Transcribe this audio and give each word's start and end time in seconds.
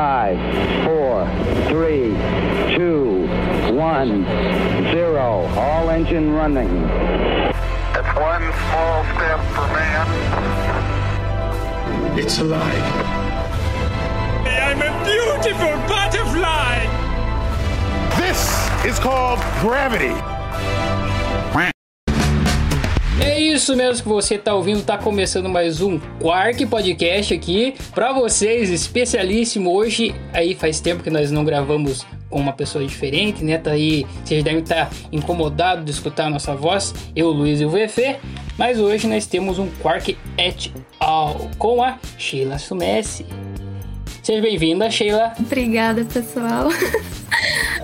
Five, 0.00 0.40
four, 0.86 1.28
three, 1.68 2.16
two, 2.74 3.28
one, 3.74 4.24
zero. 4.94 5.46
All 5.58 5.90
engine 5.90 6.32
running. 6.32 6.70
It's 6.70 8.12
one 8.16 8.50
small 8.50 9.04
step 9.12 9.40
for 9.52 9.66
man. 9.76 10.06
It's 12.18 12.38
alive. 12.38 12.94
I'm 14.46 14.80
a 14.80 14.90
beautiful 15.04 15.76
butterfly! 15.86 16.86
This 18.16 18.40
is 18.86 18.98
called 18.98 19.40
gravity. 19.60 20.14
Isso 23.60 23.76
mesmo 23.76 24.02
que 24.04 24.08
você 24.08 24.38
tá 24.38 24.54
ouvindo, 24.54 24.82
tá 24.82 24.96
começando 24.96 25.46
mais 25.46 25.82
um 25.82 25.98
Quark 26.18 26.64
Podcast 26.64 27.34
aqui 27.34 27.74
para 27.94 28.10
vocês, 28.10 28.70
especialíssimo 28.70 29.70
hoje. 29.70 30.14
Aí 30.32 30.54
faz 30.54 30.80
tempo 30.80 31.02
que 31.02 31.10
nós 31.10 31.30
não 31.30 31.44
gravamos 31.44 32.06
com 32.30 32.40
uma 32.40 32.54
pessoa 32.54 32.82
diferente, 32.86 33.44
né? 33.44 33.58
Tá 33.58 33.72
aí, 33.72 34.06
vocês 34.24 34.42
devem 34.42 34.60
estar 34.60 34.86
tá 34.86 34.96
incomodados 35.12 35.84
de 35.84 35.90
escutar 35.90 36.28
a 36.28 36.30
nossa 36.30 36.54
voz, 36.54 36.94
eu, 37.14 37.28
Luiz 37.28 37.60
e 37.60 37.66
o 37.66 37.68
VF, 37.68 38.16
mas 38.56 38.80
hoje 38.80 39.06
nós 39.06 39.26
temos 39.26 39.58
um 39.58 39.68
Quark 39.82 40.16
et 40.38 40.72
al 40.98 41.50
com 41.58 41.82
a 41.82 41.98
Sheila 42.16 42.58
Sumessi. 42.58 43.26
Seja 44.22 44.40
bem-vinda, 44.40 44.90
Sheila. 44.90 45.34
Obrigada, 45.38 46.02
pessoal. 46.06 46.70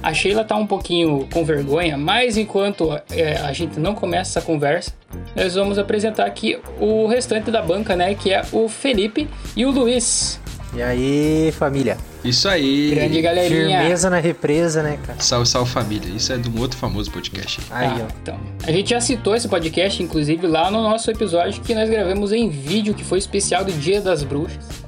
A 0.03 0.13
Sheila 0.15 0.45
tá 0.45 0.55
um 0.57 0.67
pouquinho 0.67 1.27
com 1.33 1.45
vergonha, 1.45 1.97
mas 1.97 2.37
enquanto 2.37 2.99
é, 3.11 3.37
a 3.39 3.53
gente 3.53 3.79
não 3.81 3.95
começa 3.95 4.39
essa 4.39 4.47
conversa, 4.47 4.93
nós 5.35 5.55
vamos 5.55 5.79
apresentar 5.79 6.27
aqui 6.27 6.59
o 6.81 7.07
restante 7.07 7.51
da 7.51 7.61
banca, 7.63 7.97
né? 7.97 8.15
Que 8.15 8.33
é 8.33 8.43
o 8.53 8.69
Felipe 8.69 9.29
e 9.57 9.65
o 9.65 9.71
Luiz. 9.71 10.41
E 10.75 10.83
aí, 10.83 11.53
família? 11.53 11.97
Isso 12.23 12.49
aí. 12.49 12.91
Grande 12.91 13.23
galerinha. 13.23 13.79
Firmeza 13.81 14.11
na 14.11 14.19
represa, 14.19 14.83
né, 14.83 14.99
cara? 15.07 15.21
Salve, 15.21 15.49
salve 15.49 15.71
família. 15.71 16.09
Isso 16.15 16.33
é 16.33 16.37
de 16.37 16.51
um 16.51 16.61
outro 16.61 16.77
famoso 16.77 17.11
podcast. 17.11 17.61
Aí, 17.71 17.87
Ah, 17.87 17.97
ó. 18.03 18.07
então. 18.21 18.39
A 18.67 18.71
gente 18.73 18.91
já 18.91 19.01
citou 19.01 19.35
esse 19.35 19.49
podcast, 19.49 20.03
inclusive, 20.03 20.47
lá 20.47 20.71
no 20.71 20.83
nosso 20.83 21.11
episódio 21.11 21.63
que 21.63 21.75
nós 21.75 21.89
gravamos 21.89 22.33
em 22.33 22.49
vídeo, 22.51 22.95
que 22.95 23.05
foi 23.05 23.19
especial 23.19 23.65
do 23.65 23.73
Dia 23.73 24.01
das 24.01 24.23
Bruxas. 24.23 24.86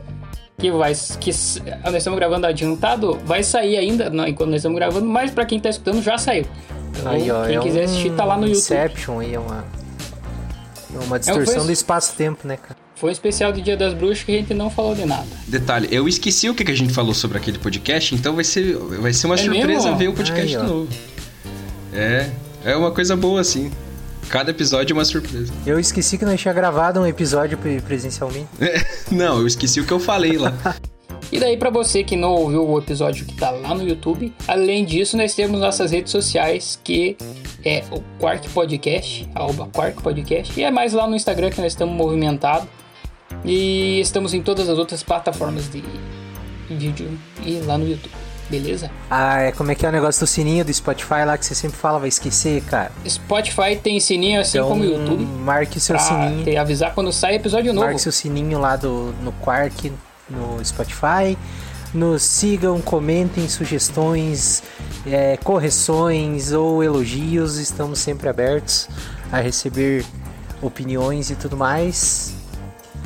Que 0.59 0.70
vai. 0.73 0.92
Que 1.20 1.31
s- 1.31 1.62
nós 1.84 1.95
estamos 1.95 2.19
gravando 2.19 2.47
adiantado, 2.47 3.19
vai 3.25 3.42
sair 3.45 3.77
ainda 3.77 4.11
não, 4.11 4.27
enquanto 4.27 4.51
nós 4.51 4.56
estamos 4.59 4.77
gravando, 4.77 5.06
mas 5.06 5.31
pra 5.31 5.45
quem 5.47 5.61
tá 5.61 5.69
escutando 5.70 6.03
já 6.03 6.19
saiu. 6.19 6.45
Então, 6.98 7.12
Aí, 7.12 7.31
ó. 7.31 7.47
quem 7.47 7.56
é 7.56 7.61
quiser 7.61 7.81
um 7.83 7.84
assistir 7.84 8.11
tá 8.15 8.25
lá 8.25 8.37
no 8.37 8.42
YouTube. 8.42 8.59
Inception 8.59 9.20
aí, 9.20 9.34
é 9.34 9.39
uma. 9.39 9.65
é 10.95 10.98
Uma 11.05 11.19
distorção 11.19 11.55
foi- 11.55 11.65
do 11.67 11.73
espaço-tempo, 11.73 12.47
né, 12.48 12.56
cara? 12.56 12.77
Foi 12.97 13.11
um 13.11 13.12
especial 13.12 13.53
do 13.53 13.62
Dia 13.62 13.77
das 13.77 13.95
Bruxas 13.95 14.25
que 14.25 14.33
a 14.33 14.34
gente 14.39 14.53
não 14.53 14.69
falou 14.69 14.92
de 14.97 15.06
nada. 15.06 15.25
Detalhe, 15.47 15.87
eu 15.92 16.09
esqueci 16.09 16.50
o 16.50 16.55
que 16.55 16.69
a 16.69 16.75
gente 16.75 16.93
falou 16.93 17.15
sobre 17.15 17.39
aquele 17.39 17.56
podcast, 17.59 18.12
então 18.17 18.34
vai 18.34 18.43
ser, 18.43 18.75
vai 18.77 19.12
ser 19.12 19.27
uma 19.27 19.37
É 19.37 19.39
surpresa 19.39 19.84
mesmo? 19.84 19.97
ver 19.97 20.09
o 20.09 20.12
podcast 20.15 20.48
de 20.48 20.56
novo. 20.56 20.89
É, 21.95 22.28
é 22.65 22.75
uma 22.75 22.91
coisa 22.91 23.15
boa, 23.15 23.41
assim. 23.41 23.70
Cada 24.29 24.51
episódio 24.51 24.93
é 24.93 24.97
uma 24.98 25.05
surpresa. 25.05 25.53
Eu 25.67 25.79
esqueci 25.81 26.19
que 26.19 26.25
nós 26.25 26.41
tinha 26.41 26.53
gravado 26.53 27.01
um 27.01 27.07
episódio 27.07 27.57
pre- 27.57 27.81
presencialmente. 27.81 28.48
Não, 29.11 29.39
eu 29.41 29.47
esqueci 29.47 29.81
o 29.81 29.87
que 29.87 29.93
eu 29.93 30.01
falei 30.01 30.37
lá. 30.37 30.53
E 31.31 31.39
daí, 31.39 31.59
pra 31.59 31.69
você 31.69 32.03
que 32.03 32.17
não 32.17 32.31
ouviu 32.31 32.67
o 32.67 32.79
episódio 32.79 33.27
que 33.27 33.34
tá 33.34 33.51
lá 33.51 33.75
no 33.75 33.87
YouTube, 33.87 34.33
além 34.47 34.83
disso, 34.83 35.15
nós 35.15 35.34
temos 35.34 35.61
nossas 35.61 35.91
redes 35.91 36.11
sociais, 36.11 36.81
que 36.83 37.19
é 37.62 37.84
o 37.91 38.01
Quark 38.19 38.49
Podcast, 38.49 39.29
arroba 39.34 39.67
Quark 39.67 40.01
Podcast, 40.03 40.59
e 40.59 40.65
é 40.65 40.71
mais 40.71 40.95
lá 40.95 41.06
no 41.06 41.15
Instagram 41.15 41.51
que 41.51 41.61
nós 41.61 41.73
estamos 41.73 41.95
movimentados. 41.95 42.67
E 43.45 44.01
estamos 44.01 44.33
em 44.33 44.41
todas 44.41 44.71
as 44.71 44.79
outras 44.79 45.03
plataformas 45.03 45.71
de 45.71 45.84
vídeo 46.71 47.11
e 47.45 47.59
lá 47.61 47.77
no 47.77 47.87
YouTube, 47.87 48.11
beleza? 48.50 48.91
Ah, 49.10 49.41
é 49.42 49.52
como 49.52 49.70
é 49.70 49.74
que 49.74 49.84
é 49.84 49.88
o 49.88 49.92
negócio 49.92 50.20
do 50.20 50.27
sininho 50.27 50.64
do 50.64 50.72
Spotify 50.72 51.24
lá 51.27 51.36
que 51.36 51.44
você 51.44 51.54
sempre 51.54 51.77
fala, 51.77 51.98
vai 51.98 52.08
esquecer, 52.08 52.62
cara. 52.62 52.91
Spotify 53.06 53.77
tem 53.82 53.98
sininho 54.00 54.41
assim 54.41 54.58
Então, 54.58 54.68
como 54.70 54.82
o 54.82 54.86
YouTube, 54.86 55.25
marque 55.25 55.78
seu 55.81 55.98
sininho. 55.98 56.44
te 56.44 56.56
avisar 56.56 56.94
quando 56.94 57.12
sai 57.12 57.34
episódio 57.37 57.72
novo. 57.72 57.87
Marque 57.87 58.00
seu 58.00 58.12
sininho 58.12 58.58
lá 58.58 58.76
do, 58.76 59.14
no 59.22 59.32
Quark, 59.32 59.92
no 60.28 60.64
Spotify. 60.64 61.37
Nos 61.94 62.22
sigam, 62.22 62.81
comentem 62.82 63.48
sugestões, 63.48 64.62
é, 65.06 65.38
correções 65.38 66.53
ou 66.53 66.84
elogios. 66.84 67.56
Estamos 67.56 67.98
sempre 67.98 68.28
abertos 68.28 68.88
a 69.32 69.41
receber 69.41 70.04
opiniões 70.60 71.31
e 71.31 71.34
tudo 71.34 71.56
mais. 71.56 72.34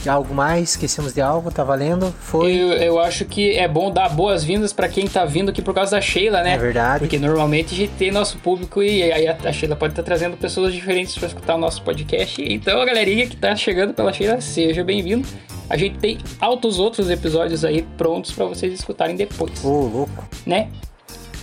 Algo 0.09 0.35
mais? 0.35 0.71
Esquecemos 0.71 1.13
de 1.15 1.21
algo? 1.21 1.51
Tá 1.51 1.63
valendo? 1.65 2.13
Foi. 2.21 2.53
Eu, 2.55 2.73
eu 2.73 3.01
acho 3.01 3.25
que 3.25 3.57
é 3.57 3.69
bom 3.69 3.91
dar 3.91 4.09
boas-vindas 4.09 4.73
pra 4.73 4.89
quem 4.89 5.07
tá 5.07 5.25
vindo 5.25 5.51
aqui 5.51 5.63
por 5.63 5.73
causa 5.75 5.93
da 5.93 6.01
Sheila, 6.01 6.43
né? 6.43 6.55
É 6.55 6.59
verdade. 6.59 6.99
Porque 7.01 7.19
normalmente 7.19 7.75
a 7.75 7.77
gente 7.77 7.93
tem 7.95 8.11
nosso 8.11 8.39
público 8.39 8.83
e 8.83 9.03
aí 9.13 9.29
a 9.29 9.37
a 9.45 9.53
Sheila 9.53 9.75
pode 9.77 9.93
estar 9.93 10.03
trazendo 10.03 10.37
pessoas 10.37 10.73
diferentes 10.73 11.17
pra 11.17 11.27
escutar 11.29 11.55
o 11.55 11.59
nosso 11.59 11.83
podcast. 11.83 12.43
Então, 12.43 12.81
a 12.81 12.85
galerinha 12.85 13.27
que 13.27 13.37
tá 13.37 13.55
chegando 13.57 13.95
pela 13.95 14.13
Sheila, 14.13 14.41
seja 14.41 14.83
bem-vindo. 14.85 15.27
A 15.71 15.77
gente 15.77 15.99
tem 15.99 16.19
altos 16.41 16.79
outros 16.79 17.09
episódios 17.09 17.65
aí 17.65 17.83
prontos 17.97 18.31
pra 18.33 18.45
vocês 18.45 18.73
escutarem 18.75 19.17
depois, 19.17 19.65
Ô, 19.65 19.69
louco. 19.87 20.29
né? 20.45 20.69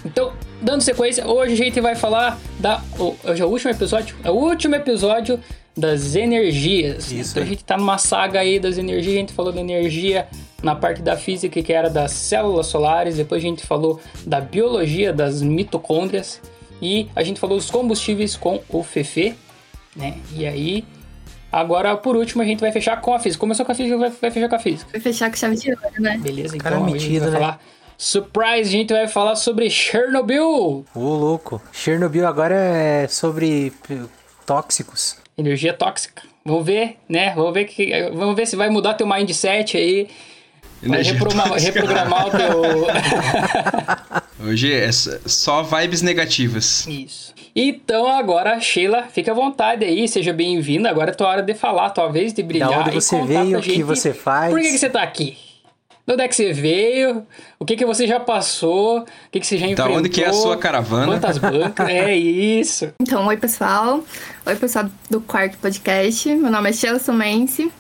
Então, 0.06 0.32
dando 0.62 0.82
sequência, 0.82 1.28
hoje 1.28 1.54
a 1.54 1.58
gente 1.58 1.82
vai 1.82 1.94
falar 1.96 2.38
da. 2.60 2.82
o- 2.98 3.16
Hoje 3.24 3.42
é 3.42 3.46
o 3.46 3.50
último 3.50 3.72
episódio? 3.72 4.16
É 4.24 4.30
o 4.32 4.34
último 4.36 4.76
episódio 4.76 5.40
das 5.76 6.16
energias. 6.16 7.12
Isso 7.12 7.32
Então 7.32 7.44
a 7.44 7.46
aí. 7.46 7.50
gente 7.52 7.64
tá 7.64 7.78
numa 7.78 7.98
saga 7.98 8.40
aí 8.40 8.60
das 8.60 8.78
energias, 8.78 9.14
a 9.16 9.18
gente 9.20 9.34
falou 9.34 9.52
da 9.52 9.62
energia 9.62 10.28
na 10.62 10.76
parte 10.76 11.02
da 11.02 11.16
física, 11.16 11.62
que 11.62 11.72
era 11.72 11.90
das 11.90 12.12
células 12.12 12.68
solares, 12.68 13.16
depois 13.16 13.42
a 13.44 13.48
gente 13.48 13.66
falou 13.66 14.00
da 14.26 14.42
biologia 14.42 15.14
das 15.14 15.42
mitocôndrias 15.42 16.42
e 16.82 17.08
a 17.16 17.24
gente 17.24 17.40
falou 17.40 17.58
dos 17.58 17.70
combustíveis 17.72 18.36
com 18.36 18.62
o 18.70 18.84
Fefe, 18.84 19.36
né? 19.96 20.18
E 20.36 20.46
aí. 20.46 20.86
Agora, 21.52 21.98
por 21.98 22.16
último, 22.16 22.44
a 22.44 22.46
gente 22.46 22.60
vai 22.60 22.72
fechar 22.72 23.02
com 23.02 23.12
a 23.12 23.20
física. 23.20 23.40
Começou 23.40 23.66
com 23.66 23.72
a 23.72 23.76
física, 23.76 23.98
vai 23.98 24.12
vai 24.12 24.30
fechar 24.30 24.48
com 24.48 24.56
a 24.56 24.60
física. 24.60 24.92
Vai 24.92 25.02
fechar 25.02 25.30
com 25.32 25.36
chave 25.36 25.56
de 25.56 25.72
ouro, 25.72 25.82
né? 26.00 26.18
Beleza? 26.20 26.56
Então 26.56 26.72
Cara 26.72 26.76
a 26.76 26.90
gente 26.90 26.94
metido, 26.94 27.22
vai 27.22 27.32
né? 27.32 27.40
falar. 27.40 27.60
Surprise, 27.98 28.70
a 28.70 28.72
gente 28.72 28.94
vai 28.94 29.08
falar 29.08 29.36
sobre 29.36 29.68
Chernobyl. 29.70 30.86
Ô, 30.94 31.00
louco. 31.00 31.60
Chernobyl 31.72 32.28
agora 32.28 32.54
é 32.56 33.08
sobre 33.08 33.74
tóxicos. 34.46 35.18
Energia 35.40 35.74
tóxica. 35.74 36.24
Vamos 36.44 36.66
ver, 36.66 36.98
né? 37.08 37.34
Vamos 37.34 37.54
ver 37.54 37.64
que 37.64 37.92
vamos 38.14 38.36
ver 38.36 38.46
se 38.46 38.58
vai 38.58 38.70
mudar 38.70 38.96
teu 38.96 39.08
mindset 39.08 39.78
aí. 39.78 40.08
Vai 40.84 41.02
reprogramar, 41.02 42.28
o 42.28 42.32
teu. 42.32 42.62
Hoje 44.48 44.74
é 44.74 44.92
só 44.92 45.64
vibes 45.64 46.02
negativas. 46.02 46.86
Isso. 46.88 47.34
Então 47.56 48.08
agora, 48.08 48.60
Sheila, 48.60 49.04
fica 49.04 49.32
à 49.32 49.34
vontade 49.34 49.86
aí, 49.86 50.08
seja 50.08 50.34
bem-vinda. 50.34 50.90
Agora 50.90 51.12
é 51.12 51.14
tua 51.14 51.28
hora 51.28 51.42
de 51.42 51.54
falar, 51.54 51.90
tua 51.92 52.10
vez 52.10 52.34
de 52.34 52.44
brilhar. 52.44 52.70
Da 52.70 52.80
onde 52.80 52.92
você 52.92 53.22
veio, 53.24 53.60
o 53.60 53.62
que 53.62 53.82
você 53.82 54.14
faz. 54.14 54.52
Por 54.52 54.62
que, 54.62 54.72
que 54.72 54.78
você 54.78 54.90
tá 54.90 55.02
aqui? 55.02 55.38
De 56.10 56.14
onde 56.14 56.24
é 56.24 56.28
que 56.28 56.36
você 56.36 56.52
veio? 56.52 57.24
O 57.60 57.66
que, 57.66 57.76
que 57.76 57.86
você 57.86 58.08
já 58.08 58.20
passou? 58.20 59.02
O 59.02 59.06
que, 59.32 59.40
que 59.40 59.46
você 59.46 59.60
já 59.60 59.68
Da 59.68 59.72
enfrentou? 59.74 59.98
onde 60.00 60.10
que 60.10 60.24
é 60.24 60.30
a 60.30 60.34
sua 60.34 60.58
caravana? 60.58 61.06
Quantas 61.06 61.38
bancas? 61.38 61.86
É 61.88 62.18
isso. 62.18 62.92
Então, 63.00 63.28
oi 63.28 63.38
pessoal. 63.38 64.04
Oi 64.44 64.56
pessoal 64.56 64.90
do 65.08 65.22
Quark 65.22 65.58
Podcast. 65.58 66.28
Meu 66.34 66.50
nome 66.50 66.68
é 66.72 66.74
Sheila 66.74 66.98
Somense. 66.98 67.72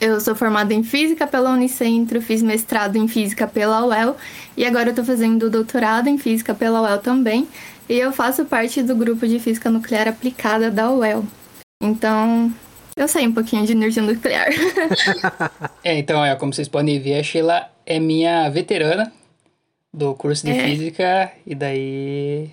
Eu 0.00 0.20
sou 0.20 0.34
formada 0.34 0.74
em 0.74 0.82
Física 0.82 1.28
pela 1.28 1.50
Unicentro, 1.50 2.20
fiz 2.20 2.42
mestrado 2.42 2.96
em 2.96 3.06
Física 3.06 3.46
pela 3.46 3.86
UEL 3.86 4.16
e 4.56 4.66
agora 4.66 4.90
eu 4.90 4.94
tô 4.96 5.04
fazendo 5.04 5.48
doutorado 5.48 6.08
em 6.08 6.18
Física 6.18 6.54
pela 6.56 6.82
UEL 6.82 6.98
também. 6.98 7.46
E 7.88 7.94
eu 7.96 8.10
faço 8.10 8.44
parte 8.46 8.82
do 8.82 8.96
grupo 8.96 9.28
de 9.28 9.38
Física 9.38 9.70
Nuclear 9.70 10.08
Aplicada 10.08 10.72
da 10.72 10.90
UEL. 10.90 11.24
Então, 11.80 12.52
eu 12.96 13.08
sei 13.08 13.26
um 13.26 13.32
pouquinho 13.32 13.66
de 13.66 13.72
energia 13.72 14.02
nuclear. 14.02 14.48
É, 15.82 15.98
então, 15.98 16.24
é, 16.24 16.34
como 16.36 16.52
vocês 16.52 16.68
podem 16.68 16.98
ver, 16.98 17.18
a 17.18 17.22
Sheila 17.22 17.68
é 17.84 17.98
minha 18.00 18.48
veterana 18.48 19.12
do 19.92 20.14
curso 20.14 20.44
de 20.46 20.52
É. 20.52 20.64
física, 20.64 21.30
e 21.46 21.54
daí. 21.54 22.50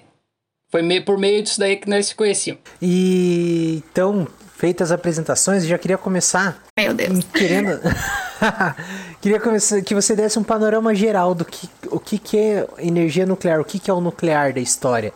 Foi 0.69 0.81
meio, 0.81 1.04
por 1.04 1.18
meio 1.18 1.42
disso 1.44 1.60
daí 1.60 1.77
que 1.77 1.89
nós 1.89 2.07
se 2.07 2.16
conhecíamos. 2.16 2.62
E 2.81 3.81
então, 3.89 4.27
feitas 4.57 4.92
as 4.92 4.98
apresentações, 4.98 5.63
eu 5.63 5.69
já 5.69 5.77
queria 5.77 5.98
começar 5.98 6.62
Meu 6.77 6.94
Deus. 6.94 7.24
querendo. 7.33 7.80
queria 9.21 9.39
começar, 9.39 9.81
que 9.81 9.95
você 9.95 10.16
desse 10.16 10.38
um 10.39 10.44
panorama 10.44 10.94
geral 10.94 11.33
do 11.33 11.44
que, 11.45 11.69
o 11.88 12.00
que, 12.00 12.18
que 12.18 12.38
é 12.38 12.68
energia 12.80 13.25
nuclear, 13.25 13.60
o 13.60 13.66
que, 13.66 13.80
que 13.80 13.89
é 13.89 13.94
o 13.94 14.01
nuclear 14.01 14.54
da 14.54 14.60
história. 14.60 15.13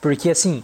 Porque 0.00 0.30
assim, 0.30 0.62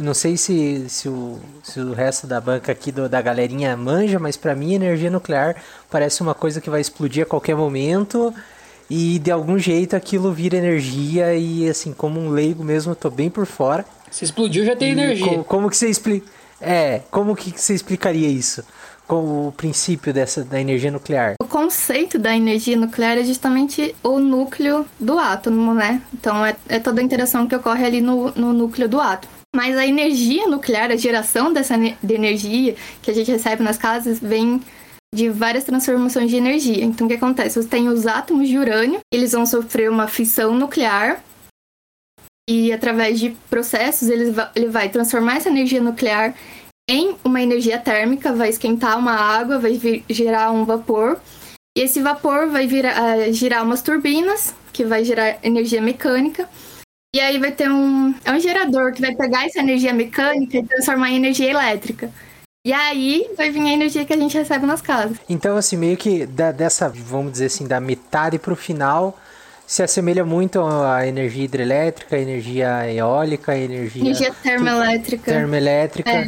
não 0.00 0.14
sei 0.14 0.36
se, 0.36 0.86
se, 0.88 1.08
o, 1.08 1.38
se 1.62 1.80
o 1.80 1.92
resto 1.92 2.26
da 2.26 2.40
banca 2.40 2.72
aqui 2.72 2.90
do- 2.92 3.08
da 3.08 3.20
galerinha 3.20 3.76
manja, 3.76 4.18
mas 4.18 4.36
pra 4.36 4.54
mim 4.54 4.74
energia 4.74 5.10
nuclear 5.10 5.56
parece 5.90 6.22
uma 6.22 6.34
coisa 6.34 6.60
que 6.60 6.70
vai 6.70 6.80
explodir 6.80 7.22
a 7.22 7.26
qualquer 7.26 7.56
momento 7.56 8.32
e 8.88 9.18
de 9.18 9.30
algum 9.30 9.58
jeito 9.58 9.96
aquilo 9.96 10.32
vira 10.32 10.56
energia 10.56 11.34
e 11.34 11.68
assim, 11.68 11.92
como 11.92 12.20
um 12.20 12.30
leigo 12.30 12.62
mesmo, 12.64 12.92
eu 12.92 12.96
tô 12.96 13.10
bem 13.10 13.28
por 13.30 13.46
fora. 13.46 13.84
Se 14.10 14.24
explodiu, 14.24 14.64
já 14.64 14.76
tem 14.76 14.88
E 14.90 14.92
energia. 14.92 15.38
co- 15.38 15.44
Como, 15.44 15.68
que 15.70 15.76
você 15.76 15.88
explica? 15.88 16.26
É, 16.60 17.00
como 17.10 17.34
que 17.36 17.50
você 17.50 17.74
explicaria 17.74 18.28
isso? 18.28 18.62
com 19.08 19.46
o 19.46 19.52
princípio 19.52 20.12
dessa 20.12 20.42
da 20.42 20.60
energia 20.60 20.90
nuclear? 20.90 21.34
O 21.40 21.46
conceito 21.46 22.18
da 22.18 22.36
energia 22.36 22.76
nuclear 22.76 23.16
é 23.16 23.22
justamente 23.22 23.94
o 24.02 24.18
núcleo 24.18 24.84
do 24.98 25.16
átomo, 25.16 25.72
né? 25.72 26.02
Então 26.12 26.44
é, 26.44 26.56
é 26.68 26.80
toda 26.80 27.00
a 27.00 27.04
interação 27.04 27.46
que 27.46 27.54
ocorre 27.54 27.84
ali 27.86 28.00
no, 28.00 28.32
no 28.32 28.52
núcleo 28.52 28.88
do 28.88 29.00
átomo. 29.00 29.32
Mas 29.56 29.74
a 29.74 29.86
energia 29.86 30.46
nuclear, 30.46 30.90
a 30.90 30.96
geração 30.96 31.50
dessa 31.50 31.78
de 31.78 32.14
energia 32.14 32.76
que 33.00 33.10
a 33.10 33.14
gente 33.14 33.32
recebe 33.32 33.62
nas 33.62 33.78
casas, 33.78 34.20
vem 34.20 34.60
de 35.14 35.30
várias 35.30 35.64
transformações 35.64 36.28
de 36.28 36.36
energia. 36.36 36.84
Então, 36.84 37.06
o 37.06 37.08
que 37.08 37.16
acontece? 37.16 37.62
Você 37.62 37.66
tem 37.66 37.88
os 37.88 38.06
átomos 38.06 38.50
de 38.50 38.58
urânio, 38.58 39.00
eles 39.10 39.32
vão 39.32 39.46
sofrer 39.46 39.90
uma 39.90 40.08
fissão 40.08 40.54
nuclear 40.54 41.24
e, 42.46 42.70
através 42.70 43.18
de 43.18 43.30
processos, 43.48 44.10
ele 44.10 44.30
vai, 44.30 44.50
ele 44.54 44.68
vai 44.68 44.90
transformar 44.90 45.38
essa 45.38 45.48
energia 45.48 45.80
nuclear 45.80 46.34
em 46.86 47.16
uma 47.24 47.40
energia 47.40 47.78
térmica, 47.78 48.34
vai 48.34 48.50
esquentar 48.50 48.98
uma 48.98 49.14
água, 49.14 49.58
vai 49.58 49.72
vir, 49.78 50.04
gerar 50.10 50.52
um 50.52 50.66
vapor. 50.66 51.18
E 51.74 51.80
esse 51.80 52.02
vapor 52.02 52.48
vai 52.48 52.66
vir, 52.66 52.84
uh, 52.84 53.32
girar 53.32 53.64
umas 53.64 53.80
turbinas, 53.80 54.54
que 54.70 54.84
vai 54.84 55.02
gerar 55.02 55.38
energia 55.42 55.80
mecânica. 55.80 56.46
E 57.16 57.20
aí 57.20 57.38
vai 57.38 57.50
ter 57.50 57.70
um, 57.70 58.14
é 58.26 58.30
um 58.30 58.38
gerador 58.38 58.92
que 58.92 59.00
vai 59.00 59.14
pegar 59.14 59.46
essa 59.46 59.60
energia 59.60 59.90
mecânica 59.94 60.58
e 60.58 60.62
transformar 60.62 61.08
em 61.08 61.16
energia 61.16 61.50
elétrica. 61.50 62.10
E 62.62 62.74
aí 62.74 63.30
vai 63.34 63.50
vir 63.50 63.62
a 63.62 63.72
energia 63.72 64.04
que 64.04 64.12
a 64.12 64.16
gente 64.18 64.36
recebe 64.36 64.66
nas 64.66 64.82
casas. 64.82 65.16
Então, 65.26 65.56
assim, 65.56 65.78
meio 65.78 65.96
que 65.96 66.26
da, 66.26 66.52
dessa, 66.52 66.90
vamos 66.90 67.32
dizer 67.32 67.46
assim, 67.46 67.66
da 67.66 67.80
metade 67.80 68.38
para 68.38 68.52
o 68.52 68.56
final, 68.56 69.18
se 69.66 69.82
assemelha 69.82 70.26
muito 70.26 70.60
à 70.60 71.06
energia 71.06 71.44
hidrelétrica, 71.44 72.16
à 72.16 72.18
energia 72.18 72.92
eólica, 72.92 73.52
à 73.52 73.58
energia... 73.58 74.02
Energia 74.02 74.34
termoelétrica. 74.42 75.32
Termoelétrica. 75.32 76.10
É. 76.10 76.26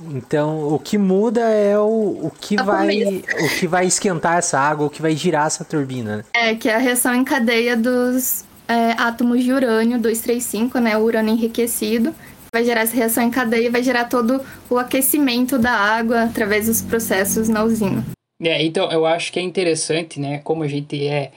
Então, 0.00 0.66
o 0.72 0.78
que 0.78 0.96
muda 0.96 1.42
é 1.42 1.78
o, 1.78 2.20
o 2.22 2.32
que 2.40 2.58
a 2.58 2.62
vai 2.62 3.22
o 3.38 3.48
que 3.58 3.66
vai 3.66 3.84
esquentar 3.84 4.38
essa 4.38 4.58
água, 4.58 4.86
o 4.86 4.90
que 4.90 5.02
vai 5.02 5.14
girar 5.14 5.46
essa 5.46 5.62
turbina. 5.62 6.16
Né? 6.16 6.24
É, 6.32 6.54
que 6.54 6.70
é 6.70 6.74
a 6.74 6.78
reação 6.78 7.14
em 7.14 7.22
cadeia 7.22 7.76
dos 7.76 8.46
é, 8.72 8.92
átomos 8.92 9.44
de 9.44 9.52
urânio 9.52 9.98
235, 9.98 10.78
né, 10.78 10.96
o 10.96 11.02
urânio 11.02 11.34
enriquecido, 11.34 12.14
vai 12.52 12.64
gerar 12.64 12.82
essa 12.82 12.96
reação 12.96 13.22
em 13.22 13.30
cadeia 13.30 13.66
e 13.66 13.70
vai 13.70 13.82
gerar 13.82 14.06
todo 14.06 14.40
o 14.70 14.78
aquecimento 14.78 15.58
da 15.58 15.72
água 15.72 16.22
através 16.22 16.66
dos 16.66 16.80
processos 16.80 17.48
na 17.48 17.62
usina. 17.62 18.04
É, 18.40 18.64
então 18.64 18.90
eu 18.90 19.04
acho 19.04 19.30
que 19.30 19.38
é 19.38 19.42
interessante, 19.42 20.18
né, 20.18 20.38
como 20.38 20.62
a 20.62 20.68
gente 20.68 21.06
é 21.06 21.30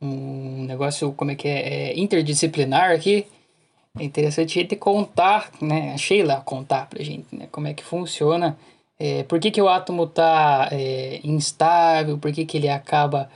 um 0.00 0.64
negócio, 0.64 1.12
como 1.12 1.32
é 1.32 1.34
que 1.34 1.48
é, 1.48 1.90
é 1.90 1.98
interdisciplinar 1.98 2.92
aqui, 2.92 3.26
é 3.98 4.04
interessante 4.04 4.58
a 4.58 4.62
gente 4.62 4.76
contar, 4.76 5.50
né, 5.60 5.92
a 5.92 5.98
Sheila 5.98 6.42
contar 6.44 6.86
pra 6.88 7.02
gente, 7.02 7.26
né, 7.32 7.48
como 7.50 7.66
é 7.66 7.74
que 7.74 7.84
funciona, 7.84 8.56
é, 8.98 9.24
por 9.24 9.40
que, 9.40 9.50
que 9.50 9.60
o 9.60 9.68
átomo 9.68 10.06
tá 10.06 10.68
é, 10.70 11.20
instável, 11.24 12.16
por 12.16 12.32
que, 12.32 12.46
que 12.46 12.56
ele 12.56 12.68
acaba 12.68 13.28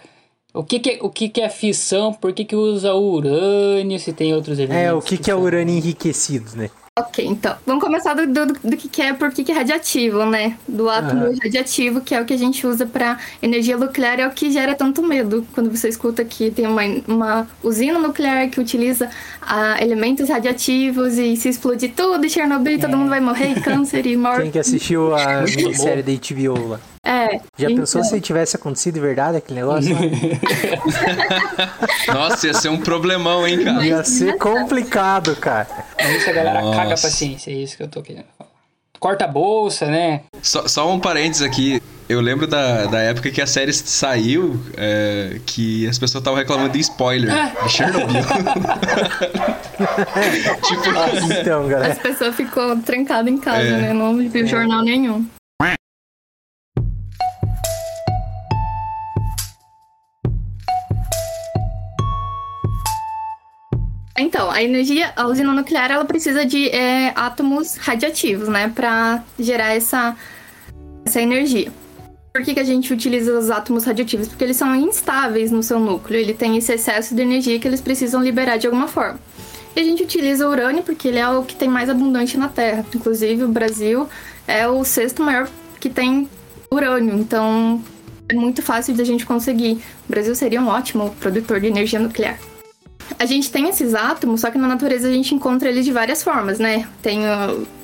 o 0.52 0.64
que, 0.64 0.81
que, 0.81 0.91
é, 0.91 0.99
o 1.00 1.08
que, 1.08 1.29
que 1.29 1.41
é 1.41 1.49
fissão? 1.49 2.12
Por 2.12 2.32
que, 2.32 2.44
que 2.44 2.56
usa 2.56 2.94
urânio? 2.94 3.99
Se 3.99 4.12
tem 4.12 4.35
outros 4.35 4.58
elementos? 4.58 4.85
É, 4.85 4.93
o 4.93 5.00
que, 5.00 5.17
que, 5.17 5.25
que 5.25 5.31
é 5.31 5.35
urânio 5.35 5.76
enriquecido, 5.76 6.56
né? 6.56 6.70
Ok, 6.99 7.25
então. 7.25 7.56
Vamos 7.64 7.82
começar 7.82 8.14
do, 8.14 8.26
do, 8.26 8.52
do 8.52 8.76
que, 8.76 9.00
é, 9.00 9.14
por 9.14 9.31
que, 9.31 9.50
é 9.50 9.55
radiativo, 9.55 10.26
né? 10.26 10.58
Do 10.69 10.91
átomo 10.91 11.26
uhum. 11.26 11.38
radiativo, 11.43 12.00
que 12.00 12.14
é 12.14 12.20
o 12.20 12.26
que 12.26 12.35
a 12.35 12.37
gente 12.37 12.67
usa 12.67 12.85
para 12.85 13.19
energia 13.41 13.79
nuclear, 13.79 14.20
é 14.20 14.26
o 14.26 14.31
que 14.32 14.50
gera 14.50 14.75
tanto 14.75 15.02
medo. 15.02 15.47
Quando 15.55 15.70
você 15.70 15.88
escuta 15.88 16.25
que 16.25 16.50
tem 16.50 16.67
uma, 16.67 16.82
uma 17.06 17.49
usina 17.62 17.99
nuclear 17.99 18.50
que 18.50 18.61
utiliza 18.61 19.08
ah, 19.52 19.82
elementos 19.82 20.29
radiativos 20.29 21.19
e 21.19 21.37
se 21.37 21.49
explodir 21.49 21.93
tudo, 21.93 22.25
e 22.25 22.31
Chernobyl, 22.31 22.76
é. 22.76 22.79
todo 22.79 22.97
mundo 22.97 23.08
vai 23.08 23.19
morrer, 23.19 23.58
câncer 23.61 24.06
e 24.06 24.17
morte. 24.17 24.43
Quem 24.43 24.50
que 24.52 24.61
assistiu 24.61 25.12
a 25.12 25.44
série 25.75 26.05
da 26.05 26.12
HBO 26.12 26.69
lá? 26.69 26.81
É. 27.05 27.41
Já 27.56 27.67
então... 27.67 27.76
pensou 27.76 28.05
se 28.05 28.20
tivesse 28.20 28.55
acontecido 28.55 28.94
de 28.94 29.00
verdade 29.00 29.38
aquele 29.38 29.58
negócio? 29.58 29.91
Nossa, 32.06 32.47
ia 32.47 32.55
ser 32.55 32.69
um 32.69 32.79
problemão, 32.79 33.44
hein, 33.44 33.64
cara? 33.64 33.85
Ia 33.85 34.05
ser 34.05 34.38
complicado, 34.38 35.35
cara. 35.35 35.67
É 35.99 36.17
isso 36.17 36.31
a 36.31 36.32
galera 36.32 36.62
Nossa. 36.62 36.76
caga 36.76 36.94
a 36.94 36.99
paciência, 36.99 37.50
é 37.50 37.55
isso 37.55 37.76
que 37.76 37.82
eu 37.82 37.88
tô 37.88 38.02
querendo 38.02 38.26
falar. 38.38 38.50
Corta 39.00 39.25
a 39.25 39.29
bolsa, 39.29 39.87
né? 39.87 40.20
Só, 40.43 40.69
só 40.69 40.93
um 40.93 41.00
parênteses 41.00 41.41
aqui. 41.43 41.82
Eu 42.06 42.20
lembro 42.20 42.47
da, 42.47 42.85
da 42.87 42.99
época 42.99 43.31
que 43.31 43.41
a 43.41 43.47
série 43.47 43.73
saiu, 43.73 44.61
é, 44.76 45.41
que 45.47 45.88
as 45.88 45.99
pessoas 45.99 46.20
estavam 46.20 46.38
reclamando 46.38 46.70
de 46.70 46.81
spoiler 46.81 47.32
ah. 47.32 47.50
de 47.64 47.70
Chernobyl. 47.70 48.20
tipo, 50.62 51.32
então, 51.41 51.67
galera. 51.69 51.93
As 51.94 51.99
pessoas 51.99 52.35
ficou 52.35 52.76
trancadas 52.82 53.32
em 53.32 53.38
casa, 53.38 53.69
é. 53.69 53.81
né? 53.81 53.93
Não 53.94 54.19
viu 54.29 54.47
jornal 54.47 54.82
nenhum. 54.82 55.25
Então, 64.20 64.50
a 64.50 64.62
energia, 64.62 65.12
a 65.17 65.26
usina 65.26 65.52
nuclear, 65.52 65.90
ela 65.90 66.05
precisa 66.05 66.44
de 66.44 66.69
é, 66.69 67.12
átomos 67.17 67.76
radiativos, 67.76 68.49
né, 68.49 68.70
para 68.75 69.25
gerar 69.38 69.75
essa, 69.75 70.14
essa 71.05 71.22
energia. 71.22 71.72
Por 72.32 72.44
que, 72.44 72.55
que 72.55 72.61
a 72.61 72.64
gente 72.64 72.93
utiliza 72.93 73.37
os 73.37 73.50
átomos 73.50 73.84
radioativos? 73.84 74.28
Porque 74.28 74.44
eles 74.44 74.56
são 74.56 74.75
instáveis 74.75 75.50
no 75.50 75.62
seu 75.62 75.81
núcleo, 75.81 76.20
ele 76.20 76.34
tem 76.34 76.56
esse 76.56 76.72
excesso 76.72 77.14
de 77.14 77.22
energia 77.22 77.58
que 77.58 77.67
eles 77.67 77.81
precisam 77.81 78.22
liberar 78.22 78.56
de 78.58 78.67
alguma 78.67 78.87
forma. 78.87 79.19
E 79.75 79.81
a 79.81 79.84
gente 79.84 80.02
utiliza 80.02 80.46
o 80.46 80.50
urânio 80.50 80.82
porque 80.82 81.08
ele 81.08 81.19
é 81.19 81.28
o 81.28 81.43
que 81.43 81.56
tem 81.56 81.69
mais 81.69 81.88
abundante 81.88 82.37
na 82.37 82.49
Terra. 82.49 82.84
Inclusive, 82.94 83.44
o 83.44 83.49
Brasil 83.49 84.08
é 84.46 84.69
o 84.69 84.84
sexto 84.84 85.23
maior 85.23 85.49
que 85.81 85.88
tem 85.88 86.28
urânio, 86.70 87.19
então 87.19 87.82
é 88.28 88.34
muito 88.34 88.62
fácil 88.62 88.94
de 88.94 89.00
a 89.00 89.05
gente 89.05 89.25
conseguir. 89.25 89.82
O 90.08 90.11
Brasil 90.11 90.34
seria 90.34 90.61
um 90.61 90.69
ótimo 90.69 91.11
produtor 91.20 91.61
de 91.61 91.69
energia 91.69 91.99
nuclear 91.99 92.38
a 93.18 93.26
gente 93.26 93.50
tem 93.50 93.68
esses 93.68 93.94
átomos, 93.94 94.40
só 94.40 94.50
que 94.50 94.58
na 94.58 94.68
natureza 94.68 95.08
a 95.08 95.12
gente 95.12 95.34
encontra 95.34 95.68
eles 95.68 95.84
de 95.84 95.92
várias 95.92 96.22
formas, 96.22 96.58
né? 96.58 96.88
Tem 97.02 97.22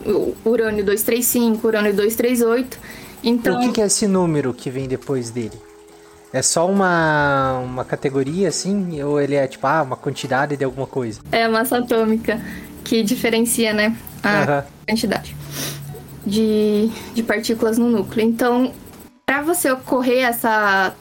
o, 0.05 0.34
o 0.44 0.50
urânio 0.50 0.84
235, 0.84 1.67
urânio 1.67 1.94
238. 1.94 2.78
Então... 3.23 3.69
O 3.69 3.73
que 3.73 3.81
é 3.81 3.87
esse 3.87 4.06
número 4.06 4.52
que 4.55 4.70
vem 4.70 4.87
depois 4.87 5.31
dele? 5.31 5.58
É 6.32 6.43
só 6.43 6.69
uma, 6.69 7.58
uma 7.61 7.84
categoria, 7.84 8.49
assim? 8.49 9.02
Ou 9.02 9.20
ele 9.20 9.34
é, 9.34 9.46
tipo, 9.46 9.67
ah, 9.67 9.82
uma 9.82 9.96
quantidade 9.96 10.56
de 10.56 10.64
alguma 10.64 10.87
coisa? 10.87 11.20
É 11.32 11.44
a 11.44 11.49
massa 11.49 11.79
atômica 11.79 12.40
que 12.84 13.02
diferencia, 13.02 13.72
né? 13.72 13.96
A 14.22 14.64
quantidade 14.87 15.34
de, 16.26 16.90
de 17.14 17.22
partículas 17.22 17.79
no 17.79 17.88
núcleo. 17.88 18.26
Então, 18.26 18.72
para 19.25 19.43
você 19.43 19.70
ocorrer 19.70 20.25
essa 20.25 20.94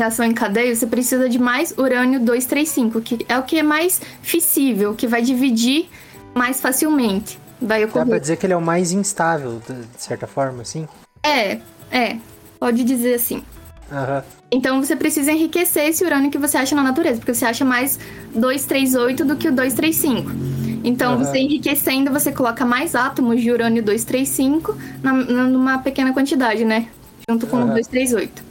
reação 0.00 0.24
em 0.24 0.32
cadeia, 0.32 0.74
você 0.74 0.86
precisa 0.86 1.28
de 1.28 1.38
mais 1.38 1.72
urânio 1.76 2.20
235, 2.20 3.00
que 3.00 3.26
é 3.28 3.38
o 3.38 3.42
que 3.42 3.58
é 3.58 3.62
mais 3.62 4.00
fissível, 4.22 4.94
que 4.94 5.06
vai 5.06 5.22
dividir 5.22 5.88
mais 6.34 6.60
facilmente. 6.60 7.38
Vai 7.60 7.84
ocorrer. 7.84 8.06
Dá 8.06 8.10
pra 8.10 8.18
dizer 8.18 8.36
que 8.36 8.46
ele 8.46 8.54
é 8.54 8.56
o 8.56 8.62
mais 8.62 8.92
instável, 8.92 9.60
de 9.68 10.02
certa 10.02 10.26
forma, 10.26 10.62
assim? 10.62 10.88
É, 11.22 11.58
é. 11.90 12.16
Pode 12.58 12.82
dizer 12.82 13.14
assim. 13.14 13.42
Uhum. 13.90 14.22
Então 14.50 14.82
você 14.82 14.96
precisa 14.96 15.32
enriquecer 15.32 15.88
esse 15.88 16.04
urânio 16.04 16.30
que 16.30 16.38
você 16.38 16.56
acha 16.56 16.74
na 16.74 16.82
natureza, 16.82 17.18
porque 17.18 17.34
você 17.34 17.44
acha 17.44 17.64
mais 17.64 17.98
238 18.34 19.24
do 19.24 19.36
que 19.36 19.48
o 19.48 19.52
235. 19.52 20.30
Então, 20.82 21.12
uhum. 21.12 21.18
você 21.18 21.38
enriquecendo, 21.38 22.10
você 22.10 22.32
coloca 22.32 22.64
mais 22.64 22.94
átomos 22.94 23.42
de 23.42 23.50
urânio 23.50 23.82
235 23.82 24.74
na, 25.02 25.12
numa 25.12 25.78
pequena 25.78 26.14
quantidade, 26.14 26.64
né? 26.64 26.88
Junto 27.28 27.46
com 27.46 27.58
uhum. 27.58 27.64
o 27.64 27.74
238. 27.74 28.49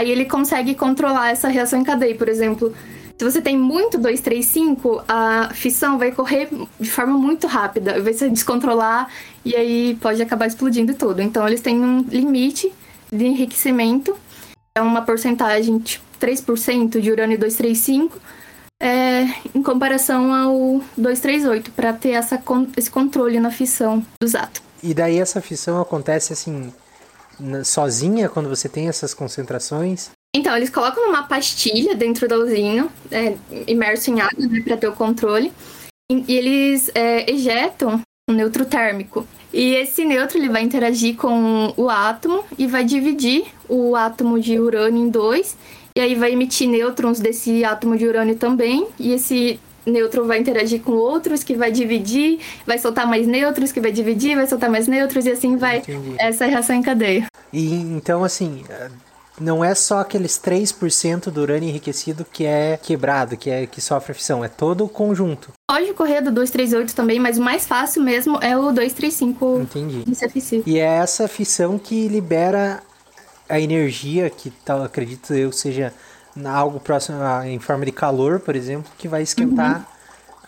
Aí 0.00 0.10
ele 0.10 0.24
consegue 0.24 0.74
controlar 0.74 1.30
essa 1.30 1.46
reação 1.48 1.78
em 1.78 1.84
cadeia. 1.84 2.14
Por 2.14 2.26
exemplo, 2.26 2.74
se 3.18 3.22
você 3.22 3.42
tem 3.42 3.54
muito 3.54 3.98
235, 3.98 5.04
a 5.06 5.50
fissão 5.52 5.98
vai 5.98 6.10
correr 6.10 6.48
de 6.80 6.90
forma 6.90 7.18
muito 7.18 7.46
rápida, 7.46 8.00
vai 8.00 8.14
se 8.14 8.30
descontrolar 8.30 9.10
e 9.44 9.54
aí 9.54 9.98
pode 10.00 10.22
acabar 10.22 10.46
explodindo 10.46 10.94
tudo. 10.94 11.20
Então 11.20 11.46
eles 11.46 11.60
têm 11.60 11.78
um 11.78 12.00
limite 12.00 12.72
de 13.12 13.26
enriquecimento, 13.26 14.16
é 14.74 14.80
uma 14.80 15.02
porcentagem 15.02 15.78
tipo 15.80 16.02
3% 16.18 16.98
de 16.98 17.10
urânio 17.10 17.38
235, 17.38 18.18
é, 18.82 19.24
em 19.54 19.62
comparação 19.62 20.32
ao 20.32 20.82
238, 20.96 21.72
para 21.72 21.92
ter 21.92 22.12
essa, 22.12 22.42
esse 22.74 22.90
controle 22.90 23.38
na 23.38 23.50
fissão 23.50 24.02
dos 24.18 24.34
átomos. 24.34 24.62
E 24.82 24.94
daí 24.94 25.18
essa 25.18 25.42
fissão 25.42 25.78
acontece 25.78 26.32
assim 26.32 26.72
sozinha 27.64 28.28
quando 28.28 28.48
você 28.48 28.68
tem 28.68 28.88
essas 28.88 29.14
concentrações? 29.14 30.10
Então, 30.34 30.56
eles 30.56 30.70
colocam 30.70 31.08
uma 31.08 31.24
pastilha 31.24 31.94
dentro 31.94 32.28
da 32.28 32.36
usina, 32.36 32.88
é, 33.10 33.36
imerso 33.66 34.10
em 34.10 34.20
água, 34.20 34.46
né, 34.46 34.60
para 34.64 34.76
ter 34.76 34.88
o 34.88 34.92
controle, 34.92 35.52
e, 36.10 36.24
e 36.28 36.36
eles 36.36 36.90
é, 36.94 37.30
ejetam 37.30 38.00
um 38.28 38.32
neutro 38.32 38.64
térmico. 38.64 39.26
E 39.52 39.74
esse 39.74 40.04
neutro 40.04 40.38
ele 40.38 40.48
vai 40.48 40.62
interagir 40.62 41.16
com 41.16 41.74
o 41.76 41.90
átomo 41.90 42.44
e 42.56 42.68
vai 42.68 42.84
dividir 42.84 43.46
o 43.68 43.96
átomo 43.96 44.38
de 44.38 44.58
urânio 44.60 45.04
em 45.04 45.08
dois, 45.10 45.56
e 45.96 46.00
aí 46.00 46.14
vai 46.14 46.32
emitir 46.32 46.68
nêutrons 46.68 47.18
desse 47.18 47.64
átomo 47.64 47.96
de 47.96 48.06
urânio 48.06 48.36
também, 48.36 48.86
e 48.98 49.12
esse 49.12 49.58
nêutron 49.86 50.26
vai 50.26 50.38
interagir 50.38 50.80
com 50.80 50.92
outros, 50.92 51.42
que 51.42 51.54
vai 51.54 51.70
dividir, 51.70 52.40
vai 52.66 52.78
soltar 52.78 53.06
mais 53.06 53.26
nêutrons, 53.26 53.72
que 53.72 53.80
vai 53.80 53.92
dividir, 53.92 54.36
vai 54.36 54.46
soltar 54.46 54.70
mais 54.70 54.86
nêutrons, 54.86 55.26
e 55.26 55.30
assim 55.30 55.56
vai 55.56 55.78
Entendi. 55.78 56.14
essa 56.18 56.46
reação 56.46 56.76
em 56.76 56.82
cadeia. 56.82 57.26
E 57.52 57.74
então, 57.74 58.22
assim, 58.22 58.64
não 59.40 59.64
é 59.64 59.74
só 59.74 60.00
aqueles 60.00 60.38
3% 60.38 61.30
do 61.30 61.40
urânio 61.40 61.68
enriquecido 61.68 62.24
que 62.30 62.44
é 62.44 62.76
quebrado, 62.76 63.36
que, 63.36 63.50
é, 63.50 63.66
que 63.66 63.80
sofre 63.80 64.14
fissão, 64.14 64.44
é 64.44 64.48
todo 64.48 64.84
o 64.84 64.88
conjunto. 64.88 65.52
Pode 65.68 65.92
correr 65.94 66.20
do 66.20 66.30
238 66.30 66.94
também, 66.94 67.18
mas 67.18 67.38
o 67.38 67.42
mais 67.42 67.66
fácil 67.66 68.02
mesmo 68.02 68.38
é 68.42 68.56
o 68.56 68.70
235 68.70 69.60
Entendi. 69.62 70.04
de 70.04 70.14
CFC. 70.14 70.62
E 70.66 70.78
é 70.78 70.96
essa 70.96 71.26
fissão 71.26 71.78
que 71.78 72.06
libera 72.06 72.82
a 73.48 73.58
energia, 73.58 74.30
que 74.30 74.50
tal, 74.50 74.82
acredito 74.84 75.34
eu 75.34 75.50
seja 75.50 75.92
algo 76.44 76.80
próximo 76.80 77.20
a- 77.22 77.46
em 77.48 77.58
forma 77.58 77.84
de 77.84 77.92
calor, 77.92 78.40
por 78.40 78.54
exemplo, 78.56 78.90
que 78.98 79.08
vai 79.08 79.22
esquentar 79.22 79.86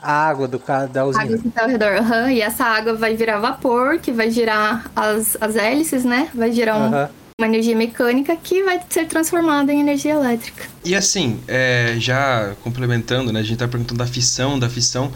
a 0.03 0.13
água 0.29 0.49
do, 0.49 0.59
da 0.59 1.03
água 1.03 1.05
usina. 1.07 1.39
que 1.39 1.51
tá 1.51 1.63
ao 1.63 1.69
redor. 1.69 1.93
aham, 1.97 2.31
E 2.31 2.41
essa 2.41 2.65
água 2.65 2.95
vai 2.95 3.15
virar 3.17 3.39
vapor, 3.39 3.99
que 3.99 4.11
vai 4.13 4.31
girar 4.31 4.91
as, 4.97 5.37
as 5.41 5.57
hélices, 5.57 6.05
né? 6.05 6.29
Vai 6.35 6.51
gerar 6.53 6.77
um- 6.77 6.85
Aham. 6.87 7.11
uma 7.41 7.47
energia 7.47 7.77
mecânica 7.77 8.37
que 8.37 8.63
vai 8.65 8.81
ser 8.89 9.07
transformada 9.07 9.73
em 9.73 9.81
energia 9.81 10.13
elétrica. 10.15 10.65
E 10.85 10.95
assim, 10.95 11.41
é, 11.49 11.95
já 11.99 12.53
complementando, 12.63 13.33
né? 13.33 13.41
A 13.41 13.43
gente 13.43 13.59
tá 13.59 13.69
perguntando 13.69 13.99
da 13.99 14.07
fissão, 14.07 14.59
da 14.59 14.69
fissão. 14.69 15.13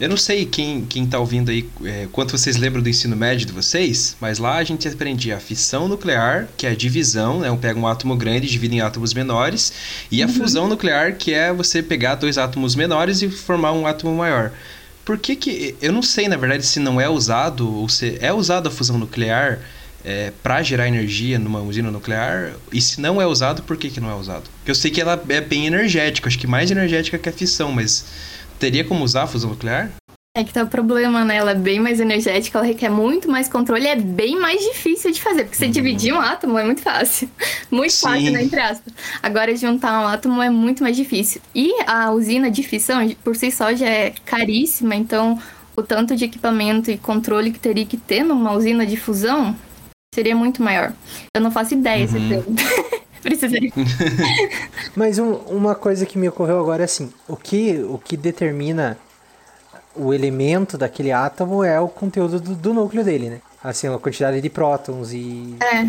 Eu 0.00 0.08
não 0.08 0.16
sei 0.16 0.46
quem, 0.46 0.84
quem 0.84 1.04
tá 1.04 1.18
ouvindo 1.18 1.50
aí, 1.50 1.68
é, 1.84 2.06
quanto 2.12 2.30
vocês 2.30 2.56
lembram 2.56 2.80
do 2.80 2.88
ensino 2.88 3.16
médio 3.16 3.44
de 3.44 3.52
vocês, 3.52 4.16
mas 4.20 4.38
lá 4.38 4.56
a 4.56 4.62
gente 4.62 4.86
aprendia 4.86 5.36
a 5.36 5.40
fissão 5.40 5.88
nuclear, 5.88 6.48
que 6.56 6.66
é 6.66 6.70
a 6.70 6.74
divisão, 6.74 7.40
né? 7.40 7.58
Pega 7.60 7.80
um 7.80 7.86
átomo 7.86 8.14
grande 8.14 8.46
e 8.46 8.50
divide 8.50 8.76
em 8.76 8.80
átomos 8.80 9.12
menores, 9.12 9.72
e 10.08 10.22
a 10.22 10.28
fusão 10.28 10.68
nuclear, 10.68 11.16
que 11.16 11.34
é 11.34 11.52
você 11.52 11.82
pegar 11.82 12.14
dois 12.14 12.38
átomos 12.38 12.76
menores 12.76 13.22
e 13.22 13.28
formar 13.28 13.72
um 13.72 13.88
átomo 13.88 14.16
maior. 14.16 14.52
Por 15.04 15.18
que 15.18 15.34
que... 15.34 15.74
Eu 15.82 15.92
não 15.92 16.02
sei, 16.02 16.28
na 16.28 16.36
verdade, 16.36 16.64
se 16.64 16.78
não 16.78 17.00
é 17.00 17.08
usado, 17.08 17.68
ou 17.68 17.88
se 17.88 18.18
é 18.20 18.32
usado 18.32 18.68
a 18.68 18.70
fusão 18.70 18.98
nuclear 18.98 19.58
é, 20.04 20.32
para 20.42 20.62
gerar 20.62 20.86
energia 20.86 21.40
numa 21.40 21.60
usina 21.60 21.90
nuclear? 21.90 22.52
E 22.72 22.80
se 22.80 23.00
não 23.00 23.20
é 23.20 23.26
usado, 23.26 23.64
por 23.64 23.76
que, 23.76 23.90
que 23.90 24.00
não 24.00 24.10
é 24.10 24.14
usado? 24.14 24.44
Porque 24.58 24.70
eu 24.70 24.76
sei 24.76 24.92
que 24.92 25.00
ela 25.00 25.20
é 25.28 25.40
bem 25.40 25.66
energética, 25.66 26.28
acho 26.28 26.38
que 26.38 26.46
mais 26.46 26.70
energética 26.70 27.18
que 27.18 27.28
a 27.28 27.32
fissão, 27.32 27.72
mas 27.72 28.04
teria 28.58 28.84
como 28.84 29.04
usar 29.04 29.22
a 29.22 29.26
fusão 29.26 29.50
nuclear? 29.50 29.90
É 30.36 30.44
que 30.44 30.52
tá 30.52 30.62
o 30.62 30.68
problema, 30.68 31.24
né? 31.24 31.36
Ela 31.36 31.50
é 31.50 31.54
bem 31.54 31.80
mais 31.80 31.98
energética, 31.98 32.58
ela 32.58 32.66
requer 32.66 32.88
muito 32.88 33.28
mais 33.28 33.48
controle 33.48 33.84
e 33.84 33.88
é 33.88 33.96
bem 33.96 34.38
mais 34.38 34.60
difícil 34.60 35.10
de 35.10 35.20
fazer. 35.20 35.42
Porque 35.42 35.56
você 35.56 35.66
dividir 35.66 36.12
um 36.12 36.20
átomo 36.20 36.56
é 36.56 36.64
muito 36.64 36.80
fácil. 36.80 37.28
Muito 37.70 37.92
Sim. 37.92 38.06
fácil, 38.06 38.32
né? 38.32 38.42
Entre 38.44 38.60
aspas. 38.60 38.94
Agora, 39.22 39.54
juntar 39.56 40.00
um 40.00 40.06
átomo 40.06 40.40
é 40.40 40.48
muito 40.48 40.82
mais 40.82 40.96
difícil. 40.96 41.40
E 41.54 41.70
a 41.86 42.10
usina 42.12 42.50
de 42.50 42.62
fissão, 42.62 43.06
por 43.22 43.36
si 43.36 43.50
só, 43.50 43.74
já 43.74 43.86
é 43.86 44.14
caríssima. 44.24 44.94
Então, 44.94 45.38
o 45.76 45.82
tanto 45.82 46.16
de 46.16 46.24
equipamento 46.24 46.90
e 46.90 46.96
controle 46.96 47.50
que 47.50 47.58
teria 47.58 47.84
que 47.84 47.96
ter 47.96 48.22
numa 48.22 48.52
usina 48.52 48.86
de 48.86 48.96
fusão 48.96 49.56
seria 50.14 50.34
muito 50.34 50.62
maior. 50.62 50.92
Eu 51.34 51.40
não 51.40 51.50
faço 51.50 51.74
ideia 51.74 52.06
se 52.06 52.14
tem. 52.14 52.42
Precisaria. 53.22 53.70
Mas 54.94 55.18
um- 55.18 55.34
uma 55.48 55.74
coisa 55.74 56.06
que 56.06 56.18
me 56.18 56.28
ocorreu 56.28 56.58
agora 56.60 56.82
é 56.82 56.84
assim, 56.84 57.12
o 57.28 57.36
que, 57.36 57.78
o 57.88 57.98
que 57.98 58.16
determina 58.16 58.96
o 59.94 60.14
elemento 60.14 60.78
daquele 60.78 61.10
átomo 61.10 61.64
é 61.64 61.80
o 61.80 61.88
conteúdo 61.88 62.38
do, 62.40 62.54
do 62.54 62.74
núcleo 62.74 63.04
dele, 63.04 63.30
né? 63.30 63.40
Assim, 63.62 63.88
a 63.92 63.98
quantidade 63.98 64.40
de 64.40 64.48
prótons 64.48 65.12
e, 65.12 65.56
É. 65.60 65.82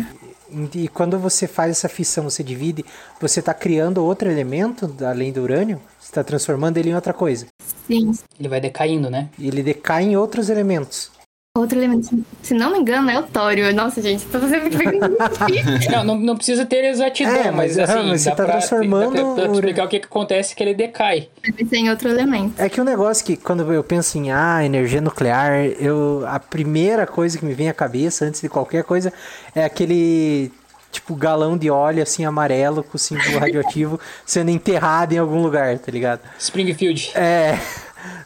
e, 0.50 0.84
e 0.84 0.88
quando 0.88 1.16
você 1.18 1.46
faz 1.46 1.70
essa 1.70 1.88
fissão, 1.88 2.24
você 2.24 2.42
divide, 2.42 2.84
você 3.20 3.38
está 3.38 3.54
criando 3.54 4.04
outro 4.04 4.28
elemento 4.28 4.92
além 5.08 5.30
do 5.32 5.40
urânio? 5.42 5.80
Você 6.00 6.08
está 6.08 6.24
transformando 6.24 6.76
ele 6.78 6.90
em 6.90 6.94
outra 6.94 7.12
coisa. 7.12 7.46
Sim. 7.86 8.12
Ele 8.38 8.48
vai 8.48 8.60
decaindo, 8.60 9.08
né? 9.08 9.28
E 9.38 9.46
ele 9.46 9.62
decai 9.62 10.02
em 10.04 10.16
outros 10.16 10.48
elementos. 10.50 11.12
Outro 11.58 11.76
elemento, 11.76 12.24
se 12.44 12.54
não 12.54 12.70
me 12.70 12.78
engano, 12.78 13.10
é 13.10 13.18
o 13.18 13.24
tório. 13.24 13.74
Nossa, 13.74 14.00
gente, 14.00 14.24
tá 14.26 14.38
fazendo. 14.38 14.70
Não, 15.90 16.04
não, 16.04 16.14
não 16.14 16.36
precisa 16.36 16.64
ter 16.64 16.84
exatidão, 16.84 17.34
É, 17.34 17.50
mas, 17.50 17.76
mas, 17.76 17.90
assim, 17.90 18.08
mas 18.08 18.20
você 18.20 18.30
dá 18.30 18.36
tá 18.36 18.44
pra, 18.44 18.52
transformando 18.52 19.34
dá 19.34 19.42
pra, 19.42 19.52
explicar 19.52 19.84
o 19.84 19.88
que, 19.88 19.98
que 19.98 20.06
acontece 20.06 20.54
que 20.54 20.62
ele 20.62 20.74
decai. 20.74 21.28
Deve 21.42 21.68
ser 21.68 21.78
em 21.78 21.90
outro 21.90 22.08
elemento. 22.08 22.54
É 22.56 22.68
que 22.68 22.80
o 22.80 22.84
negócio 22.84 23.24
que 23.24 23.36
quando 23.36 23.72
eu 23.72 23.82
penso 23.82 24.16
em 24.16 24.30
ah, 24.30 24.64
energia 24.64 25.00
nuclear, 25.00 25.64
eu 25.80 26.24
a 26.28 26.38
primeira 26.38 27.04
coisa 27.04 27.36
que 27.36 27.44
me 27.44 27.52
vem 27.52 27.68
à 27.68 27.74
cabeça 27.74 28.24
antes 28.24 28.40
de 28.40 28.48
qualquer 28.48 28.84
coisa 28.84 29.12
é 29.52 29.64
aquele 29.64 30.52
tipo 30.92 31.16
galão 31.16 31.58
de 31.58 31.68
óleo 31.68 32.02
assim 32.02 32.24
amarelo 32.24 32.84
com 32.84 32.96
símbolo 32.96 33.38
radioativo 33.38 33.98
sendo 34.24 34.50
enterrado 34.50 35.14
em 35.14 35.18
algum 35.18 35.42
lugar, 35.42 35.78
tá 35.78 35.90
ligado? 35.90 36.20
Springfield. 36.38 37.10
É. 37.16 37.58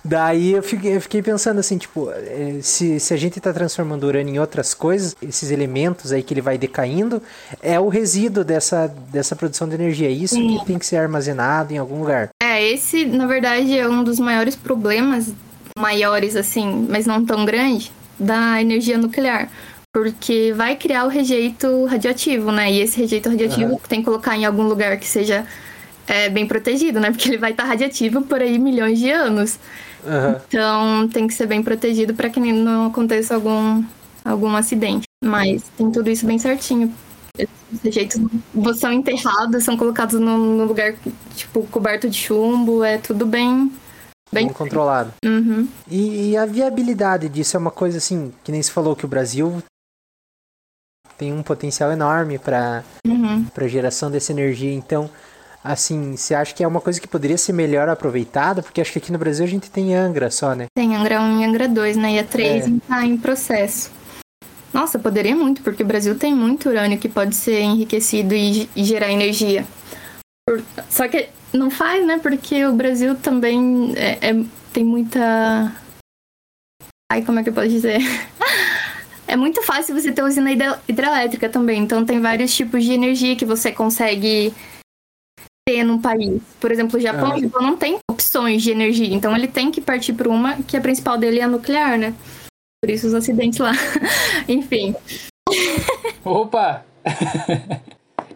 Daí 0.04 0.52
eu 0.52 0.62
fiquei, 0.62 0.96
eu 0.96 1.00
fiquei 1.00 1.22
pensando 1.22 1.58
assim, 1.58 1.78
tipo, 1.78 2.10
eh, 2.10 2.58
se, 2.60 3.00
se 3.00 3.14
a 3.14 3.16
gente 3.16 3.40
tá 3.40 3.54
transformando 3.54 4.04
urânio 4.04 4.34
em 4.34 4.38
outras 4.38 4.74
coisas, 4.74 5.16
esses 5.22 5.50
elementos 5.50 6.12
aí 6.12 6.22
que 6.22 6.34
ele 6.34 6.42
vai 6.42 6.58
decaindo, 6.58 7.22
é 7.62 7.80
o 7.80 7.88
resíduo 7.88 8.44
dessa, 8.44 8.86
dessa 9.10 9.34
produção 9.34 9.66
de 9.66 9.74
energia. 9.74 10.08
É 10.08 10.12
Isso 10.12 10.36
que 10.36 10.66
tem 10.66 10.78
que 10.78 10.84
ser 10.84 10.96
armazenado 10.96 11.72
em 11.72 11.78
algum 11.78 12.00
lugar. 12.00 12.28
É, 12.42 12.62
esse, 12.62 13.06
na 13.06 13.26
verdade, 13.26 13.78
é 13.78 13.88
um 13.88 14.04
dos 14.04 14.20
maiores 14.20 14.54
problemas, 14.54 15.32
maiores 15.78 16.36
assim, 16.36 16.86
mas 16.90 17.06
não 17.06 17.24
tão 17.24 17.46
grande, 17.46 17.90
da 18.18 18.60
energia 18.60 18.98
nuclear. 18.98 19.48
Porque 19.90 20.52
vai 20.54 20.76
criar 20.76 21.04
o 21.04 21.08
rejeito 21.08 21.86
radioativo, 21.86 22.52
né? 22.52 22.70
E 22.70 22.80
esse 22.80 23.00
rejeito 23.00 23.30
radioativo 23.30 23.80
tem 23.88 24.00
que 24.00 24.04
colocar 24.04 24.36
em 24.36 24.44
algum 24.44 24.64
lugar 24.64 24.98
que 24.98 25.06
seja 25.06 25.46
é, 26.06 26.28
bem 26.28 26.46
protegido, 26.46 27.00
né? 27.00 27.10
Porque 27.10 27.28
ele 27.28 27.38
vai 27.38 27.52
estar 27.52 27.64
radioativo 27.64 28.20
por 28.22 28.42
aí 28.42 28.58
milhões 28.58 28.98
de 28.98 29.10
anos. 29.10 29.58
Aham. 30.06 30.40
Então 30.48 31.08
tem 31.08 31.26
que 31.26 31.34
ser 31.34 31.46
bem 31.46 31.62
protegido 31.62 32.14
para 32.14 32.30
que 32.30 32.40
não 32.40 32.86
aconteça 32.86 33.34
algum, 33.34 33.82
algum 34.24 34.54
acidente. 34.54 35.04
Mas 35.24 35.62
tem 35.76 35.90
tudo 35.90 36.10
isso 36.10 36.26
bem 36.26 36.38
certinho. 36.38 36.92
Os 37.72 37.80
rejeitos 37.82 38.20
são 38.76 38.92
enterrados, 38.92 39.64
são 39.64 39.76
colocados 39.76 40.20
num 40.20 40.38
num 40.38 40.64
lugar 40.66 40.94
tipo 41.34 41.66
coberto 41.66 42.08
de 42.08 42.16
chumbo, 42.16 42.84
é 42.84 42.98
tudo 42.98 43.26
bem. 43.26 43.72
Bem. 44.32 44.46
Bem 44.46 44.52
controlado. 44.52 45.12
Uhum. 45.24 45.68
E, 45.88 46.30
e 46.30 46.36
a 46.36 46.46
viabilidade 46.46 47.28
disso 47.28 47.56
é 47.56 47.60
uma 47.60 47.70
coisa 47.70 47.98
assim, 47.98 48.32
que 48.42 48.50
nem 48.50 48.62
se 48.62 48.70
falou 48.70 48.96
que 48.96 49.04
o 49.04 49.08
Brasil 49.08 49.62
tem 51.16 51.32
um 51.32 51.42
potencial 51.42 51.92
enorme 51.92 52.38
para 52.38 52.82
Uhum. 53.06 53.44
para 53.44 53.68
geração 53.68 54.10
dessa 54.10 54.32
energia. 54.32 54.72
Então, 54.72 55.08
assim, 55.64 56.14
você 56.16 56.34
acha 56.34 56.54
que 56.54 56.62
é 56.62 56.68
uma 56.68 56.80
coisa 56.80 57.00
que 57.00 57.08
poderia 57.08 57.38
ser 57.38 57.54
melhor 57.54 57.88
aproveitada? 57.88 58.62
Porque 58.62 58.80
acho 58.80 58.92
que 58.92 58.98
aqui 58.98 59.10
no 59.10 59.18
Brasil 59.18 59.44
a 59.44 59.48
gente 59.48 59.70
tem 59.70 59.94
Angra 59.94 60.30
só, 60.30 60.54
né? 60.54 60.66
Tem 60.76 60.94
Angra 60.94 61.20
1 61.22 61.40
e 61.40 61.44
Angra 61.44 61.66
2, 61.66 61.96
né? 61.96 62.12
E 62.12 62.18
a 62.18 62.24
3 62.24 62.66
É. 62.66 62.70
tá 62.86 63.04
em 63.04 63.16
processo. 63.16 63.90
Nossa, 64.72 64.98
poderia 64.98 65.34
muito, 65.34 65.62
porque 65.62 65.82
o 65.82 65.86
Brasil 65.86 66.18
tem 66.18 66.34
muito 66.34 66.68
urânio 66.68 66.98
que 66.98 67.08
pode 67.08 67.34
ser 67.34 67.60
enriquecido 67.62 68.34
e, 68.34 68.68
e 68.76 68.84
gerar 68.84 69.10
energia. 69.10 69.64
Por- 70.46 70.62
Só 70.90 71.08
que 71.08 71.28
não 71.52 71.70
faz, 71.70 72.04
né? 72.06 72.18
Porque 72.18 72.66
o 72.66 72.72
Brasil 72.72 73.14
também 73.16 73.94
é- 73.96 74.18
é- 74.30 74.44
tem 74.72 74.84
muita. 74.84 75.72
Ai, 77.10 77.22
como 77.22 77.38
é 77.38 77.42
que 77.42 77.48
eu 77.48 77.54
posso 77.54 77.68
dizer? 77.68 77.98
É 79.26 79.36
muito 79.36 79.62
fácil 79.62 79.98
você 79.98 80.12
ter 80.12 80.22
usina 80.22 80.50
hidrelétrica 80.86 81.48
também. 81.48 81.80
Então 81.82 82.04
tem 82.04 82.20
vários 82.20 82.54
tipos 82.54 82.84
de 82.84 82.92
energia 82.92 83.34
que 83.34 83.46
você 83.46 83.72
consegue 83.72 84.52
ter 85.66 85.82
num 85.82 86.00
país. 86.00 86.42
Por 86.60 86.70
exemplo, 86.70 86.98
o 86.98 87.02
Japão, 87.02 87.32
Ah. 87.32 87.36
o 87.36 87.40
Japão 87.40 87.62
não 87.62 87.76
tem 87.76 87.98
opções 88.10 88.62
de 88.62 88.70
energia. 88.70 89.14
Então 89.14 89.34
ele 89.34 89.48
tem 89.48 89.70
que 89.70 89.80
partir 89.80 90.12
para 90.12 90.28
uma 90.28 90.56
que 90.62 90.76
a 90.76 90.80
principal 90.80 91.16
dele 91.16 91.40
é 91.40 91.44
a 91.44 91.48
nuclear, 91.48 91.98
né? 91.98 92.14
Por 92.82 92.90
isso 92.90 93.06
os 93.06 93.14
acidentes 93.14 93.58
lá. 93.58 93.72
Enfim. 94.46 94.94
Opa! 96.24 96.84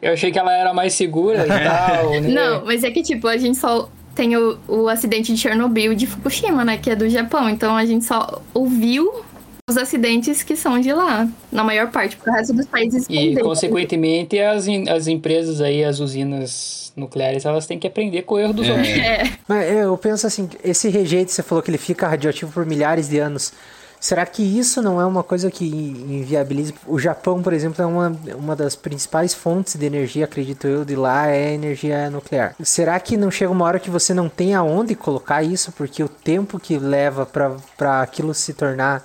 Eu 0.00 0.12
achei 0.12 0.30
que 0.30 0.38
ela 0.38 0.52
era 0.52 0.73
mais 0.73 0.94
segura 0.94 1.44
e 1.44 1.49
tal. 1.49 2.11
né? 2.23 2.28
Não, 2.28 2.64
mas 2.64 2.85
é 2.85 2.90
que 2.90 3.02
tipo, 3.02 3.26
a 3.26 3.37
gente 3.37 3.58
só 3.58 3.90
tem 4.14 4.37
o, 4.37 4.58
o 4.68 4.88
acidente 4.88 5.32
de 5.32 5.38
Chernobyl 5.40 5.92
e 5.92 5.97
de 5.97 6.06
Fukushima, 6.06 6.64
né? 6.64 6.78
Que 6.78 6.90
é 6.90 6.97
do 6.97 7.08
Japão. 7.08 7.49
Então 7.49 7.76
a 7.76 7.85
gente 7.85 8.04
só 8.04 8.40
ouviu 8.54 9.25
os 9.69 9.77
acidentes 9.77 10.43
que 10.43 10.57
são 10.57 10.81
de 10.81 10.93
lá. 10.93 11.29
Na 11.53 11.63
maior 11.63 11.91
parte, 11.91 12.17
porque 12.17 12.31
o 12.31 12.33
resto 12.33 12.55
dos 12.55 12.67
países 12.67 13.07
E, 13.09 13.37
consequentemente, 13.37 14.39
as, 14.41 14.67
as 14.91 15.07
empresas 15.07 15.61
aí, 15.61 15.85
as 15.85 16.01
usinas 16.01 16.91
nucleares, 16.97 17.45
elas 17.45 17.67
têm 17.67 17.79
que 17.79 17.87
aprender 17.87 18.23
com 18.23 18.37
o 18.37 18.39
erro 18.39 18.55
dos 18.55 18.69
outros. 18.69 18.89
É. 18.89 19.31
Mas 19.47 19.71
eu 19.71 19.97
penso 19.99 20.27
assim, 20.27 20.49
esse 20.65 20.89
rejeito, 20.89 21.31
você 21.31 21.43
falou 21.43 21.63
que 21.63 21.71
ele 21.71 21.79
fica 21.79 22.09
radioativo 22.09 22.51
por 22.51 22.65
milhares 22.65 23.09
de 23.09 23.19
anos. 23.19 23.53
Será 24.01 24.25
que 24.25 24.43
isso 24.43 24.81
não 24.81 25.01
é 25.01 25.05
uma 25.05 25.23
coisa 25.23 25.51
que 25.51 25.67
inviabiliza? 25.67 26.73
O 26.87 26.99
Japão, 26.99 27.43
por 27.43 27.53
exemplo, 27.53 27.83
é 27.83 27.87
uma, 27.87 28.17
uma 28.37 28.57
das 28.57 28.77
principais 28.77 29.35
fontes 29.35 29.75
de 29.75 29.85
energia, 29.85 30.25
acredito 30.25 30.67
eu, 30.69 30.85
de 30.85 30.95
lá 30.95 31.29
é 31.29 31.53
energia 31.53 32.09
nuclear. 32.09 32.55
Será 32.63 32.99
que 33.01 33.17
não 33.17 33.31
chega 33.31 33.51
uma 33.51 33.65
hora 33.65 33.81
que 33.81 33.91
você 33.91 34.15
não 34.15 34.29
tem 34.29 34.55
aonde 34.55 34.95
colocar 34.95 35.43
isso? 35.43 35.73
Porque 35.73 36.03
o 36.03 36.09
tempo 36.09 36.61
que 36.61 36.79
leva 36.79 37.27
para 37.27 38.01
aquilo 38.01 38.33
se 38.33 38.55
tornar 38.55 39.05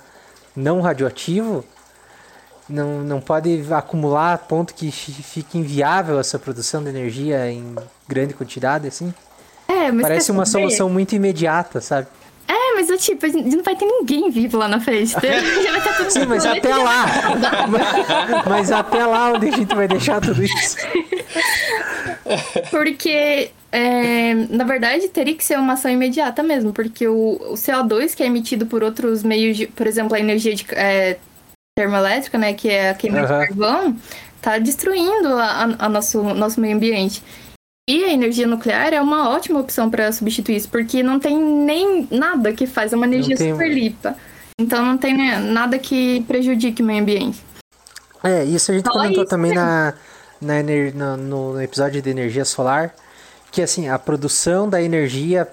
não 0.56 0.80
radioativo 0.80 1.64
não, 2.68 3.00
não 3.00 3.20
pode 3.20 3.64
acumular 3.72 4.32
a 4.34 4.38
ponto 4.38 4.72
que 4.74 4.90
fi- 4.90 5.12
fique 5.12 5.58
inviável 5.58 6.18
essa 6.18 6.38
produção 6.38 6.82
de 6.82 6.88
energia 6.88 7.50
em 7.50 7.74
grande 8.08 8.32
quantidade, 8.34 8.88
assim? 8.88 9.12
É, 9.68 9.90
mas 9.92 10.02
Parece 10.02 10.30
uma 10.32 10.46
saber? 10.46 10.64
solução 10.64 10.88
muito 10.88 11.14
imediata, 11.14 11.80
sabe? 11.80 12.06
É, 12.48 12.74
mas 12.74 12.88
eu, 12.90 12.96
tipo, 12.98 13.24
a 13.26 13.28
gente 13.28 13.54
não 13.56 13.62
vai 13.62 13.74
ter 13.76 13.84
ninguém 13.86 14.30
vivo 14.30 14.56
lá 14.58 14.66
na 14.68 14.80
festa. 14.80 15.20
Já 15.26 15.70
vai 15.70 15.78
estar 15.78 15.96
tudo 15.96 16.10
Sim, 16.10 16.26
mas 16.26 16.44
até 16.46 16.70
já 16.70 16.78
lá. 16.78 17.06
mas, 17.68 18.44
mas 18.48 18.72
até 18.72 19.04
lá 19.06 19.32
onde 19.32 19.48
a 19.48 19.50
gente 19.52 19.74
vai 19.74 19.88
deixar 19.88 20.20
tudo 20.20 20.42
isso. 20.42 20.76
Porque, 22.70 23.50
é, 23.76 24.34
na 24.50 24.64
verdade, 24.64 25.08
teria 25.08 25.34
que 25.34 25.44
ser 25.44 25.58
uma 25.58 25.72
ação 25.72 25.90
imediata 25.90 26.42
mesmo, 26.42 26.72
porque 26.72 27.08
o, 27.08 27.32
o 27.50 27.54
CO2 27.54 28.14
que 28.14 28.22
é 28.22 28.26
emitido 28.26 28.66
por 28.66 28.82
outros 28.84 29.22
meios, 29.22 29.56
de, 29.56 29.66
por 29.66 29.86
exemplo, 29.86 30.14
a 30.14 30.20
energia 30.20 30.54
de, 30.54 30.64
é, 30.70 31.18
termoelétrica, 31.76 32.38
né, 32.38 32.54
que 32.54 32.68
é 32.68 32.90
a 32.90 32.94
queima 32.94 33.18
de 33.20 33.32
Aham. 33.32 33.46
carvão, 33.46 33.96
tá 34.40 34.58
destruindo 34.58 35.28
a, 35.28 35.44
a- 35.64 35.76
a 35.86 35.88
nosso, 35.88 36.22
nosso 36.22 36.60
meio 36.60 36.76
ambiente. 36.76 37.22
E 37.90 38.04
a 38.04 38.12
energia 38.12 38.46
nuclear 38.46 38.94
é 38.94 39.00
uma 39.00 39.28
ótima 39.28 39.60
opção 39.60 39.90
para 39.90 40.10
substituir 40.12 40.56
isso, 40.56 40.68
porque 40.68 41.02
não 41.02 41.18
tem 41.18 41.36
nem 41.38 42.06
nada 42.10 42.52
que 42.52 42.66
faz, 42.66 42.92
é 42.92 42.96
uma 42.96 43.06
energia 43.06 43.36
tem- 43.36 43.52
super 43.52 43.68
limpa. 43.68 44.16
Então 44.58 44.84
não 44.84 44.96
tem 44.96 45.16
né, 45.16 45.36
nada 45.38 45.78
que 45.78 46.22
prejudique 46.28 46.80
o 46.80 46.86
meio 46.86 47.02
ambiente. 47.02 47.42
É, 48.22 48.44
isso 48.44 48.70
a 48.70 48.74
gente 48.74 48.86
Só 48.86 48.92
comentou 48.92 49.24
isso, 49.24 49.30
também 49.30 49.50
né? 49.52 49.56
na, 49.56 49.94
na- 50.40 51.16
no, 51.16 51.54
no 51.54 51.60
episódio 51.62 52.00
de 52.00 52.08
energia 52.08 52.44
solar, 52.44 52.94
que 53.54 53.62
assim, 53.62 53.88
a 53.88 53.96
produção 54.00 54.68
da 54.68 54.82
energia 54.82 55.46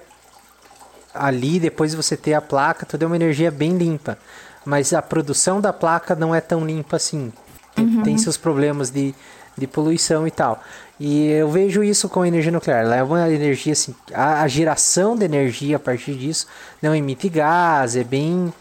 ali, 1.14 1.60
depois 1.60 1.92
de 1.92 1.98
você 1.98 2.18
ter 2.18 2.34
a 2.34 2.42
placa, 2.42 2.84
tudo 2.84 3.04
é 3.04 3.06
uma 3.06 3.16
energia 3.16 3.52
bem 3.52 3.78
limpa. 3.78 4.18
Mas 4.66 4.92
a 4.92 5.04
produção 5.04 5.62
da 5.62 5.72
placa 5.72 6.16
não 6.16 6.34
é 6.34 6.42
tão 6.42 6.66
limpa 6.66 6.96
assim. 6.96 7.32
Tem, 7.76 7.86
Uhum. 7.86 8.02
tem 8.04 8.18
seus 8.18 8.38
problemas 8.38 8.90
de, 8.90 9.14
de 9.56 9.68
poluição 9.68 10.26
e 10.26 10.32
tal. 10.32 10.64
E 11.00 11.30
eu 11.30 11.50
vejo 11.50 11.84
isso 11.84 12.10
com 12.10 12.24
a 12.24 12.28
energia 12.28 12.52
nuclear. 12.52 12.82
Ela 12.84 12.96
é 12.96 13.04
uma 13.04 13.30
energia 13.30 13.74
assim, 13.74 13.94
a, 14.12 14.42
a 14.42 14.48
geração 14.48 15.16
de 15.16 15.24
energia 15.26 15.76
a 15.76 15.80
partir 15.80 16.16
disso 16.16 16.48
não 16.82 16.96
emite 16.96 17.30
gás, 17.30 17.96
é 17.96 18.04
bem 18.04 18.52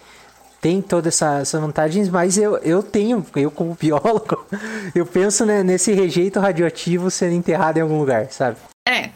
tem 0.60 0.82
todas 0.82 1.14
essa, 1.14 1.38
essas 1.38 1.58
vantagens, 1.58 2.10
mas 2.10 2.36
eu, 2.36 2.58
eu 2.58 2.82
tenho, 2.82 3.24
eu 3.34 3.50
como 3.50 3.74
biólogo, 3.80 4.44
eu 4.94 5.06
penso 5.06 5.46
né, 5.46 5.62
nesse 5.62 5.92
rejeito 5.94 6.38
radioativo 6.38 7.10
sendo 7.10 7.32
enterrado 7.32 7.78
em 7.78 7.80
algum 7.80 7.98
lugar, 7.98 8.26
sabe? 8.30 8.58
É. 8.86 9.08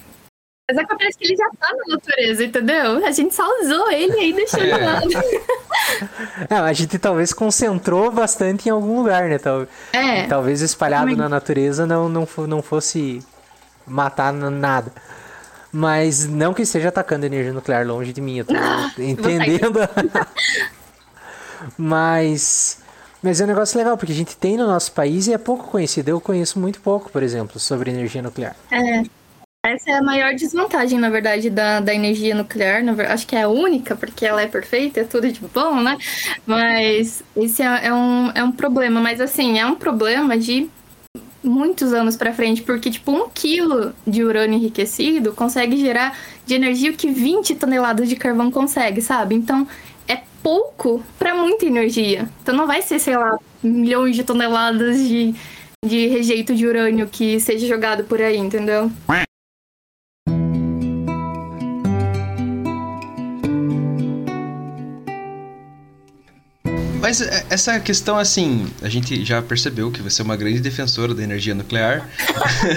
Mas 0.66 0.78
acontece 0.78 1.18
que 1.18 1.24
ele 1.26 1.36
já 1.36 1.46
tá 1.60 1.68
na 1.76 1.94
natureza, 1.94 2.42
entendeu? 2.44 3.04
A 3.06 3.10
gente 3.10 3.34
só 3.34 3.46
usou 3.60 3.90
ele 3.90 4.14
e 4.14 4.18
aí 4.20 4.32
deixou 4.32 4.60
de 4.60 4.70
É. 4.70 4.76
lado. 4.76 5.08
É, 6.48 6.54
a 6.56 6.72
gente 6.72 6.98
talvez 6.98 7.32
concentrou 7.32 8.10
bastante 8.10 8.68
em 8.68 8.72
algum 8.72 8.96
lugar, 9.00 9.28
né? 9.28 9.38
Tal, 9.38 9.66
É. 9.92 10.26
Talvez 10.26 10.62
espalhado 10.62 11.02
Também. 11.04 11.16
na 11.16 11.28
natureza 11.28 11.84
não, 11.86 12.08
não, 12.08 12.26
não 12.48 12.62
fosse 12.62 13.22
matar 13.86 14.32
nada. 14.32 14.90
Mas 15.70 16.26
não 16.26 16.54
que 16.54 16.62
esteja 16.62 16.88
atacando 16.88 17.26
energia 17.26 17.52
nuclear 17.52 17.86
longe 17.86 18.12
de 18.12 18.20
mim, 18.20 18.38
eu 18.38 18.46
tô 18.46 18.54
entendendo. 19.02 19.78
Mas. 21.76 22.78
Mas 23.22 23.40
é 23.40 23.44
um 23.44 23.48
negócio 23.48 23.76
legal, 23.78 23.96
porque 23.96 24.12
a 24.12 24.16
gente 24.16 24.36
tem 24.36 24.56
no 24.56 24.66
nosso 24.66 24.92
país 24.92 25.26
e 25.26 25.32
é 25.32 25.38
pouco 25.38 25.68
conhecido. 25.68 26.08
Eu 26.08 26.20
conheço 26.20 26.58
muito 26.58 26.80
pouco, 26.80 27.10
por 27.10 27.22
exemplo, 27.22 27.58
sobre 27.60 27.90
energia 27.90 28.22
nuclear. 28.22 28.54
É. 28.70 29.02
Essa 29.74 29.90
é 29.90 29.94
a 29.94 30.02
maior 30.02 30.34
desvantagem, 30.34 31.00
na 31.00 31.10
verdade, 31.10 31.50
da, 31.50 31.80
da 31.80 31.92
energia 31.92 32.32
nuclear. 32.32 32.80
Acho 33.10 33.26
que 33.26 33.34
é 33.34 33.42
a 33.42 33.48
única, 33.48 33.96
porque 33.96 34.24
ela 34.24 34.40
é 34.40 34.46
perfeita, 34.46 35.00
é 35.00 35.04
tudo 35.04 35.30
de 35.30 35.40
bom, 35.52 35.82
né? 35.82 35.98
Mas 36.46 37.24
esse 37.36 37.60
é, 37.60 37.86
é 37.86 37.92
um, 37.92 38.30
é 38.32 38.44
um 38.44 38.52
problema. 38.52 39.00
Mas, 39.00 39.20
assim, 39.20 39.58
é 39.58 39.66
um 39.66 39.74
problema 39.74 40.38
de 40.38 40.68
muitos 41.42 41.92
anos 41.92 42.16
pra 42.16 42.32
frente, 42.32 42.62
porque, 42.62 42.88
tipo, 42.88 43.10
um 43.10 43.28
quilo 43.28 43.92
de 44.06 44.22
urânio 44.22 44.56
enriquecido 44.56 45.32
consegue 45.32 45.76
gerar 45.76 46.16
de 46.46 46.54
energia 46.54 46.92
o 46.92 46.94
que 46.94 47.08
20 47.10 47.56
toneladas 47.56 48.08
de 48.08 48.14
carvão 48.14 48.52
consegue, 48.52 49.02
sabe? 49.02 49.34
Então, 49.34 49.66
é 50.06 50.20
pouco 50.40 51.02
pra 51.18 51.34
muita 51.34 51.66
energia. 51.66 52.28
Então, 52.42 52.54
não 52.54 52.68
vai 52.68 52.80
ser, 52.80 53.00
sei 53.00 53.16
lá, 53.16 53.36
milhões 53.60 54.14
de 54.14 54.22
toneladas 54.22 54.98
de, 54.98 55.34
de 55.84 56.06
rejeito 56.06 56.54
de 56.54 56.64
urânio 56.64 57.08
que 57.08 57.40
seja 57.40 57.66
jogado 57.66 58.04
por 58.04 58.22
aí, 58.22 58.36
entendeu? 58.36 58.88
Mas 67.04 67.20
é, 67.20 67.44
essa 67.50 67.78
questão, 67.78 68.16
assim, 68.16 68.66
a 68.80 68.88
gente 68.88 69.26
já 69.26 69.42
percebeu 69.42 69.90
que 69.90 70.00
você 70.00 70.22
é 70.22 70.24
uma 70.24 70.36
grande 70.36 70.58
defensora 70.58 71.14
da 71.14 71.22
energia 71.22 71.54
nuclear. 71.54 72.08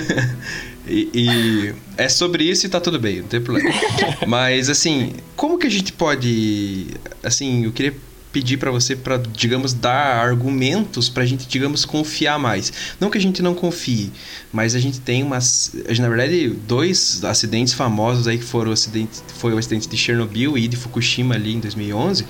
e, 0.86 1.10
e 1.13 1.75
é 1.95 2.10
sobre 2.10 2.43
isso 2.43 2.65
e 2.65 2.69
tá 2.69 2.82
tudo 2.82 2.99
bem, 2.99 3.21
não 3.21 3.28
tem 3.30 3.39
problema. 3.39 3.73
Mas, 4.28 4.69
assim, 4.69 5.13
como 5.34 5.58
que 5.58 5.65
a 5.65 5.69
gente 5.69 5.93
pode. 5.93 6.88
Assim, 7.23 7.63
eu 7.63 7.71
queria 7.71 7.95
pedir 8.38 8.58
pra 8.58 8.69
você 8.69 8.95
para 8.95 9.17
digamos 9.17 9.73
dar 9.73 10.23
argumentos 10.23 11.10
pra 11.10 11.26
gente 11.26 11.47
digamos 11.47 11.86
confiar 11.86 12.38
mais 12.38 12.71
não 13.00 13.10
que 13.10 13.17
a 13.17 13.21
gente 13.21 13.41
não 13.41 13.56
confie 13.56 14.12
mas 14.54 14.76
a 14.76 14.80
gente 14.80 15.00
tem 15.00 15.23
umas 15.23 15.76
na 15.97 16.08
verdade 16.08 16.50
dois 16.67 17.23
acidentes 17.23 17.73
famosos 17.73 18.28
aí 18.28 18.38
que 18.38 18.43
foram 18.43 18.69
o 18.69 18.73
acidente 18.73 19.23
foi 19.39 19.56
o 19.56 19.58
acidente 19.58 19.89
de 19.89 19.97
Chernobyl 19.97 20.56
e 20.56 20.67
de 20.67 20.78
Fukushima 20.78 21.34
ali 21.34 21.56
em 21.56 21.60
2011 21.60 22.26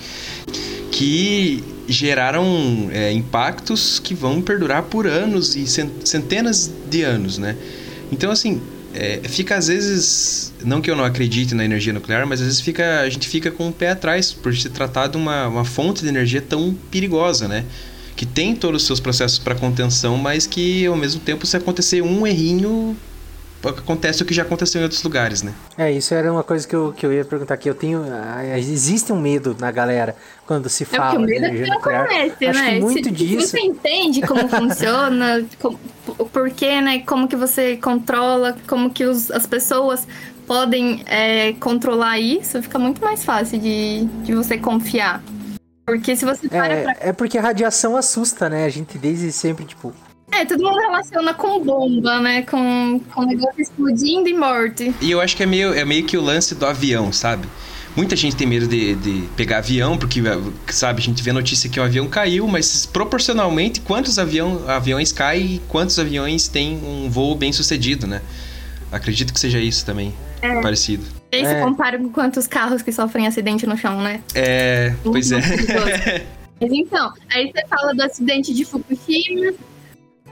que 0.90 1.62
geraram 1.86 2.88
é, 2.90 3.12
impactos 3.12 3.98
que 3.98 4.14
vão 4.14 4.40
perdurar 4.40 4.84
por 4.84 5.06
anos 5.06 5.54
e 5.54 5.66
centenas 5.66 6.72
de 6.90 7.02
anos, 7.02 7.38
né? 7.38 7.54
Então, 8.10 8.30
assim, 8.30 8.60
é, 8.98 9.20
fica 9.28 9.56
às 9.56 9.68
vezes, 9.68 10.52
não 10.64 10.80
que 10.82 10.90
eu 10.90 10.96
não 10.96 11.04
acredite 11.04 11.54
na 11.54 11.64
energia 11.64 11.92
nuclear, 11.92 12.26
mas 12.26 12.40
às 12.40 12.46
vezes 12.46 12.60
fica, 12.60 13.00
a 13.00 13.08
gente 13.08 13.28
fica 13.28 13.48
com 13.48 13.68
o 13.68 13.72
pé 13.72 13.90
atrás 13.90 14.32
por 14.32 14.54
se 14.56 14.68
tratar 14.68 15.06
de 15.06 15.16
uma, 15.16 15.46
uma 15.46 15.64
fonte 15.64 16.02
de 16.02 16.08
energia 16.08 16.42
tão 16.42 16.74
perigosa, 16.90 17.46
né? 17.46 17.64
Que 18.16 18.26
tem 18.26 18.56
todos 18.56 18.82
os 18.82 18.86
seus 18.88 18.98
processos 18.98 19.38
para 19.38 19.54
contenção, 19.54 20.16
mas 20.16 20.48
que 20.48 20.84
ao 20.84 20.96
mesmo 20.96 21.20
tempo, 21.20 21.46
se 21.46 21.56
acontecer 21.56 22.02
um 22.02 22.26
errinho, 22.26 22.96
acontece 23.64 24.22
o 24.22 24.26
que 24.26 24.32
já 24.34 24.42
aconteceu 24.42 24.80
em 24.80 24.84
outros 24.84 25.02
lugares, 25.02 25.42
né? 25.42 25.52
É, 25.76 25.90
isso 25.90 26.14
era 26.14 26.32
uma 26.32 26.44
coisa 26.44 26.66
que 26.66 26.74
eu, 26.74 26.92
que 26.96 27.04
eu 27.04 27.12
ia 27.12 27.24
perguntar 27.24 27.54
aqui. 27.54 27.68
Eu 27.68 27.74
tenho. 27.74 28.04
ah, 28.04 28.58
Existe 28.58 29.12
um 29.12 29.20
medo 29.20 29.56
na 29.58 29.70
galera 29.70 30.14
quando 30.46 30.68
se 30.68 30.84
É 30.84 30.86
fala 30.86 31.10
porque 31.10 31.22
o 31.22 31.26
de 31.26 31.40
medo 31.40 31.46
é 31.46 31.64
que 31.64 31.70
não 31.70 31.80
conhece, 31.80 32.46
Acho 32.46 32.60
né? 32.60 32.74
que 32.74 32.80
muito 32.80 33.04
se, 33.04 33.10
disso. 33.10 33.48
você 33.48 33.60
entende 33.60 34.22
como 34.22 34.46
funciona, 34.48 35.44
como, 35.58 35.78
o 36.18 36.24
porquê, 36.26 36.80
né? 36.80 37.00
Como 37.00 37.26
que 37.26 37.36
você 37.36 37.76
controla, 37.76 38.56
como 38.68 38.90
que 38.90 39.04
os, 39.04 39.30
as 39.30 39.46
pessoas 39.46 40.06
podem 40.46 41.02
é, 41.06 41.52
controlar 41.54 42.18
isso, 42.18 42.62
fica 42.62 42.78
muito 42.78 43.02
mais 43.02 43.22
fácil 43.24 43.58
de, 43.58 44.04
de 44.24 44.34
você 44.34 44.56
confiar. 44.56 45.22
Porque 45.84 46.14
se 46.16 46.24
você 46.24 46.48
para 46.48 46.66
É, 46.66 46.82
pra 46.82 46.96
é 47.00 47.12
porque 47.12 47.38
a 47.38 47.42
radiação 47.42 47.96
assusta, 47.96 48.48
né? 48.48 48.64
A 48.64 48.68
gente 48.68 48.98
desde 48.98 49.32
sempre, 49.32 49.64
tipo. 49.64 49.92
É, 50.38 50.44
todo 50.44 50.62
mundo 50.62 50.78
relaciona 50.78 51.34
com 51.34 51.58
bomba, 51.64 52.20
né? 52.20 52.42
Com, 52.42 53.00
com 53.12 53.22
negócio 53.24 53.60
explodindo 53.60 54.28
e 54.28 54.34
morte. 54.34 54.94
E 55.00 55.10
eu 55.10 55.20
acho 55.20 55.36
que 55.36 55.42
é 55.42 55.46
meio, 55.46 55.74
é 55.74 55.84
meio 55.84 56.04
que 56.04 56.16
o 56.16 56.20
lance 56.20 56.54
do 56.54 56.64
avião, 56.64 57.12
sabe? 57.12 57.48
Muita 57.96 58.14
gente 58.14 58.36
tem 58.36 58.46
medo 58.46 58.68
de, 58.68 58.94
de 58.94 59.24
pegar 59.36 59.58
avião, 59.58 59.98
porque, 59.98 60.20
sabe, 60.68 61.00
a 61.00 61.04
gente 61.04 61.20
vê 61.22 61.32
notícia 61.32 61.68
que 61.68 61.80
o 61.80 61.82
avião 61.82 62.06
caiu, 62.06 62.46
mas 62.46 62.86
proporcionalmente, 62.86 63.80
quantos 63.80 64.18
avião, 64.18 64.62
aviões 64.68 65.10
caem 65.10 65.56
e 65.56 65.58
quantos 65.66 65.98
aviões 65.98 66.46
têm 66.46 66.76
um 66.76 67.10
voo 67.10 67.34
bem 67.34 67.52
sucedido, 67.52 68.06
né? 68.06 68.20
Acredito 68.92 69.32
que 69.32 69.40
seja 69.40 69.58
isso 69.58 69.84
também, 69.84 70.14
É. 70.40 70.60
parecido. 70.60 71.04
E 71.32 71.36
aí 71.38 71.44
você 71.44 71.54
É. 71.54 71.60
compara 71.60 71.98
com 71.98 72.08
quantos 72.10 72.46
carros 72.46 72.80
que 72.82 72.92
sofrem 72.92 73.26
acidente 73.26 73.66
no 73.66 73.76
chão, 73.76 74.00
né? 74.00 74.20
É, 74.34 74.94
pois 75.02 75.32
Muito 75.32 75.44
é. 75.44 76.24
Mas 76.60 76.72
então, 76.72 77.12
aí 77.32 77.52
você 77.52 77.66
fala 77.68 77.94
do 77.94 78.02
acidente 78.02 78.52
de 78.54 78.64
Fukushima. 78.64 79.52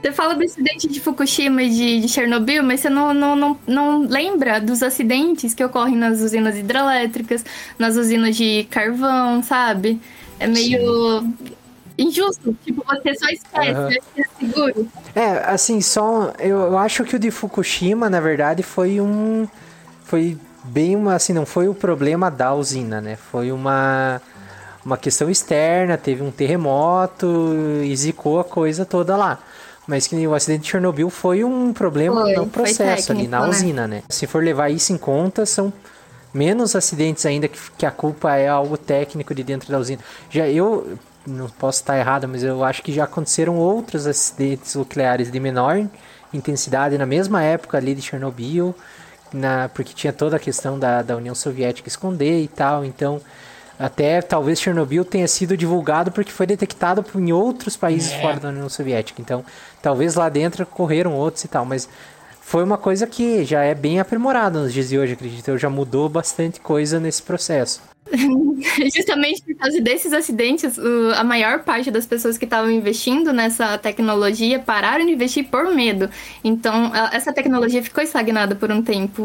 Você 0.01 0.11
fala 0.11 0.35
do 0.35 0.43
acidente 0.43 0.87
de 0.87 0.99
Fukushima 0.99 1.63
e 1.63 1.69
de, 1.69 2.01
de 2.01 2.07
Chernobyl, 2.07 2.63
mas 2.63 2.81
você 2.81 2.89
não, 2.89 3.13
não, 3.13 3.35
não, 3.35 3.59
não 3.65 4.01
lembra 4.01 4.61
dos 4.61 4.83
acidentes 4.83 5.53
que 5.53 5.63
ocorrem 5.63 5.95
nas 5.95 6.21
usinas 6.21 6.55
hidrelétricas, 6.55 7.43
nas 7.79 7.95
usinas 7.95 8.35
de 8.35 8.67
carvão, 8.69 9.41
sabe? 9.41 9.99
É 10.39 10.45
meio 10.45 11.33
injusto. 11.97 12.55
Tipo, 12.63 12.83
você 12.85 13.15
só 13.15 13.27
esquece, 13.27 13.99
que 14.13 14.21
é 14.21 14.25
seguro. 14.39 14.87
É, 15.15 15.43
assim, 15.51 15.81
só. 15.81 16.33
Eu, 16.39 16.57
eu 16.57 16.77
acho 16.77 17.03
que 17.03 17.15
o 17.15 17.19
de 17.19 17.31
Fukushima, 17.31 18.09
na 18.09 18.19
verdade, 18.19 18.61
foi 18.61 19.01
um. 19.01 19.47
Foi 20.03 20.37
bem 20.63 20.95
uma. 20.95 21.15
Assim, 21.15 21.33
não 21.33 21.45
foi 21.45 21.67
o 21.67 21.73
problema 21.73 22.29
da 22.29 22.53
usina, 22.53 23.01
né? 23.01 23.15
Foi 23.15 23.51
uma. 23.51 24.21
Uma 24.85 24.97
questão 24.97 25.29
externa, 25.29 25.97
teve 25.97 26.23
um 26.23 26.31
terremoto 26.31 27.51
e 27.83 27.93
zicou 27.93 28.39
a 28.39 28.43
coisa 28.45 28.85
toda 28.85 29.17
lá. 29.17 29.37
Mas 29.87 30.05
que 30.05 30.15
nem 30.15 30.27
o 30.27 30.33
acidente 30.33 30.63
de 30.63 30.69
Chernobyl 30.69 31.09
foi 31.09 31.43
um 31.43 31.71
problema 31.71 32.21
Foi, 32.21 32.33
no 32.33 32.47
processo 32.47 33.11
ali, 33.11 33.21
técnico, 33.21 33.31
na 33.31 33.41
né? 33.41 33.47
usina, 33.47 33.87
né? 33.87 34.03
Se 34.09 34.27
for 34.27 34.43
levar 34.43 34.69
isso 34.69 34.91
em 34.91 34.97
conta, 34.97 35.45
são 35.45 35.71
menos 36.33 36.75
acidentes 36.75 37.25
ainda 37.25 37.47
que, 37.47 37.57
que 37.77 37.85
a 37.85 37.91
culpa 37.91 38.35
é 38.35 38.47
algo 38.47 38.77
técnico 38.77 39.33
de 39.33 39.43
dentro 39.43 39.71
da 39.71 39.79
usina. 39.79 40.01
Já 40.29 40.47
eu 40.47 40.97
não 41.25 41.47
posso 41.47 41.79
estar 41.79 41.97
errado, 41.97 42.27
mas 42.27 42.43
eu 42.43 42.63
acho 42.63 42.83
que 42.83 42.91
já 42.91 43.05
aconteceram 43.05 43.55
outros 43.55 44.05
acidentes 44.05 44.75
nucleares 44.75 45.31
de 45.31 45.39
menor 45.39 45.87
intensidade 46.33 46.97
na 46.97 47.05
mesma 47.05 47.41
época 47.41 47.77
ali 47.77 47.95
de 47.95 48.01
Chernobyl 48.01 48.75
na, 49.33 49.69
porque 49.73 49.93
tinha 49.93 50.13
toda 50.13 50.37
a 50.37 50.39
questão 50.39 50.77
da, 50.79 51.01
da 51.01 51.15
União 51.15 51.35
Soviética 51.35 51.87
esconder 51.87 52.41
e 52.41 52.47
tal, 52.47 52.85
então 52.85 53.21
até 53.79 54.21
talvez 54.21 54.59
Chernobyl 54.59 55.05
tenha 55.05 55.27
sido 55.27 55.55
divulgado 55.55 56.11
porque 56.11 56.31
foi 56.31 56.45
detectado 56.45 57.05
em 57.15 57.31
outros 57.31 57.77
países 57.77 58.11
É. 58.11 58.21
fora 58.21 58.39
da 58.39 58.49
União 58.49 58.69
Soviética, 58.69 59.21
então 59.21 59.43
talvez 59.81 60.15
lá 60.15 60.29
dentro 60.29 60.65
correram 60.65 61.13
outros 61.13 61.43
e 61.43 61.47
tal, 61.47 61.65
mas 61.65 61.87
foi 62.41 62.63
uma 62.63 62.77
coisa 62.77 63.05
que 63.05 63.43
já 63.43 63.61
é 63.63 63.75
bem 63.75 63.99
aprimorada 63.99 64.61
nos 64.61 64.73
dias 64.73 64.89
de 64.89 64.97
hoje, 64.97 65.13
acredito, 65.13 65.47
eu 65.49 65.57
já 65.57 65.69
mudou 65.69 66.07
bastante 66.07 66.59
coisa 66.61 66.99
nesse 66.99 67.21
processo. 67.21 67.81
Justamente 68.95 69.43
por 69.43 69.55
causa 69.55 69.81
desses 69.81 70.13
acidentes, 70.13 70.79
a 71.17 71.25
maior 71.25 71.63
parte 71.63 71.91
das 71.91 72.05
pessoas 72.05 72.37
que 72.37 72.45
estavam 72.45 72.71
investindo 72.71 73.33
nessa 73.33 73.77
tecnologia 73.77 74.59
pararam 74.59 75.05
de 75.05 75.11
investir 75.11 75.45
por 75.49 75.75
medo. 75.75 76.09
Então, 76.41 76.89
essa 77.11 77.33
tecnologia 77.33 77.83
ficou 77.83 78.01
estagnada 78.01 78.55
por 78.55 78.71
um 78.71 78.81
tempo. 78.81 79.23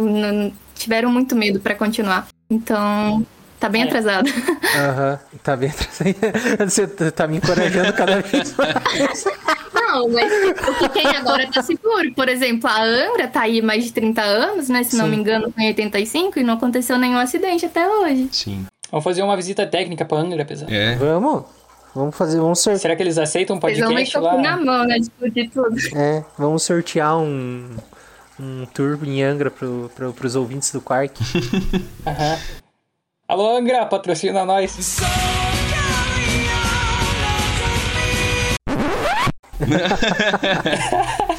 tiveram 0.75 1.12
muito 1.12 1.37
medo 1.37 1.61
para 1.61 1.77
continuar. 1.77 2.27
Então, 2.51 3.25
tá 3.62 3.68
bem 3.68 3.83
É. 3.83 3.85
atrasada. 3.87 4.29
Aham, 4.77 5.18
tá 5.42 5.57
bem 5.57 5.70
Você 6.66 6.87
tá 7.12 7.27
me 7.29 7.37
encorajando 7.37 7.92
cada 7.92 8.20
vez 8.20 8.55
mais. 8.57 9.25
Não, 9.72 10.09
mas 10.09 10.33
o 10.68 10.75
que 10.79 10.88
tem 10.88 11.07
agora 11.16 11.48
tá 11.51 11.62
seguro. 11.62 12.12
Por 12.14 12.29
exemplo, 12.29 12.68
a 12.68 12.83
Angra 12.83 13.29
tá 13.29 13.42
aí 13.42 13.62
mais 13.62 13.85
de 13.85 13.92
30 13.92 14.20
anos, 14.20 14.68
né? 14.68 14.83
Se 14.83 14.96
não 14.96 15.05
Sim. 15.05 15.11
me 15.12 15.16
engano, 15.16 15.55
em 15.57 15.68
85 15.68 16.40
e 16.40 16.42
não 16.42 16.55
aconteceu 16.55 16.98
nenhum 16.98 17.18
acidente 17.18 17.64
até 17.66 17.87
hoje. 17.88 18.29
Sim. 18.33 18.66
Vamos 18.90 19.05
fazer 19.05 19.22
uma 19.22 19.37
visita 19.37 19.64
técnica 19.66 20.05
pra 20.05 20.18
Angra, 20.18 20.42
apesar. 20.42 20.70
É. 20.70 20.96
Vamos? 20.96 21.44
Vamos 21.94 22.16
fazer, 22.16 22.40
vamos 22.40 22.59
sortear. 22.59 22.81
Será 22.81 22.96
que 22.96 23.03
eles 23.03 23.16
aceitam 23.18 23.57
um 23.57 23.61
podcast 23.61 24.12
cu 24.18 24.20
na 24.22 24.33
lá? 24.33 24.57
mão, 24.57 24.85
né? 24.85 24.96
Discutir 24.98 25.51
tudo. 25.51 25.77
É, 25.94 26.25
vamos 26.38 26.62
sortear 26.62 27.16
um, 27.18 27.68
um 28.40 28.66
tour 28.72 28.98
em 29.05 29.22
Angra 29.22 29.51
pro, 29.51 29.90
pro, 29.94 30.12
pros 30.12 30.35
ouvintes 30.35 30.72
do 30.72 30.81
Quark. 30.81 31.14
Aham. 32.07 32.38
Alô, 33.33 33.57
Angra, 33.57 33.87
patrocina 33.87 34.45
nós. 34.45 34.77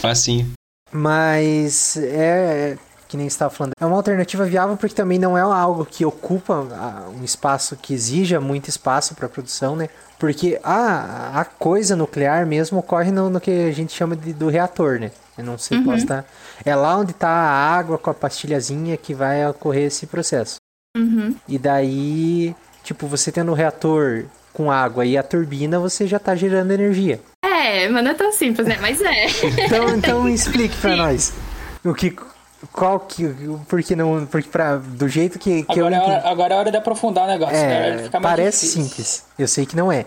Facinho. 0.02 0.54
Mas 0.92 1.96
é, 1.98 2.80
que 3.08 3.16
nem 3.16 3.30
você 3.30 3.36
estava 3.36 3.54
falando, 3.54 3.74
é 3.80 3.86
uma 3.86 3.96
alternativa 3.96 4.44
viável 4.44 4.76
porque 4.76 4.96
também 4.96 5.20
não 5.20 5.38
é 5.38 5.42
algo 5.42 5.86
que 5.86 6.04
ocupa 6.04 6.68
ah, 6.72 7.10
um 7.16 7.24
espaço 7.24 7.76
que 7.76 7.94
exija 7.94 8.42
muito 8.42 8.70
espaço 8.70 9.14
para 9.14 9.30
produção, 9.30 9.76
né? 9.76 9.88
Porque 10.18 10.60
a, 10.64 11.42
a 11.42 11.46
coisa 11.46 11.96
nuclear 11.96 12.48
mesmo 12.48 12.80
ocorre 12.80 13.12
no, 13.12 13.30
no 13.30 13.40
que 13.40 13.52
a 13.68 13.72
gente 13.72 13.94
chama 13.94 14.16
de, 14.16 14.34
do 14.34 14.50
reator, 14.50 15.00
né? 15.00 15.12
Eu 15.38 15.44
não 15.44 15.60
sei 15.60 15.84
qual 15.84 15.96
está. 15.96 16.26
É 16.66 16.76
lá 16.76 16.98
onde 16.98 17.12
está 17.12 17.30
a 17.30 17.76
água 17.76 18.00
com 18.00 18.10
a 18.10 18.16
pastilhazinha 18.16 18.98
que 18.98 19.14
vai 19.14 19.48
ocorrer 19.48 19.84
esse 19.84 20.08
processo. 20.08 20.63
Uhum. 20.96 21.36
E 21.48 21.58
daí, 21.58 22.56
tipo, 22.84 23.08
você 23.08 23.32
tendo 23.32 23.52
o 23.52 23.56
reator 23.56 24.26
com 24.54 24.72
água 24.72 25.06
e 25.06 25.18
a 25.18 25.24
turbina, 25.24 25.80
você 25.80 26.06
já 26.06 26.20
tá 26.20 26.36
gerando 26.36 26.72
energia. 26.72 27.20
É, 27.44 27.88
mas 27.90 28.04
não 28.04 28.12
é 28.12 28.14
tão 28.14 28.32
simples, 28.32 28.68
né? 28.68 28.78
Mas 28.80 29.02
é. 29.02 29.26
Então, 29.66 29.90
então 29.96 30.30
explique 30.30 30.76
pra 30.78 30.96
nós. 30.96 31.34
O 31.84 31.94
que 31.94 32.16
qual 32.72 33.00
que 33.00 33.28
porque 33.68 33.94
não, 33.96 34.26
porque 34.26 34.48
para 34.48 34.78
do 34.78 35.10
jeito 35.10 35.38
que, 35.38 35.64
que 35.64 35.80
eu 35.80 35.86
Agora 35.88 35.96
é, 35.96 35.98
entendi- 35.98 36.12
hora, 36.16 36.30
agora 36.30 36.54
é 36.54 36.58
hora 36.60 36.72
de 36.72 36.78
aprofundar 36.78 37.26
o 37.26 37.28
negócio. 37.28 37.56
é, 37.58 37.96
mais 37.98 38.10
parece 38.22 38.68
difícil. 38.68 38.84
simples. 38.84 39.26
Eu 39.38 39.48
sei 39.48 39.66
que 39.66 39.76
não 39.76 39.92
é. 39.92 40.06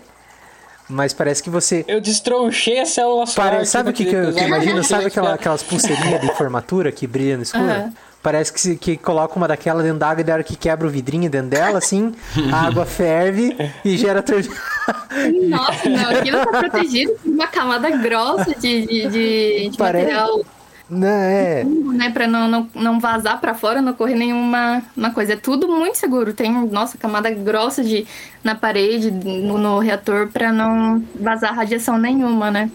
Mas 0.89 1.13
parece 1.13 1.43
que 1.43 1.49
você 1.49 1.83
Eu 1.87 1.99
destronchei 1.99 2.79
a 2.79 2.85
célula 2.85 3.25
solar. 3.27 3.51
Pare... 3.51 3.65
Sabe 3.65 3.89
o 3.89 3.93
que, 3.93 4.05
que 4.05 4.15
eu, 4.15 4.33
que 4.33 4.39
eu 4.39 4.47
imagino? 4.47 4.81
Sabe 4.85 5.05
aquela, 5.07 5.33
aquelas 5.33 5.61
pulseirinhas 5.61 6.21
de 6.21 6.33
formatura 6.35 6.91
que 6.93 7.05
brilha 7.05 7.35
no 7.35 7.43
escuro? 7.43 7.65
Aham. 7.65 7.93
Parece 8.27 8.51
que, 8.51 8.59
se- 8.59 8.75
que 8.75 8.97
coloca 8.97 9.37
uma 9.37 9.47
daquela 9.47 9.81
dentro 9.81 9.99
da 9.99 10.09
água 10.09 10.19
e 10.19 10.23
da 10.25 10.33
hora 10.33 10.43
que 10.43 10.57
quebra 10.57 10.85
o 10.85 10.89
vidrinho 10.89 11.29
dentro 11.29 11.47
dela, 11.47 11.77
assim, 11.77 12.13
a 12.51 12.67
água 12.67 12.85
ferve 12.85 13.55
e 13.85 13.95
gera 13.95 14.21
turbina. 14.21 14.53
Nossa, 15.47 15.87
não, 15.89 16.09
aquilo 16.09 16.37
tá 16.39 16.45
protegido 16.59 17.13
por 17.23 17.31
uma 17.31 17.47
camada 17.47 17.89
grossa 17.89 18.53
de, 18.59 18.85
de, 18.85 19.07
de, 19.07 19.69
de 19.69 19.77
Parece- 19.77 20.11
material, 20.11 20.41
Não, 20.89 21.07
é. 21.07 21.63
né? 21.63 22.09
Pra 22.09 22.27
não, 22.27 22.49
não, 22.49 22.69
não 22.75 22.99
vazar 22.99 23.39
pra 23.39 23.53
fora, 23.53 23.81
não 23.81 23.93
ocorrer 23.93 24.17
nenhuma 24.17 24.81
uma 24.95 25.11
coisa. 25.11 25.31
É 25.31 25.35
tudo 25.37 25.65
muito 25.69 25.95
seguro. 25.97 26.33
Tem, 26.33 26.51
nossa, 26.51 26.97
camada 26.97 27.29
grossa 27.31 27.81
de, 27.81 28.05
na 28.43 28.55
parede, 28.55 29.09
no, 29.09 29.57
no 29.57 29.79
reator, 29.79 30.27
pra 30.27 30.51
não 30.51 31.01
vazar 31.17 31.55
radiação 31.55 31.97
nenhuma, 31.97 32.51
né? 32.51 32.69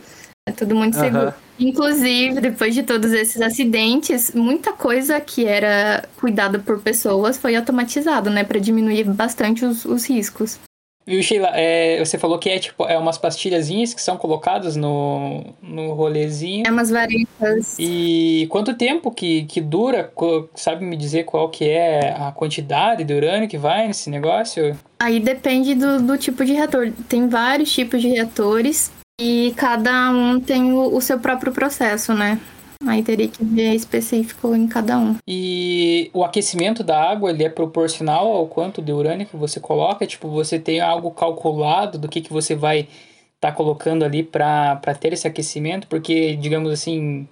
É 0.48 0.50
tudo 0.50 0.74
muito 0.74 0.98
Aham. 0.98 1.04
seguro. 1.04 1.34
Inclusive, 1.58 2.40
depois 2.40 2.74
de 2.74 2.82
todos 2.82 3.12
esses 3.12 3.40
acidentes, 3.40 4.32
muita 4.34 4.72
coisa 4.72 5.20
que 5.20 5.46
era 5.46 6.08
cuidada 6.18 6.58
por 6.58 6.80
pessoas 6.80 7.38
foi 7.38 7.54
automatizado, 7.54 8.28
né? 8.28 8.42
Pra 8.42 8.58
diminuir 8.58 9.04
bastante 9.04 9.64
os, 9.64 9.84
os 9.84 10.04
riscos. 10.08 10.58
Viu, 11.06 11.22
Sheila? 11.22 11.50
É, 11.54 11.98
você 11.98 12.16
falou 12.16 12.38
que 12.38 12.48
é 12.48 12.58
tipo 12.58 12.86
é 12.86 12.96
umas 12.96 13.18
pastilhazinhas 13.18 13.92
que 13.92 14.00
são 14.00 14.16
colocadas 14.16 14.76
no, 14.76 15.44
no 15.60 15.92
rolezinho. 15.94 16.64
É 16.66 16.70
umas 16.70 16.90
varetas. 16.90 17.76
E 17.78 18.46
quanto 18.50 18.74
tempo 18.74 19.10
que, 19.10 19.44
que 19.44 19.60
dura? 19.60 20.12
Sabe 20.54 20.84
me 20.84 20.96
dizer 20.96 21.24
qual 21.24 21.48
que 21.50 21.68
é 21.68 22.14
a 22.18 22.32
quantidade 22.32 23.04
de 23.04 23.14
urânio 23.14 23.48
que 23.48 23.58
vai 23.58 23.86
nesse 23.86 24.10
negócio? 24.10 24.76
Aí 25.00 25.18
depende 25.18 25.74
do, 25.74 26.00
do 26.00 26.18
tipo 26.18 26.44
de 26.44 26.52
reator. 26.52 26.92
Tem 27.08 27.28
vários 27.28 27.72
tipos 27.72 28.00
de 28.00 28.08
reatores 28.08 28.92
e 29.20 29.52
cada 29.56 30.10
um 30.10 30.40
tem 30.40 30.72
o, 30.72 30.94
o 30.96 31.00
seu 31.00 31.18
próprio 31.18 31.52
processo, 31.52 32.14
né? 32.14 32.40
Aí 32.84 33.02
teria 33.02 33.28
que 33.28 33.44
ver 33.44 33.74
específico 33.74 34.54
em 34.56 34.66
cada 34.66 34.98
um. 34.98 35.16
E 35.26 36.10
o 36.12 36.24
aquecimento 36.24 36.82
da 36.82 37.00
água, 37.00 37.30
ele 37.30 37.44
é 37.44 37.48
proporcional 37.48 38.32
ao 38.32 38.46
quanto 38.48 38.82
de 38.82 38.92
urânio 38.92 39.26
que 39.26 39.36
você 39.36 39.60
coloca? 39.60 40.04
Tipo, 40.06 40.28
você 40.28 40.58
tem 40.58 40.80
algo 40.80 41.10
calculado 41.12 41.96
do 41.96 42.08
que, 42.08 42.20
que 42.20 42.32
você 42.32 42.56
vai 42.56 42.88
estar 43.36 43.52
colocando 43.52 44.04
ali 44.04 44.24
para 44.24 44.76
ter 44.98 45.12
esse 45.12 45.28
aquecimento? 45.28 45.86
Porque, 45.86 46.34
digamos 46.34 46.72
assim, 46.72 47.28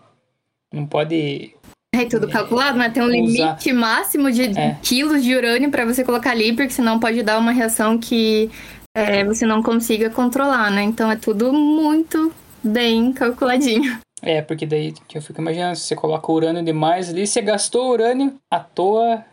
não 0.72 0.86
pode... 0.86 1.52
Aí 1.96 2.06
tudo 2.06 2.28
calculado, 2.28 2.78
né? 2.78 2.88
Tem 2.88 3.02
um 3.02 3.06
Usar. 3.06 3.16
limite 3.16 3.72
máximo 3.72 4.30
de 4.30 4.56
É. 4.56 4.78
quilos 4.80 5.24
de 5.24 5.34
urânio 5.34 5.68
para 5.70 5.84
você 5.84 6.04
colocar 6.04 6.30
ali, 6.30 6.52
porque 6.52 6.70
senão 6.70 7.00
pode 7.00 7.20
dar 7.24 7.36
uma 7.38 7.50
reação 7.50 7.98
que 7.98 8.48
é, 8.94 9.24
você 9.24 9.46
não 9.46 9.62
consiga 9.62 10.10
controlar, 10.10 10.70
né? 10.70 10.82
Então 10.82 11.10
é 11.10 11.16
tudo 11.16 11.52
muito 11.52 12.32
bem 12.62 13.12
calculadinho. 13.12 14.00
É, 14.22 14.42
porque 14.42 14.66
daí 14.66 14.92
que 15.08 15.16
eu 15.16 15.22
fico 15.22 15.40
imaginando, 15.40 15.76
se 15.76 15.84
você 15.84 15.96
coloca 15.96 16.30
urânio 16.30 16.62
demais 16.62 17.08
ali, 17.08 17.26
você 17.26 17.40
gastou 17.40 17.90
urânio 17.90 18.34
à 18.50 18.60
toa 18.60 19.24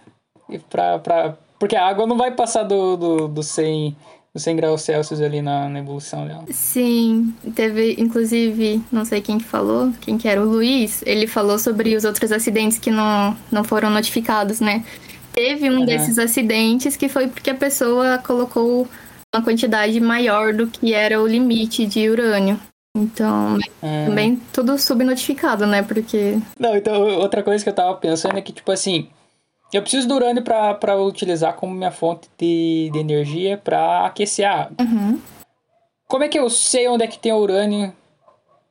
e 0.49 0.57
pra, 0.59 0.99
pra... 0.99 1.35
Porque 1.59 1.75
a 1.75 1.85
água 1.85 2.07
não 2.07 2.17
vai 2.17 2.31
passar 2.31 2.63
do, 2.63 2.95
do, 2.95 3.27
do 3.27 3.43
100, 3.43 3.95
do 4.33 4.39
100 4.39 4.55
graus 4.55 4.81
Celsius 4.83 5.19
ali 5.19 5.41
na, 5.41 5.67
na 5.67 5.79
evolução 5.79 6.25
dela. 6.25 6.45
Sim, 6.51 7.33
teve, 7.55 7.95
inclusive, 7.99 8.81
não 8.91 9.03
sei 9.03 9.19
quem 9.19 9.39
que 9.39 9.43
falou, 9.43 9.91
quem 9.99 10.17
que 10.17 10.27
era, 10.27 10.41
o 10.41 10.45
Luiz, 10.45 11.01
ele 11.05 11.27
falou 11.27 11.59
sobre 11.59 11.95
os 11.95 12.05
outros 12.05 12.31
acidentes 12.31 12.77
que 12.77 12.91
não, 12.91 13.35
não 13.51 13.63
foram 13.63 13.89
notificados, 13.89 14.61
né? 14.61 14.85
Teve 15.33 15.69
um 15.69 15.77
Aham. 15.77 15.85
desses 15.85 16.17
acidentes 16.17 16.95
que 16.95 17.09
foi 17.09 17.27
porque 17.27 17.49
a 17.49 17.55
pessoa 17.55 18.19
colocou 18.19 18.87
uma 19.37 19.43
quantidade 19.43 19.99
maior 19.99 20.53
do 20.53 20.67
que 20.67 20.93
era 20.93 21.21
o 21.21 21.27
limite 21.27 21.85
de 21.85 22.09
urânio. 22.09 22.59
Então, 22.95 23.57
É. 23.81 24.05
também 24.07 24.41
tudo 24.51 24.77
subnotificado, 24.77 25.67
né? 25.67 25.83
Porque 25.83 26.37
Não, 26.59 26.75
então 26.75 27.01
outra 27.19 27.43
coisa 27.43 27.63
que 27.63 27.69
eu 27.69 27.75
tava 27.75 27.93
pensando 27.95 28.37
é 28.37 28.41
que, 28.41 28.51
tipo 28.51 28.71
assim, 28.71 29.07
eu 29.71 29.81
preciso 29.81 30.07
do 30.07 30.15
urânio 30.15 30.41
pra, 30.43 30.73
pra 30.73 30.97
utilizar 30.99 31.53
como 31.53 31.75
minha 31.75 31.91
fonte 31.91 32.27
de, 32.37 32.89
de 32.91 32.97
energia 32.99 33.57
pra 33.57 34.05
aquecer 34.05 34.47
a 34.47 34.61
água. 34.63 34.75
Uhum. 34.81 35.19
Como 36.07 36.23
é 36.23 36.27
que 36.27 36.39
eu 36.39 36.49
sei 36.49 36.87
onde 36.87 37.03
é 37.03 37.07
que 37.07 37.19
tem 37.19 37.33
urânio? 37.33 37.93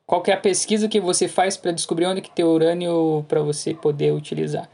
Qual 0.05 0.21
que 0.21 0.31
é 0.31 0.33
a 0.33 0.37
pesquisa 0.37 0.87
que 0.87 0.99
você 0.99 1.27
faz 1.27 1.55
pra 1.55 1.71
descobrir 1.71 2.05
onde 2.07 2.21
que 2.21 2.31
tem 2.31 2.43
urânio 2.43 3.23
pra 3.27 3.41
você 3.41 3.73
poder 3.73 4.11
utilizar? 4.13 4.67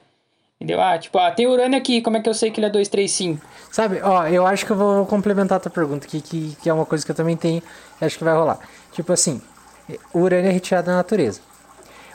Entendeu? 0.64 0.80
Ah, 0.82 0.98
tipo, 0.98 1.18
ah, 1.20 1.30
tem 1.30 1.46
urânio 1.46 1.78
aqui, 1.78 2.02
como 2.02 2.16
é 2.16 2.22
que 2.22 2.30
eu 2.30 2.34
sei 2.34 2.50
que 2.50 2.58
ele 2.58 2.68
é 2.68 2.70
235? 2.70 3.46
Sabe, 3.70 4.00
ó, 4.02 4.26
eu 4.28 4.48
acho 4.48 4.66
que 4.66 4.72
eu 4.72 4.78
vou 4.78 5.06
complementar 5.06 5.58
a 5.58 5.60
tua 5.60 5.70
pergunta, 5.70 6.08
que, 6.08 6.22
que, 6.22 6.56
que 6.62 6.70
é 6.70 6.74
uma 6.74 6.86
coisa 6.86 7.04
que 7.04 7.12
eu 7.12 7.16
também 7.16 7.36
tenho 7.36 7.62
e 8.02 8.06
acho 8.06 8.18
que 8.18 8.24
vai 8.24 8.34
rolar. 8.34 8.60
Tipo 8.94 9.12
assim, 9.12 9.42
o 10.14 10.20
urânio 10.20 10.48
é 10.48 10.54
retirado 10.54 10.88
da 10.88 10.96
natureza. 10.96 11.42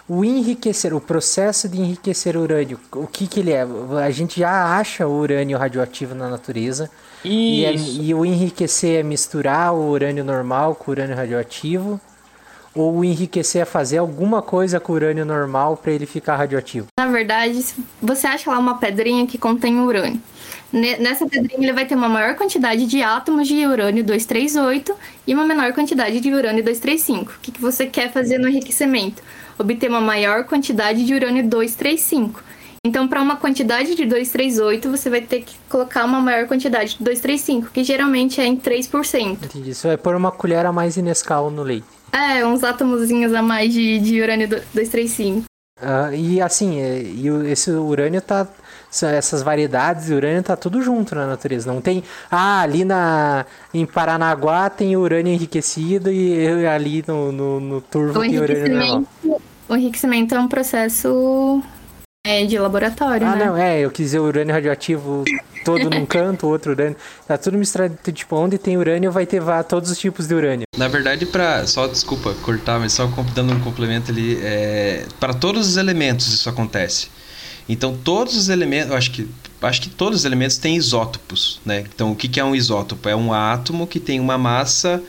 O 0.09 0.25
enriquecer, 0.25 0.95
o 0.95 1.01
processo 1.01 1.69
de 1.69 1.79
enriquecer 1.79 2.39
o 2.39 2.41
urânio, 2.41 2.81
o 2.93 3.07
que 3.07 3.27
que 3.27 3.41
ele 3.41 3.53
é? 3.53 3.67
A 4.03 4.11
gente 4.11 4.41
já 4.41 4.79
acha 4.79 5.07
o 5.07 5.13
urânio 5.13 5.59
radioativo 5.59 6.15
na 6.15 6.31
natureza. 6.31 6.91
E, 7.23 7.67
é- 7.67 7.73
Isso. 7.73 8.01
e 8.01 8.15
o 8.15 8.25
enriquecer 8.25 9.01
é 9.01 9.03
misturar 9.03 9.75
o 9.75 9.91
urânio 9.91 10.25
normal 10.25 10.75
com 10.75 10.91
o 10.91 10.95
urânio 10.95 11.15
radioativo. 11.15 12.01
Ou 12.74 12.98
o 12.98 13.04
enriquecer 13.04 13.62
é 13.62 13.64
fazer 13.64 13.98
alguma 13.98 14.40
coisa 14.42 14.78
com 14.78 14.92
o 14.92 14.94
urânio 14.96 15.24
normal 15.24 15.76
para 15.76 15.90
ele 15.92 16.07
ficar 16.07 16.37
radioativo. 16.37 16.87
Na 16.98 17.07
verdade, 17.09 17.64
você 18.00 18.26
acha 18.26 18.50
lá 18.50 18.59
uma 18.59 18.78
pedrinha 18.78 19.26
que 19.26 19.37
contém 19.38 19.78
urânio. 19.81 20.20
Ne- 20.72 20.98
Nessa 20.98 21.26
pedrinha 21.26 21.59
ele 21.64 21.72
vai 21.72 21.87
ter 21.87 21.94
uma 21.94 22.09
maior 22.09 22.35
quantidade 22.37 22.87
de 22.87 23.02
átomos 23.02 23.48
de 23.48 23.66
urânio 23.66 24.04
238 24.04 24.94
e 25.26 25.35
uma 25.35 25.44
menor 25.44 25.72
quantidade 25.72 26.20
de 26.20 26.33
urânio 26.33 26.62
235. 26.62 27.33
O 27.33 27.40
que, 27.40 27.50
que 27.52 27.61
você 27.61 27.87
quer 27.87 28.12
fazer 28.12 28.38
no 28.38 28.48
enriquecimento? 28.48 29.22
Obter 29.59 29.88
uma 29.88 30.00
maior 30.00 30.44
quantidade 30.44 31.04
de 31.04 31.14
urânio 31.14 31.42
235. 31.48 32.42
Então, 32.85 33.09
para 33.09 33.20
uma 33.20 33.37
quantidade 33.37 33.96
de 33.96 34.04
238, 34.04 34.88
você 34.88 35.11
vai 35.11 35.20
ter 35.20 35.40
que 35.42 35.57
colocar 35.68 36.04
uma 36.04 36.20
maior 36.20 36.46
quantidade 36.46 36.92
de 36.96 37.02
235, 37.04 37.70
que 37.72 37.83
geralmente 37.83 38.40
é 38.40 38.46
em 38.46 38.57
3%. 38.57 39.33
Entendi. 39.42 39.74
Você 39.74 39.88
vai 39.88 39.96
pôr 39.96 40.14
uma 40.14 40.31
colher 40.31 40.64
a 40.64 40.72
mais 40.72 40.94
de 40.94 41.02
Nescau 41.02 41.50
no 41.50 41.62
leite. 41.64 41.98
É, 42.12 42.44
uns 42.47 42.64
átomozinhos 42.64 43.33
a 43.35 43.42
mais 43.42 43.73
de, 43.73 43.99
de 43.99 44.21
urânio 44.21 44.49
235. 44.49 45.44
Ah, 45.81 46.11
e 46.12 46.40
assim, 46.40 46.81
é, 46.81 47.03
e 47.03 47.29
esse 47.51 47.71
urânio 47.71 48.21
tá. 48.21 48.47
essa- 48.90 49.11
Essas 49.11 49.42
variedades 49.42 50.07
de 50.07 50.14
urânio 50.14 50.42
tá 50.42 50.57
tudo 50.57 50.83
junto 50.83 51.14
na 51.14 51.27
natureza. 51.27 51.73
Não 51.73 51.81
tem. 51.81 52.03
Ah, 52.31 52.62
ali 52.62 52.85
na, 52.85 53.47
em 53.73 53.87
Paranaguá 53.87 54.68
tem 54.71 54.97
urânio 54.97 55.33
enriquecido 55.33 56.11
e 56.11 56.66
ali 56.66 57.05
no, 57.07 57.31
no, 57.31 57.61
no 57.61 57.81
turvo 57.81 58.18
O 58.18 58.23
tem 58.23 58.38
urânio 58.40 58.68
normal. 58.77 59.05
o 59.68 59.77
enriquecimento 59.77 60.35
é 60.35 60.40
um 60.40 60.49
processo 60.49 61.62
é, 62.24 62.44
de 62.44 62.59
laboratório, 62.59 63.26
Ah, 63.26 63.37
né? 63.37 63.44
não, 63.46 63.57
é, 63.57 63.81
eu 63.81 63.90
quis 63.90 64.07
dizer 64.07 64.18
urânio 64.18 64.54
radioativo 64.54 65.24
todo 65.64 65.88
num 65.90 66.04
canto, 66.04 66.46
outro 66.46 66.72
urânio. 66.72 66.96
Tá 67.26 67.38
tudo 67.38 67.57
misturado. 67.59 67.96
Tipo, 68.12 68.37
onde 68.37 68.59
tem 68.59 68.76
urânio 68.76 69.11
vai 69.11 69.26
ter 69.26 69.40
vá- 69.40 69.62
todos 69.62 69.90
os 69.90 69.98
tipos 69.98 70.26
de 70.26 70.35
urânio. 70.35 70.64
Na 70.76 70.88
verdade, 70.88 71.26
para 71.26 71.66
só 71.66 71.87
desculpa 71.87 72.35
cortar, 72.42 72.78
mas 72.78 72.92
só 72.92 73.07
dando 73.35 73.52
um 73.54 73.61
complemento 73.61 74.11
ali, 74.11 74.38
é, 74.42 75.07
para 75.18 75.33
todos 75.35 75.66
os 75.68 75.76
elementos 75.76 76.33
isso 76.33 76.48
acontece. 76.48 77.09
Então 77.68 77.94
todos 78.02 78.35
os 78.37 78.48
elementos, 78.48 78.90
eu 78.90 78.96
acho 78.96 79.11
que 79.11 79.28
acho 79.61 79.83
que 79.83 79.90
todos 79.90 80.20
os 80.20 80.24
elementos 80.24 80.57
têm 80.57 80.76
isótopos, 80.76 81.61
né? 81.66 81.81
Então 81.94 82.12
o 82.12 82.16
que, 82.16 82.26
que 82.28 82.40
é 82.40 82.44
um 82.44 82.54
isótopo? 82.54 83.09
É 83.09 83.14
um 83.16 83.33
átomo 83.33 83.87
que 83.87 84.00
tem 84.00 84.18
uma 84.20 84.38
massa 84.38 85.02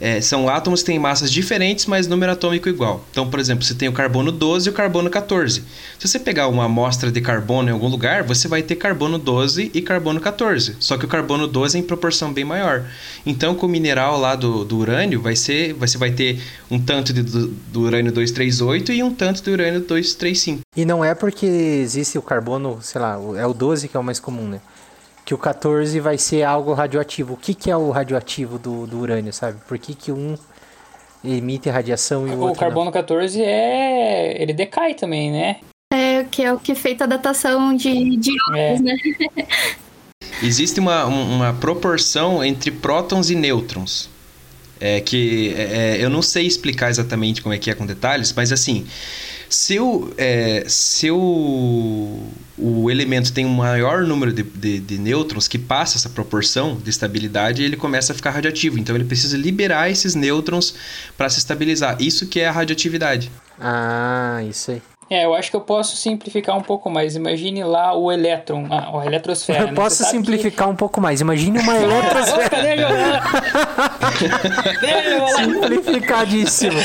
é, 0.00 0.20
são 0.20 0.48
átomos 0.48 0.80
que 0.80 0.86
têm 0.86 0.98
massas 0.98 1.30
diferentes, 1.30 1.86
mas 1.86 2.06
número 2.06 2.32
atômico 2.32 2.68
igual. 2.68 3.04
Então, 3.10 3.28
por 3.28 3.38
exemplo, 3.38 3.64
você 3.64 3.74
tem 3.74 3.88
o 3.88 3.92
carbono 3.92 4.32
12 4.32 4.68
e 4.68 4.70
o 4.70 4.72
carbono 4.72 5.10
14. 5.10 5.62
Se 5.98 6.08
você 6.08 6.18
pegar 6.18 6.48
uma 6.48 6.64
amostra 6.64 7.12
de 7.12 7.20
carbono 7.20 7.68
em 7.68 7.72
algum 7.72 7.88
lugar, 7.88 8.22
você 8.22 8.48
vai 8.48 8.62
ter 8.62 8.76
carbono 8.76 9.18
12 9.18 9.70
e 9.74 9.82
carbono 9.82 10.18
14. 10.20 10.76
Só 10.80 10.96
que 10.96 11.04
o 11.04 11.08
carbono 11.08 11.46
12 11.46 11.76
é 11.76 11.80
em 11.80 11.82
proporção 11.82 12.32
bem 12.32 12.44
maior. 12.44 12.84
Então, 13.26 13.54
com 13.54 13.66
o 13.66 13.68
mineral 13.68 14.18
lá 14.18 14.34
do, 14.34 14.64
do 14.64 14.78
urânio, 14.78 15.20
vai 15.20 15.36
ser, 15.36 15.74
você 15.74 15.98
vai 15.98 16.10
ter 16.10 16.40
um 16.70 16.80
tanto 16.80 17.12
de, 17.12 17.22
do, 17.22 17.48
do 17.48 17.80
urânio 17.82 18.10
238 18.10 18.92
e 18.92 19.02
um 19.02 19.12
tanto 19.12 19.42
do 19.42 19.50
urânio 19.50 19.80
235. 19.80 20.60
E 20.76 20.84
não 20.84 21.04
é 21.04 21.14
porque 21.14 21.46
existe 21.46 22.16
o 22.16 22.22
carbono, 22.22 22.78
sei 22.80 23.00
lá, 23.00 23.18
é 23.36 23.46
o 23.46 23.52
12 23.52 23.88
que 23.88 23.96
é 23.96 24.00
o 24.00 24.04
mais 24.04 24.18
comum, 24.18 24.48
né? 24.48 24.60
Que 25.30 25.34
o 25.34 25.38
14 25.38 26.00
vai 26.00 26.18
ser 26.18 26.42
algo 26.42 26.72
radioativo. 26.72 27.34
O 27.34 27.36
que, 27.36 27.54
que 27.54 27.70
é 27.70 27.76
o 27.76 27.92
radioativo 27.92 28.58
do, 28.58 28.84
do 28.84 28.98
urânio, 28.98 29.32
sabe? 29.32 29.60
Por 29.68 29.78
que, 29.78 29.94
que 29.94 30.10
um 30.10 30.36
emite 31.24 31.70
radiação 31.70 32.26
e 32.26 32.32
o, 32.32 32.34
O 32.34 32.40
outro 32.40 32.58
carbono 32.58 32.90
14 32.90 33.40
é. 33.40 34.42
ele 34.42 34.52
decai 34.52 34.92
também, 34.94 35.30
né? 35.30 35.58
É, 35.94 36.24
que 36.24 36.42
é 36.42 36.52
o 36.52 36.58
que 36.58 36.72
é 36.72 36.74
feito 36.74 37.04
a 37.04 37.06
datação 37.06 37.76
de, 37.76 38.16
de 38.16 38.32
É. 38.56 38.76
né? 38.80 38.96
Existe 40.42 40.80
uma, 40.80 41.06
um- 41.06 41.36
uma 41.36 41.52
proporção 41.52 42.42
entre 42.42 42.72
prótons 42.72 43.30
e 43.30 43.36
nêutrons. 43.36 44.10
É 44.80 45.00
que 45.00 45.54
é, 45.56 45.62
é, 45.98 46.04
eu 46.04 46.10
não 46.10 46.22
sei 46.22 46.44
explicar 46.44 46.90
exatamente 46.90 47.40
como 47.40 47.54
é 47.54 47.58
que 47.58 47.70
é 47.70 47.74
com 47.76 47.86
detalhes, 47.86 48.32
mas 48.32 48.50
assim, 48.50 48.84
se 49.50 49.80
o, 49.80 50.12
é, 50.16 50.64
se 50.68 51.10
o, 51.10 52.20
o 52.56 52.88
elemento 52.88 53.32
tem 53.32 53.44
um 53.44 53.52
maior 53.52 54.04
número 54.04 54.32
de, 54.32 54.44
de, 54.44 54.78
de 54.78 54.96
nêutrons 54.96 55.48
que 55.48 55.58
passa 55.58 55.98
essa 55.98 56.08
proporção 56.08 56.76
de 56.76 56.88
estabilidade, 56.88 57.64
ele 57.64 57.76
começa 57.76 58.12
a 58.12 58.16
ficar 58.16 58.30
radioativo. 58.30 58.78
Então 58.78 58.94
ele 58.94 59.04
precisa 59.04 59.36
liberar 59.36 59.90
esses 59.90 60.14
nêutrons 60.14 60.74
para 61.18 61.28
se 61.28 61.40
estabilizar. 61.40 61.96
Isso 62.00 62.28
que 62.28 62.38
é 62.38 62.46
a 62.46 62.52
radioatividade. 62.52 63.30
Ah, 63.58 64.40
isso 64.48 64.70
aí. 64.70 64.82
É, 65.10 65.24
eu 65.24 65.34
acho 65.34 65.50
que 65.50 65.56
eu 65.56 65.60
posso 65.60 65.96
simplificar 65.96 66.56
um 66.56 66.62
pouco 66.62 66.88
mais. 66.88 67.16
Imagine 67.16 67.64
lá 67.64 67.92
o 67.92 68.12
elétron, 68.12 68.68
a, 68.70 69.00
a 69.00 69.06
eletrosfera. 69.06 69.62
Eu 69.62 69.66
né? 69.66 69.72
posso 69.72 70.04
simplificar 70.04 70.68
um 70.68 70.76
pouco 70.76 71.00
mais. 71.00 71.20
Imagine 71.20 71.58
uma 71.58 71.74
Que... 71.76 71.82
eletrosfera 71.82 73.20
simplificadíssimo. 75.36 76.78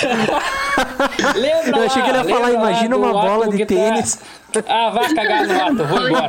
Lembra 1.35 1.79
Eu 1.79 1.85
achei 1.85 2.01
que 2.01 2.09
ele 2.09 2.17
ia 2.17 2.23
falar, 2.23 2.51
imagina 2.51 2.97
uma 2.97 3.11
bola 3.11 3.47
de 3.49 3.57
que 3.57 3.65
tá- 3.65 3.73
tênis. 3.73 4.19
Ah, 4.67 4.89
vai 4.89 5.13
cagar 5.13 5.47
no 5.47 5.61
ato, 5.61 5.85
vou 5.85 6.07
embora. 6.07 6.27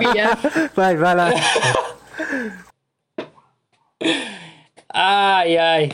Vai, 0.75 0.97
vai 0.97 1.15
lá. 1.15 1.29
Ai, 4.93 5.57
ai. 5.57 5.91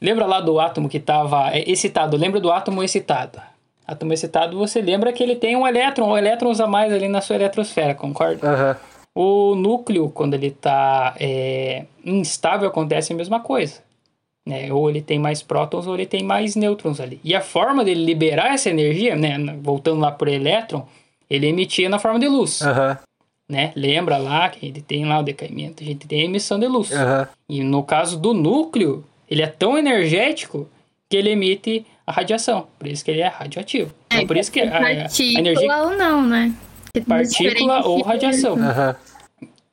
Lembra 0.00 0.26
lá 0.26 0.40
do 0.40 0.58
átomo 0.60 0.88
que 0.88 0.98
estava 0.98 1.50
excitado? 1.56 2.16
Lembra 2.16 2.40
do 2.40 2.50
átomo 2.50 2.82
excitado? 2.82 3.40
Átomo 3.86 4.12
excitado, 4.12 4.56
você 4.58 4.80
lembra 4.80 5.12
que 5.12 5.22
ele 5.22 5.36
tem 5.36 5.56
um 5.56 5.66
elétron, 5.66 6.08
ou 6.08 6.16
elétrons 6.16 6.60
a 6.60 6.66
mais 6.66 6.92
ali 6.92 7.06
na 7.08 7.20
sua 7.20 7.36
eletrosfera, 7.36 7.94
concorda? 7.94 8.48
Aham. 8.48 8.76
O 9.14 9.54
núcleo, 9.54 10.10
quando 10.10 10.34
ele 10.34 10.48
está 10.48 11.14
instável, 12.04 12.68
acontece 12.68 13.12
a 13.12 13.16
mesma 13.16 13.40
coisa. 13.40 13.80
Né? 14.46 14.70
Ou 14.72 14.90
ele 14.90 15.00
tem 15.00 15.18
mais 15.18 15.42
prótons 15.42 15.86
ou 15.86 15.94
ele 15.94 16.04
tem 16.06 16.22
mais 16.22 16.54
nêutrons 16.54 17.00
ali. 17.00 17.18
E 17.24 17.34
a 17.34 17.40
forma 17.40 17.82
dele 17.84 18.04
liberar 18.04 18.52
essa 18.52 18.68
energia, 18.68 19.16
né? 19.16 19.38
voltando 19.62 20.00
lá 20.00 20.10
para 20.12 20.28
o 20.30 20.32
elétron, 20.32 20.86
ele 21.30 21.46
emitia 21.46 21.88
na 21.88 21.98
forma 21.98 22.18
de 22.20 22.28
luz. 22.28 22.60
Aham. 22.62 22.98
Né? 23.50 23.72
Lembra 23.76 24.16
lá 24.18 24.48
que 24.48 24.66
ele 24.66 24.80
tem 24.82 25.04
lá 25.06 25.18
o 25.18 25.22
decaimento, 25.22 25.82
a 25.82 25.86
gente 25.86 26.06
tem 26.06 26.20
a 26.20 26.24
emissão 26.24 26.58
de 26.58 26.66
luz. 26.66 26.92
Aham. 26.92 27.28
E 27.48 27.62
no 27.62 27.82
caso 27.82 28.18
do 28.18 28.32
núcleo, 28.34 29.04
ele 29.30 29.42
é 29.42 29.46
tão 29.46 29.76
energético 29.78 30.68
que 31.10 31.16
ele 31.16 31.30
emite 31.30 31.86
a 32.06 32.12
radiação. 32.12 32.66
Por 32.78 32.86
isso 32.88 33.02
que 33.04 33.10
ele 33.10 33.20
é 33.20 33.26
radioativo. 33.28 33.94
É, 34.10 34.16
então, 34.16 34.26
por 34.26 34.36
isso 34.36 34.52
que 34.52 34.60
a, 34.60 34.64
a- 34.64 34.78
a 34.78 34.80
partícula 34.82 35.38
energia 35.40 35.76
ou 35.84 35.96
não, 35.96 36.22
né? 36.26 36.52
Tem 36.92 37.02
partícula 37.02 37.86
ou 37.86 38.02
radiação. 38.02 38.54
Aham. 38.58 38.96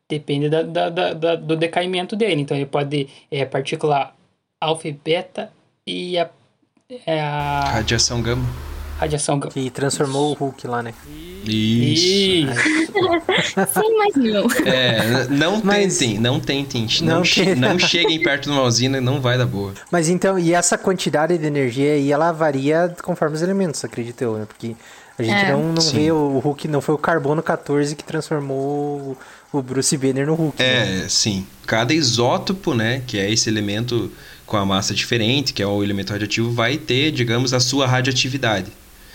Depende 0.09 0.49
da, 0.49 0.61
da- 0.63 0.89
da- 0.89 1.13
da- 1.13 1.35
do 1.35 1.55
decaimento 1.55 2.15
dele. 2.15 2.41
Então 2.41 2.55
ele 2.57 2.65
pode 2.65 3.07
é 3.29 3.45
partícula 3.45 4.13
alfa 4.61 4.87
e 4.87 4.91
beta 4.93 5.51
e 5.85 6.17
a, 6.19 6.29
é 7.07 7.19
a 7.19 7.71
Radiação 7.73 8.21
gama. 8.21 8.45
radiação 8.99 9.39
gama. 9.39 9.51
Que 9.51 9.69
transformou 9.71 10.31
o 10.31 10.33
Hulk 10.35 10.67
lá, 10.67 10.83
né? 10.83 10.93
Isso. 11.43 12.45
Sim, 13.73 13.97
mas 13.97 14.15
não. 14.15 14.47
É, 14.71 15.27
não 15.29 15.61
Mas- 15.63 15.97
tentem, 15.97 16.19
não 16.19 16.39
tentem. 16.39 16.87
Não, 17.01 17.17
Não 17.17 17.23
che- 17.25 17.55
não 17.55 17.79
cheguem 17.79 18.21
perto 18.21 18.43
de 18.43 18.49
uma 18.51 18.61
usina, 18.61 19.01
não 19.01 19.19
vai 19.19 19.37
dar 19.37 19.45
boa. 19.47 19.73
Mas 19.91 20.07
então, 20.07 20.37
e 20.37 20.53
essa 20.53 20.77
quantidade 20.77 21.37
de 21.37 21.45
energia 21.45 21.93
aí, 21.93 22.11
ela 22.11 22.31
varia 22.31 22.95
conforme 23.01 23.35
os 23.35 23.41
elementos, 23.41 23.83
acredito 23.83 24.21
eu, 24.21 24.37
né? 24.37 24.45
Porque 24.45 24.75
a 25.17 25.23
gente 25.23 25.45
É. 25.45 25.51
não, 25.51 25.73
não 25.73 25.81
Sim. 25.81 25.97
vê 25.97 26.11
o 26.11 26.37
Hulk, 26.39 26.67
não 26.67 26.81
foi 26.81 26.93
o 26.93 26.97
carbono 26.99 27.41
14 27.41 27.95
que 27.95 28.03
transformou 28.03 29.17
o 29.51 29.61
Bruce 29.63 29.97
Banner 29.97 30.27
no 30.27 30.35
Hulk. 30.35 30.61
né? 30.61 31.05
É, 31.05 31.09
sim. 31.09 31.45
Cada 31.65 31.93
isótopo, 31.93 32.73
né, 32.75 33.01
que 33.07 33.17
é 33.19 33.29
esse 33.31 33.49
elemento 33.49 34.11
com 34.51 34.57
a 34.57 34.65
massa 34.65 34.93
diferente, 34.93 35.53
que 35.53 35.63
é 35.63 35.67
o 35.67 35.83
elemento 35.83 36.11
radioativo, 36.11 36.51
vai 36.51 36.77
ter, 36.77 37.11
digamos, 37.11 37.53
a 37.53 37.59
sua 37.61 37.87
radioatividade. 37.87 38.71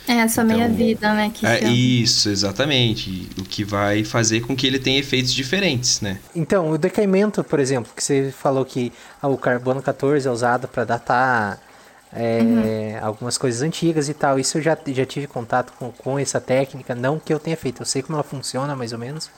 É 0.08 0.20
a 0.22 0.28
sua 0.28 0.44
Então, 0.44 0.56
meia-vida, 0.58 1.12
né? 1.14 1.30
Que 1.30 1.46
É, 1.46 1.48
chama. 1.48 1.80
isso, 2.02 2.28
exatamente. 2.30 3.30
O 3.38 3.44
que 3.44 3.64
vai 3.64 4.04
fazer 4.04 4.40
com 4.42 4.56
que 4.56 4.66
ele 4.66 4.78
tenha 4.80 4.98
efeitos 5.00 5.32
diferentes, 5.34 6.00
né? 6.00 6.20
Então, 6.34 6.70
o 6.70 6.76
decaimento, 6.78 7.42
por 7.42 7.58
exemplo, 7.60 7.92
que 7.94 8.04
você 8.04 8.30
falou 8.30 8.64
que 8.64 8.92
ah, 9.22 9.28
o 9.28 9.38
carbono 9.38 9.80
14 9.82 10.28
é 10.28 10.30
usado 10.30 10.68
para 10.68 10.84
datar 10.84 11.58
é, 12.12 12.98
algumas 13.02 13.38
coisas 13.38 13.62
antigas 13.62 14.08
e 14.08 14.14
tal. 14.14 14.38
Isso 14.38 14.58
eu 14.58 14.62
já, 14.62 14.76
já 14.88 15.06
tive 15.06 15.26
contato 15.26 15.72
com, 15.78 15.90
com 15.92 16.18
essa 16.18 16.40
técnica, 16.40 16.94
não 16.94 17.18
que 17.18 17.32
eu 17.32 17.40
tenha 17.40 17.56
feito, 17.56 17.82
eu 17.82 17.86
sei 17.86 18.02
como 18.02 18.16
ela 18.16 18.22
funciona 18.24 18.76
mais 18.76 18.92
ou 18.92 18.98
menos. 18.98 19.30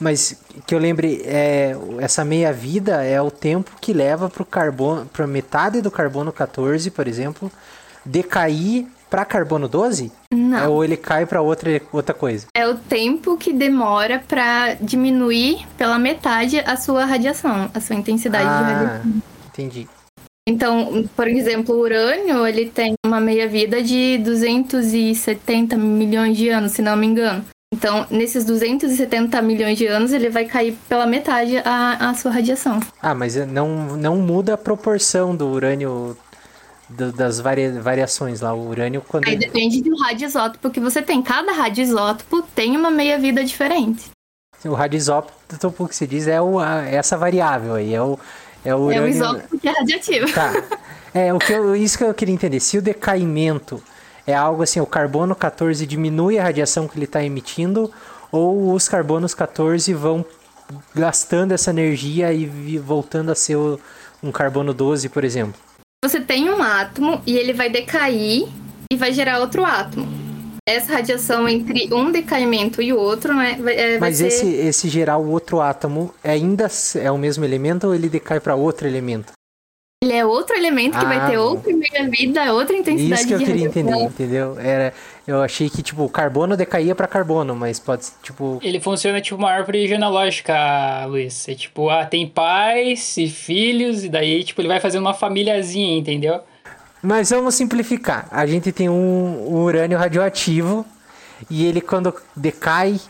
Mas 0.00 0.40
que 0.66 0.74
eu 0.74 0.78
lembre, 0.78 1.22
é, 1.24 1.76
essa 1.98 2.24
meia-vida 2.24 3.02
é 3.04 3.20
o 3.20 3.30
tempo 3.30 3.72
que 3.80 3.92
leva 3.92 4.28
para 4.30 4.44
carbono, 4.44 5.06
para 5.06 5.26
metade 5.26 5.80
do 5.82 5.90
carbono 5.90 6.32
14, 6.32 6.90
por 6.90 7.08
exemplo, 7.08 7.50
decair 8.04 8.86
para 9.10 9.24
carbono 9.24 9.66
12? 9.68 10.12
Não. 10.32 10.58
É, 10.58 10.68
ou 10.68 10.84
ele 10.84 10.96
cai 10.96 11.26
para 11.26 11.40
outra, 11.40 11.80
outra 11.92 12.14
coisa? 12.14 12.46
É 12.54 12.66
o 12.68 12.76
tempo 12.76 13.36
que 13.36 13.52
demora 13.52 14.22
pra 14.26 14.74
diminuir 14.74 15.66
pela 15.76 15.98
metade 15.98 16.60
a 16.60 16.76
sua 16.76 17.04
radiação, 17.04 17.70
a 17.74 17.80
sua 17.80 17.96
intensidade 17.96 18.44
de 18.44 18.50
Ah, 18.50 18.60
radiação. 18.60 19.12
entendi. 19.48 19.88
Então, 20.48 21.04
por 21.14 21.28
exemplo, 21.28 21.74
o 21.74 21.80
urânio, 21.80 22.46
ele 22.46 22.70
tem 22.70 22.94
uma 23.04 23.20
meia-vida 23.20 23.82
de 23.82 24.16
270 24.18 25.76
milhões 25.76 26.36
de 26.38 26.48
anos, 26.48 26.72
se 26.72 26.80
não 26.80 26.96
me 26.96 27.06
engano. 27.06 27.44
Então, 27.72 28.06
nesses 28.10 28.44
270 28.44 29.42
milhões 29.42 29.76
de 29.76 29.86
anos, 29.86 30.12
ele 30.12 30.30
vai 30.30 30.46
cair 30.46 30.76
pela 30.88 31.06
metade 31.06 31.58
a, 31.58 32.08
a 32.10 32.14
sua 32.14 32.30
radiação. 32.30 32.80
Ah, 33.00 33.14
mas 33.14 33.36
não, 33.36 33.96
não 33.96 34.16
muda 34.16 34.54
a 34.54 34.56
proporção 34.56 35.36
do 35.36 35.46
urânio 35.46 36.16
do- 36.88 37.12
das 37.12 37.38
varia- 37.40 37.78
variações 37.80 38.40
lá. 38.40 38.54
O 38.54 38.68
urânio 38.70 39.02
quando 39.06 39.28
Aí 39.28 39.36
depende 39.36 39.82
do 39.82 39.94
radioisótopo 39.98 40.70
que 40.70 40.80
você 40.80 41.02
tem. 41.02 41.20
Cada 41.20 41.52
radioisótopo 41.52 42.40
tem 42.54 42.74
uma 42.74 42.90
meia-vida 42.90 43.44
diferente. 43.44 44.10
o 44.64 44.72
radioisótopo 44.72 45.86
que 45.88 45.94
se 45.94 46.06
diz 46.06 46.26
é 46.26 46.40
o, 46.40 46.58
a- 46.58 46.84
essa 46.84 47.18
variável 47.18 47.74
aí, 47.74 47.92
é 47.94 48.00
o 48.02 48.18
é 48.64 48.74
o 48.74 48.90
É 48.90 48.96
urânio. 48.96 49.04
o 49.04 49.08
isótopo 49.08 49.58
que 49.58 49.68
é 49.68 49.72
radioativo. 49.72 50.32
Tá. 50.32 50.52
É 51.14 51.32
o 51.34 51.38
que 51.38 51.52
eu, 51.52 51.76
isso 51.76 51.96
que 51.98 52.04
eu 52.04 52.12
queria 52.14 52.34
entender. 52.34 52.60
Se 52.60 52.76
o 52.78 52.82
decaimento 52.82 53.82
é 54.28 54.34
algo 54.34 54.62
assim, 54.62 54.78
o 54.78 54.84
carbono 54.84 55.34
14 55.34 55.86
diminui 55.86 56.38
a 56.38 56.42
radiação 56.42 56.86
que 56.86 56.98
ele 56.98 57.06
está 57.06 57.24
emitindo 57.24 57.90
ou 58.30 58.74
os 58.74 58.86
carbonos 58.86 59.34
14 59.34 59.94
vão 59.94 60.22
gastando 60.94 61.52
essa 61.52 61.70
energia 61.70 62.30
e 62.30 62.46
voltando 62.76 63.32
a 63.32 63.34
ser 63.34 63.56
um 64.22 64.30
carbono 64.30 64.74
12, 64.74 65.08
por 65.08 65.24
exemplo. 65.24 65.58
Você 66.04 66.20
tem 66.20 66.50
um 66.50 66.62
átomo 66.62 67.22
e 67.26 67.38
ele 67.38 67.54
vai 67.54 67.70
decair 67.70 68.46
e 68.92 68.96
vai 68.96 69.14
gerar 69.14 69.38
outro 69.38 69.64
átomo. 69.64 70.06
Essa 70.68 70.92
radiação 70.92 71.48
entre 71.48 71.88
um 71.94 72.12
decaimento 72.12 72.82
e 72.82 72.92
o 72.92 72.98
outro, 72.98 73.34
né? 73.34 73.56
Vai, 73.58 73.74
é, 73.74 73.90
vai 73.92 74.10
Mas 74.10 74.18
ser... 74.18 74.26
esse, 74.26 74.46
esse 74.46 74.88
gerar 74.90 75.16
o 75.16 75.30
outro 75.30 75.62
átomo 75.62 76.14
ainda 76.22 76.68
é 76.96 77.10
o 77.10 77.16
mesmo 77.16 77.46
elemento 77.46 77.86
ou 77.86 77.94
ele 77.94 78.10
decai 78.10 78.38
para 78.40 78.54
outro 78.54 78.86
elemento? 78.86 79.32
Ele 80.00 80.12
é 80.12 80.24
outro 80.24 80.54
elemento 80.54 80.96
que 80.96 81.04
Ah, 81.04 81.08
vai 81.08 81.28
ter 81.28 81.38
outra 81.38 81.72
meia-vida, 81.74 82.52
outra 82.54 82.76
intensidade 82.76 83.20
Isso 83.20 83.26
que 83.28 83.34
eu 83.34 83.38
de 83.38 83.44
queria 83.44 83.66
radiação. 83.66 83.90
entender, 83.90 84.04
entendeu? 84.04 84.56
Era, 84.60 84.94
eu 85.26 85.42
achei 85.42 85.68
que 85.68 85.82
tipo 85.82 86.08
carbono 86.08 86.56
decaía 86.56 86.94
para 86.94 87.08
carbono, 87.08 87.56
mas 87.56 87.80
pode 87.80 88.04
ser, 88.04 88.12
tipo 88.22 88.60
Ele 88.62 88.78
funciona 88.78 89.20
tipo 89.20 89.34
uma 89.36 89.50
árvore 89.50 89.88
genealógica, 89.88 90.54
Luiz. 91.06 91.48
É 91.48 91.54
tipo, 91.56 91.90
ah, 91.90 92.06
tem 92.06 92.28
pais 92.28 93.16
e 93.16 93.26
filhos, 93.28 94.04
e 94.04 94.08
daí, 94.08 94.44
tipo, 94.44 94.60
ele 94.60 94.68
vai 94.68 94.78
fazendo 94.78 95.00
uma 95.00 95.14
famíliazinha, 95.14 95.98
entendeu? 95.98 96.42
Mas 97.02 97.30
vamos 97.30 97.56
simplificar. 97.56 98.28
A 98.30 98.46
gente 98.46 98.70
tem 98.70 98.88
um, 98.88 99.48
um 99.52 99.62
urânio 99.64 99.98
radioativo 99.98 100.86
e 101.50 101.66
ele 101.66 101.80
quando 101.80 102.14
decai, 102.36 103.00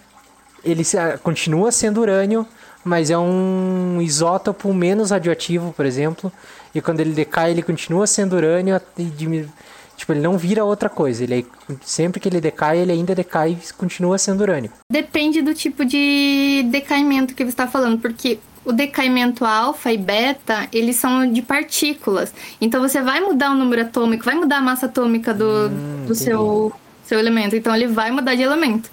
ele 0.64 0.83
se- 0.85 0.96
ah, 0.96 1.18
continua 1.22 1.70
sendo 1.70 2.01
urânio, 2.01 2.46
mas 2.83 3.11
é 3.11 3.18
um 3.18 3.98
isótopo 4.01 4.72
menos 4.72 5.11
radioativo, 5.11 5.74
por 5.74 5.85
exemplo. 5.85 6.33
E 6.74 6.81
quando 6.81 7.00
ele 7.00 7.12
decai, 7.12 7.50
ele 7.50 7.62
continua 7.62 8.07
sendo 8.07 8.37
urânio, 8.37 8.76
até 8.76 9.02
dimi- 9.02 9.48
tipo, 9.96 10.12
ele 10.12 10.20
não 10.20 10.37
vira 10.38 10.64
outra 10.64 10.88
coisa. 10.88 11.24
Ele 11.24 11.40
é- 11.68 11.74
sempre 11.83 12.20
que 12.20 12.28
ele 12.28 12.40
decai, 12.40 12.78
ele 12.78 12.92
ainda 12.92 13.14
decai 13.14 13.52
e 13.61 13.72
continua 13.74 14.18
sendo 14.18 14.42
urânio. 14.42 14.70
Depende 14.92 15.42
do 15.42 15.54
tipo 15.54 15.85
de 15.85 16.64
decaimento 16.70 17.35
que 17.35 17.44
você 17.44 17.50
está 17.50 17.66
falando, 17.66 17.98
porque 18.00 18.38
o 18.64 18.72
decaimento 18.72 19.44
alfa 19.44 19.90
e 19.92 19.96
beta, 19.96 20.68
eles 20.72 20.96
são 20.96 21.33
de 21.33 21.40
partículas. 21.40 22.33
Então 22.61 22.81
você 22.83 23.00
vai 23.00 23.20
mudar 23.20 23.50
o 23.50 23.54
número 23.54 23.83
atômico, 23.83 24.24
vai 24.24 24.35
mudar 24.35 24.59
a 24.59 24.62
massa 24.62 24.87
atômica 24.87 25.33
do, 25.33 25.68
do 26.07 26.14
seu, 26.14 26.72
seu 27.04 27.18
elemento. 27.18 27.57
Então 27.57 27.74
ele 27.74 27.87
vai 27.88 28.11
mudar 28.11 28.35
de 28.35 28.42
elemento. 28.42 28.90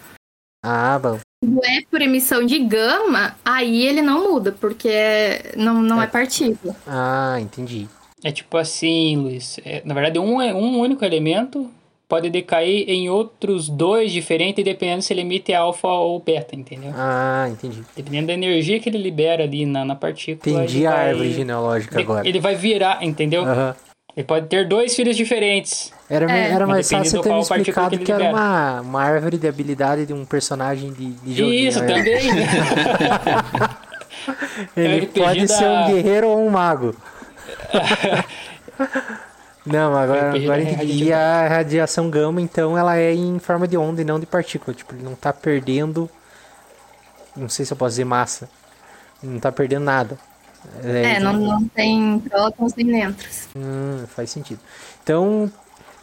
Ah, 0.64 0.98
bom. 0.98 1.20
Quando 1.46 1.66
é 1.66 1.82
por 1.90 2.02
emissão 2.02 2.46
de 2.46 2.60
gama, 2.60 3.36
aí 3.44 3.86
ele 3.86 4.02
não 4.02 4.32
muda, 4.32 4.52
porque 4.60 4.88
é- 4.90 5.54
não, 5.56 5.82
não 5.82 6.02
é 6.02 6.08
partícula. 6.08 6.76
Ah, 6.88 7.38
entendi. 7.40 7.88
É 8.24 8.32
tipo 8.32 8.58
assim, 8.58 9.18
Luiz. 9.18 9.60
é, 9.64 9.82
na 9.86 9.94
verdade, 9.94 10.18
um, 10.20 10.42
é- 10.42 10.54
um 10.54 10.80
único 10.80 11.06
elemento 11.06 11.70
pode 12.08 12.30
decair 12.30 12.90
em 12.90 13.10
outros 13.10 13.68
dois 13.70 14.12
diferentes, 14.12 14.64
dependendo 14.64 15.02
se 15.02 15.12
ele 15.14 15.22
emite 15.22 15.54
alfa 15.54 15.88
ou 15.88 16.20
beta, 16.20 16.56
entendeu? 16.56 16.92
Ah, 16.96 17.48
entendi. 17.50 17.82
Dependendo 17.96 18.28
da 18.28 18.34
energia 18.34 18.80
que 18.80 18.90
ele 18.90 18.98
libera 18.98 19.44
ali 19.44 19.66
na, 19.66 19.84
na 19.86 19.96
partícula. 19.96 20.64
Entendi 20.64 20.86
a 20.86 20.92
vai- 20.92 21.10
árvore 21.10 21.34
genealógica 21.34 21.96
ele- 21.96 22.04
agora. 22.04 22.28
Ele 22.28 22.40
vai 22.40 22.56
virar, 22.56 23.04
entendeu? 23.04 23.44
Aham. 23.44 23.76
Ele 24.16 24.24
pode 24.26 24.48
ter 24.48 24.68
dois 24.68 24.96
filhos 24.96 25.18
diferentes. 25.18 25.92
Era, 26.10 26.32
É. 26.32 26.52
era 26.52 26.68
mais 26.68 26.88
fácil 26.90 27.22
ter 27.22 27.34
me 27.34 27.40
explicado 27.42 27.98
que 27.98 28.04
que 28.06 28.12
era 28.12 28.26
uma, 28.26 28.82
uma 28.82 29.02
árvore 29.04 29.38
de 29.40 29.48
habilidade 29.48 30.06
de 30.06 30.14
um 30.14 30.24
personagem 30.24 30.92
de, 30.94 31.12
de 31.14 31.36
joguinho. 31.36 31.68
Isso, 31.70 31.80
né? 31.82 31.88
também. 31.88 32.32
né? 32.34 32.48
Ele 34.78 35.08
pode 35.08 35.46
da- 35.48 35.56
ser 35.58 35.66
um 35.68 35.88
guerreiro 35.88 36.28
ou 36.30 36.46
um 36.46 36.50
mago. 36.50 36.96
Não, 39.66 39.98
agora, 39.98 40.36
agora. 40.36 40.62
E 40.62 41.12
a 41.12 41.48
radiação 41.48 42.08
gama, 42.10 42.40
então, 42.40 42.78
ela 42.78 42.98
é 42.98 43.14
em 43.14 43.40
forma 43.40 43.68
de 43.68 43.76
onda 43.76 44.00
e 44.00 44.06
não 44.06 44.20
de 44.20 44.28
partícula. 44.28 44.76
Tipo, 44.76 44.94
ele 44.94 45.02
não 45.04 45.16
tá 45.16 45.34
perdendo. 45.34 46.08
Não 47.36 47.50
sei 47.50 47.66
se 47.66 47.74
eu 47.74 47.78
posso 47.78 47.94
dizer 47.94 48.06
massa. 48.06 48.48
Não 49.24 49.40
tá 49.40 49.52
perdendo 49.52 49.84
nada. 49.86 50.20
É, 50.84 51.20
não, 51.20 51.34
não 51.34 51.68
tem 51.68 52.20
prótons 52.30 52.76
nem 52.76 52.86
nêutrons. 52.86 53.48
Hum, 53.56 54.04
faz 54.08 54.30
sentido. 54.30 54.60
Então, 55.04 55.52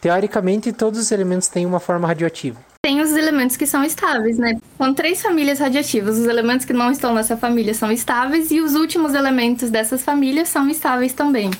teoricamente, 0.03 0.73
todos 0.73 0.99
os 0.99 1.11
elementos 1.12 1.47
têm 1.49 1.65
uma 1.65 1.81
forma 1.81 2.09
radioativa. 2.09 2.61
Tem 2.85 3.01
os 3.01 3.12
elementos 3.12 3.57
que 3.57 3.65
são 3.65 3.85
estáveis, 3.85 4.37
né? 4.37 4.59
São 4.77 4.93
três 4.93 5.23
famílias 5.23 5.61
radioativas. 5.61 6.19
Os 6.19 6.27
elementos 6.27 6.67
que 6.67 6.73
não 6.73 6.91
estão 6.91 7.15
nessa 7.15 7.37
família 7.37 7.73
são 7.73 7.93
estáveis 7.93 8.51
e 8.51 8.61
os 8.61 8.75
últimos 8.75 9.15
elementos 9.15 9.71
dessas 9.71 10.03
famílias 10.03 10.49
são 10.49 10.69
estáveis 10.69 11.12
também. 11.12 11.53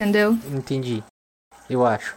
Entendeu? 0.00 0.38
Entendi. 0.54 1.02
Eu 1.68 1.84
acho. 1.84 2.14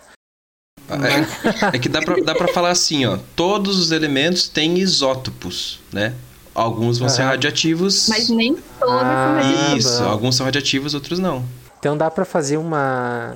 É, 0.88 1.76
é 1.76 1.80
que 1.80 1.89
dá 1.89 2.02
pra, 2.02 2.15
dá 2.17 2.36
pra 2.36 2.48
falar 2.50 2.70
assim, 2.70 3.04
ó. 3.06 3.17
Todos 3.36 3.80
os 3.80 3.91
elementos 3.91 4.48
têm 4.48 4.78
isótopos, 4.78 5.80
né? 5.91 6.13
Alguns 6.54 7.00
vão 7.00 7.10
ser 7.10 7.24
radioativos. 7.24 8.08
Mas 8.10 8.30
nem 8.30 8.56
todos 8.80 8.94
Ah, 8.94 9.00
são 9.00 9.36
radioativos. 9.36 9.86
Isso, 9.86 10.04
alguns 10.04 10.36
são 10.36 10.46
radioativos, 10.46 10.94
outros 10.94 11.17
não. 11.17 11.44
Então 11.82 11.98
dá 11.98 12.12
pra 12.12 12.24
fazer 12.26 12.58
uma, 12.58 13.36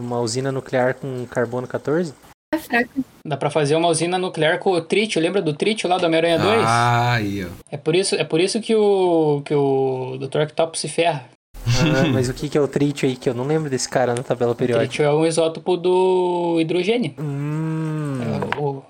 uma 0.00 0.18
usina 0.18 0.50
nuclear 0.50 0.94
com 0.94 1.24
carbono 1.26 1.68
14? 1.68 2.12
É 2.52 2.58
fraco. 2.58 2.90
Dá 3.24 3.36
pra 3.36 3.48
fazer 3.48 3.76
uma 3.76 3.86
usina 3.86 4.18
nuclear 4.18 4.58
com 4.58 4.72
o 4.72 4.80
trítio. 4.80 5.22
Lembra 5.22 5.40
do 5.40 5.54
trítio 5.54 5.88
lá 5.88 5.96
do 5.96 6.04
Homem-Aranha 6.04 6.36
2? 6.36 6.62
Ah, 6.66 7.12
aí, 7.12 7.44
ó. 7.44 7.48
É 7.70 7.76
por 7.76 7.94
isso, 7.94 8.16
é 8.16 8.24
por 8.24 8.40
isso 8.40 8.60
que 8.60 8.74
o 8.74 9.40
que 9.44 9.54
o 9.54 10.18
Dr. 10.18 10.40
Octopus 10.42 10.80
se 10.80 10.88
ferra. 10.88 11.26
Ah, 11.64 12.08
mas 12.12 12.28
o 12.28 12.34
que, 12.34 12.48
que 12.48 12.58
é 12.58 12.60
o 12.60 12.66
trítio 12.66 13.08
aí? 13.08 13.14
Que 13.14 13.28
eu 13.28 13.34
não 13.34 13.44
lembro 13.46 13.70
desse 13.70 13.88
cara 13.88 14.14
na 14.16 14.22
tabela 14.24 14.50
O 14.50 14.56
periódica. 14.56 14.88
trítio 14.88 15.04
é 15.04 15.14
um 15.14 15.24
isótopo 15.24 15.76
do 15.76 16.58
hidrogênio. 16.60 17.14
Hum. 17.20 18.18
É 18.20 18.58
o- 18.60 18.82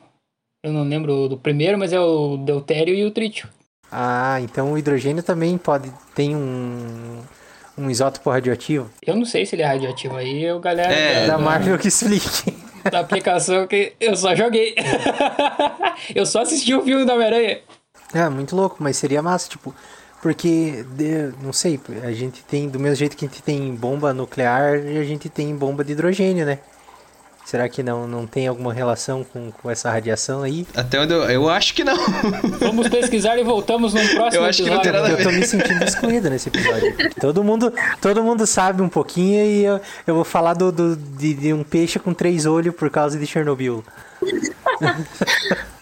eu 0.64 0.72
não 0.72 0.84
lembro 0.84 1.28
do 1.28 1.36
primeiro, 1.36 1.78
mas 1.78 1.92
é 1.92 2.00
o 2.00 2.38
deutério 2.38 2.94
e 2.94 3.04
o 3.04 3.10
trítio. 3.10 3.46
Ah, 3.92 4.40
então 4.40 4.72
o 4.72 4.78
hidrogênio 4.78 5.22
também 5.22 5.56
pode. 5.58 5.92
Tem 6.14 6.34
um. 6.34 7.20
Um 7.78 7.90
isótopo 7.90 8.30
radioativo? 8.30 8.90
Eu 9.06 9.14
não 9.16 9.24
sei 9.24 9.44
se 9.44 9.54
ele 9.54 9.62
é 9.62 9.66
radioativo 9.66 10.16
aí, 10.16 10.50
o 10.50 10.58
galera 10.60 10.92
É, 10.92 11.26
da 11.26 11.36
da, 11.36 11.38
Marvel 11.42 11.78
que 11.78 11.88
explique. 11.88 12.56
da 12.90 13.00
aplicação 13.00 13.66
que 13.66 13.92
eu 14.00 14.16
só 14.16 14.34
joguei. 14.34 14.74
eu 16.14 16.24
só 16.26 16.42
assisti 16.42 16.74
o 16.74 16.82
filme 16.82 17.04
do 17.04 17.12
Homem-Aranha. 17.12 17.58
É, 18.14 18.28
muito 18.28 18.54
louco, 18.56 18.76
mas 18.80 18.96
seria 18.96 19.20
massa, 19.22 19.48
tipo. 19.48 19.74
Porque, 20.22 20.84
de- 20.96 21.32
não 21.42 21.52
sei, 21.52 21.78
a 22.02 22.10
gente 22.12 22.42
tem, 22.44 22.68
do 22.68 22.80
mesmo 22.80 22.96
jeito 22.96 23.16
que 23.16 23.26
a 23.26 23.28
gente 23.28 23.42
tem 23.42 23.74
bomba 23.74 24.12
nuclear, 24.14 24.74
a 24.74 25.04
gente 25.04 25.28
tem 25.28 25.54
bomba 25.54 25.84
de 25.84 25.92
hidrogênio, 25.92 26.46
né? 26.46 26.58
Será 27.46 27.68
que 27.68 27.80
não, 27.80 28.08
não 28.08 28.26
tem 28.26 28.48
alguma 28.48 28.74
relação 28.74 29.22
com, 29.22 29.52
com 29.52 29.70
essa 29.70 29.88
radiação 29.88 30.42
aí? 30.42 30.66
Até 30.74 30.98
onde 30.98 31.14
eu, 31.14 31.22
eu 31.30 31.48
acho 31.48 31.72
que 31.74 31.84
não. 31.84 31.96
Vamos 32.58 32.88
pesquisar 32.88 33.38
e 33.38 33.44
voltamos 33.44 33.94
num 33.94 34.04
próximo 34.08 34.42
Eu 34.42 34.48
acho 34.48 34.64
que 34.64 34.68
não 34.68 34.78
episódio. 34.80 34.92
tem 34.92 35.00
nada 35.00 35.14
a 35.14 35.18
Eu 35.20 35.22
tô 35.22 35.30
me 35.30 35.46
sentindo 35.46 35.84
excluído 35.84 36.28
nesse 36.28 36.48
episódio. 36.48 36.92
Todo 37.20 37.44
mundo, 37.44 37.72
todo 38.00 38.20
mundo 38.20 38.44
sabe 38.48 38.82
um 38.82 38.88
pouquinho 38.88 39.44
e 39.44 39.64
eu, 39.64 39.80
eu 40.08 40.14
vou 40.16 40.24
falar 40.24 40.54
do, 40.54 40.72
do- 40.72 40.96
de, 40.96 41.34
de 41.34 41.52
um 41.52 41.62
peixe 41.62 42.00
com 42.00 42.12
três 42.12 42.46
olhos 42.46 42.74
por 42.74 42.90
causa 42.90 43.16
de 43.16 43.24
Chernobyl. 43.24 43.84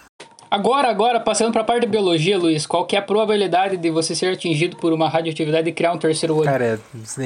Agora, 0.55 0.88
agora, 0.88 1.19
passando 1.19 1.53
pra 1.53 1.64
parte 1.64 1.81
de 1.81 1.88
biologia, 1.88 2.38
Luiz, 2.38 2.64
qual 2.64 2.85
que 2.87 2.95
é 2.95 2.99
a 3.01 3.03
probabilidade 3.03 3.77
de 3.77 3.90
você 3.90 4.14
ser 4.14 4.33
atingido 4.35 4.77
por 4.77 4.93
uma 4.93 5.09
radioatividade 5.09 5.69
e 5.69 5.73
criar 5.73 5.93
um 5.93 5.99
terceiro 5.99 6.37
olho? 6.37 6.45
Cara, 6.45 6.79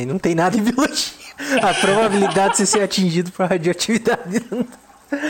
não 0.07 0.19
tem 0.19 0.35
nada 0.35 0.57
em 0.57 0.63
biologia. 0.63 1.13
A 1.63 1.75
probabilidade 1.75 2.53
de 2.53 2.57
você 2.57 2.65
ser 2.67 2.81
atingido 2.83 3.31
por 3.31 3.45
radioatividade. 3.47 4.43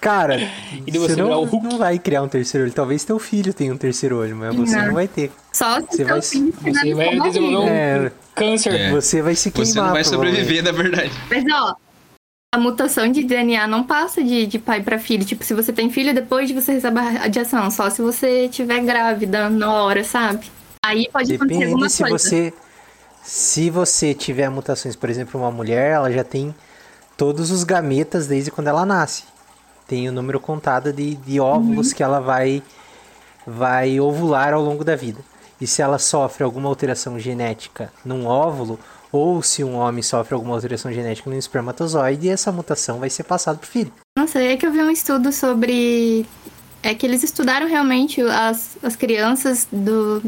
Cara, 0.00 0.36
E 0.84 0.90
de 0.90 0.98
você 0.98 1.08
você 1.08 1.14
virar 1.14 1.28
não, 1.28 1.42
o 1.42 1.44
Hulk? 1.44 1.64
não 1.66 1.78
vai 1.78 1.98
criar 1.98 2.22
um 2.22 2.28
terceiro 2.28 2.64
olho. 2.66 2.72
Talvez 2.74 3.04
teu 3.04 3.18
filho 3.18 3.54
tenha 3.54 3.72
um 3.72 3.76
terceiro 3.78 4.18
olho, 4.18 4.36
mas 4.36 4.54
você 4.54 4.76
Não. 4.76 4.86
não 4.86 4.94
vai 4.94 5.08
ter. 5.08 5.30
Só 5.52 5.80
se 5.80 5.86
Você 5.98 6.04
vai- 6.04 6.22
filho 6.22 6.52
Você 6.60 6.94
vai 6.94 7.20
desenvolver 7.20 7.56
um. 7.56 7.68
É. 7.68 8.12
câncer. 8.34 8.74
É. 8.74 8.90
Você 8.90 9.22
vai 9.22 9.34
se 9.34 9.50
queimar. 9.50 9.72
Você 9.72 9.80
não 9.80 9.92
vai 9.92 10.04
sobreviver, 10.04 10.62
na 10.62 10.70
verdade. 10.72 11.10
Mas 11.30 11.44
ó, 11.52 11.74
a 12.56 12.58
mutação 12.58 13.10
de 13.12 13.22
DNA 13.22 13.66
não 13.66 13.84
passa 13.84 14.22
de, 14.22 14.46
de 14.46 14.58
pai 14.58 14.82
pra 14.82 14.98
filho. 14.98 15.24
Tipo, 15.24 15.44
se 15.44 15.52
você 15.52 15.72
tem 15.72 15.90
filho, 15.90 16.14
depois 16.14 16.48
de 16.48 16.54
você 16.54 16.72
receber 16.72 17.00
a 17.00 17.10
radiação. 17.10 17.70
Só 17.70 17.90
se 17.90 18.00
você 18.00 18.46
estiver 18.46 18.80
grávida 18.80 19.50
na 19.50 19.72
hora, 19.72 20.02
sabe? 20.02 20.50
Aí 20.82 21.08
pode 21.12 21.34
acontecer 21.34 21.64
alguma 21.64 21.86
Depende 21.88 21.92
se 21.92 22.02
coisa. 22.02 22.18
você 22.18 22.54
se 23.22 23.70
você 23.70 24.14
tiver 24.14 24.48
mutações, 24.48 24.94
por 24.94 25.10
exemplo, 25.10 25.40
uma 25.40 25.50
mulher, 25.50 25.90
ela 25.92 26.10
já 26.12 26.22
tem 26.22 26.54
todos 27.16 27.50
os 27.50 27.64
gametas 27.64 28.26
desde 28.26 28.50
quando 28.50 28.68
ela 28.68 28.86
nasce. 28.86 29.24
Tem 29.86 30.08
o 30.08 30.12
número 30.12 30.40
contado 30.40 30.92
de, 30.92 31.16
de 31.16 31.40
óvulos 31.40 31.92
que 31.92 32.02
ela 32.02 32.20
vai 32.20 32.62
vai 33.46 34.00
ovular 34.00 34.54
ao 34.54 34.62
longo 34.62 34.82
da 34.82 34.96
vida. 34.96 35.20
E 35.60 35.66
se 35.66 35.82
ela 35.82 35.98
sofre 35.98 36.42
alguma 36.44 36.68
alteração 36.68 37.18
genética 37.18 37.92
num 38.04 38.26
óvulo, 38.26 38.78
ou 39.16 39.42
se 39.42 39.64
um 39.64 39.76
homem 39.76 40.02
sofre 40.02 40.34
alguma 40.34 40.54
alteração 40.54 40.92
genética 40.92 41.28
num 41.28 41.36
espermatozoide, 41.36 42.28
essa 42.28 42.52
mutação 42.52 42.98
vai 42.98 43.10
ser 43.10 43.24
passada 43.24 43.58
pro 43.58 43.68
filho. 43.68 43.92
Nossa, 44.18 44.40
é 44.40 44.56
que 44.56 44.66
eu 44.66 44.72
vi 44.72 44.80
um 44.80 44.90
estudo 44.90 45.32
sobre. 45.32 46.26
É 46.82 46.94
que 46.94 47.04
eles 47.04 47.22
estudaram 47.22 47.66
realmente 47.66 48.20
as, 48.20 48.76
as 48.82 48.94
crianças 48.94 49.66
do, 49.72 50.22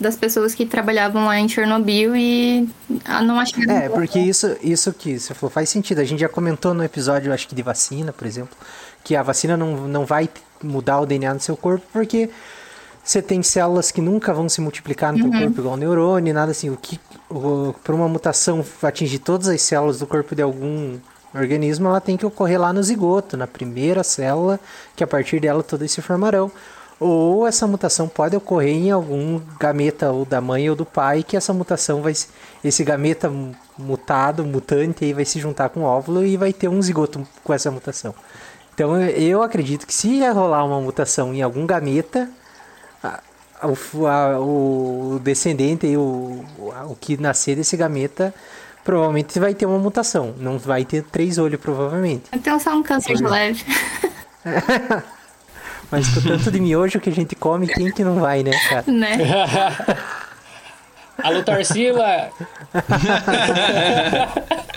das 0.00 0.16
pessoas 0.16 0.54
que 0.54 0.64
trabalhavam 0.64 1.26
lá 1.26 1.38
em 1.38 1.48
Chernobyl 1.48 2.14
e 2.16 2.68
ah, 3.04 3.22
não 3.22 3.38
acharam. 3.38 3.70
É, 3.70 3.88
porque 3.88 4.18
isso, 4.18 4.56
isso 4.62 4.92
que 4.92 5.18
você 5.18 5.34
falou 5.34 5.50
faz 5.50 5.68
sentido. 5.68 6.00
A 6.00 6.04
gente 6.04 6.20
já 6.20 6.28
comentou 6.28 6.72
no 6.72 6.84
episódio, 6.84 7.32
acho 7.32 7.48
que 7.48 7.54
de 7.54 7.62
vacina, 7.62 8.12
por 8.12 8.26
exemplo, 8.26 8.56
que 9.02 9.16
a 9.16 9.22
vacina 9.22 9.56
não, 9.56 9.88
não 9.88 10.06
vai 10.06 10.28
mudar 10.62 11.00
o 11.00 11.06
DNA 11.06 11.34
no 11.34 11.40
seu 11.40 11.56
corpo, 11.56 11.84
porque 11.92 12.30
você 13.08 13.22
tem 13.22 13.42
células 13.42 13.90
que 13.90 14.02
nunca 14.02 14.34
vão 14.34 14.50
se 14.50 14.60
multiplicar 14.60 15.14
no 15.14 15.30
teu 15.30 15.40
corpo 15.40 15.60
igual 15.62 15.76
neurônio, 15.78 16.34
nada 16.34 16.50
assim. 16.50 16.68
O 16.68 16.76
que 16.76 17.00
para 17.82 17.94
uma 17.94 18.06
mutação 18.06 18.62
atingir 18.82 19.20
todas 19.20 19.48
as 19.48 19.62
células 19.62 19.98
do 19.98 20.06
corpo 20.06 20.34
de 20.34 20.42
algum 20.42 20.98
organismo, 21.34 21.88
ela 21.88 22.02
tem 22.02 22.18
que 22.18 22.26
ocorrer 22.26 22.60
lá 22.60 22.70
no 22.70 22.82
zigoto, 22.82 23.34
na 23.34 23.46
primeira 23.46 24.04
célula, 24.04 24.60
que 24.94 25.02
a 25.02 25.06
partir 25.06 25.40
dela 25.40 25.62
todas 25.62 25.90
se 25.90 26.02
formarão. 26.02 26.52
Ou 27.00 27.46
essa 27.46 27.66
mutação 27.66 28.08
pode 28.08 28.36
ocorrer 28.36 28.74
em 28.74 28.90
algum 28.90 29.40
gameta 29.58 30.10
ou 30.10 30.26
da 30.26 30.42
mãe 30.42 30.68
ou 30.68 30.76
do 30.76 30.84
pai, 30.84 31.22
que 31.22 31.34
essa 31.34 31.54
mutação 31.54 32.02
vai 32.02 32.12
esse 32.62 32.84
gameta 32.84 33.32
mutado, 33.78 34.44
mutante 34.44 35.06
aí 35.06 35.14
vai 35.14 35.24
se 35.24 35.40
juntar 35.40 35.70
com 35.70 35.80
o 35.80 35.84
óvulo 35.84 36.26
e 36.26 36.36
vai 36.36 36.52
ter 36.52 36.68
um 36.68 36.82
zigoto 36.82 37.26
com 37.42 37.54
essa 37.54 37.70
mutação. 37.70 38.14
Então 38.74 39.00
eu 39.00 39.42
acredito 39.42 39.86
que 39.86 39.94
se 39.94 40.20
rolar 40.28 40.64
uma 40.64 40.80
mutação 40.80 41.32
em 41.32 41.40
algum 41.40 41.66
gameta, 41.66 42.28
o, 43.62 44.06
a, 44.06 44.38
o 44.40 45.20
descendente 45.22 45.86
e 45.86 45.96
o, 45.96 46.44
o 46.58 46.96
que 47.00 47.20
nascer 47.20 47.56
desse 47.56 47.76
gameta 47.76 48.34
provavelmente 48.84 49.38
vai 49.38 49.54
ter 49.54 49.66
uma 49.66 49.78
mutação. 49.78 50.34
Não 50.38 50.58
vai 50.58 50.84
ter 50.84 51.02
três 51.02 51.38
olhos, 51.38 51.60
provavelmente. 51.60 52.24
Então 52.32 52.58
só 52.58 52.74
um 52.74 52.82
câncer 52.82 53.16
de 53.16 53.24
leve. 53.24 53.64
Mas 55.90 56.06
com 56.08 56.20
tanto 56.20 56.50
de 56.50 56.60
miojo 56.60 57.00
que 57.00 57.08
a 57.08 57.12
gente 57.12 57.34
come, 57.34 57.66
quem 57.66 57.90
que 57.90 58.04
não 58.04 58.20
vai, 58.20 58.42
né, 58.42 58.52
cara? 58.68 58.84
né? 58.86 59.16
Alô, 61.22 61.42
Tarsila! 61.42 62.30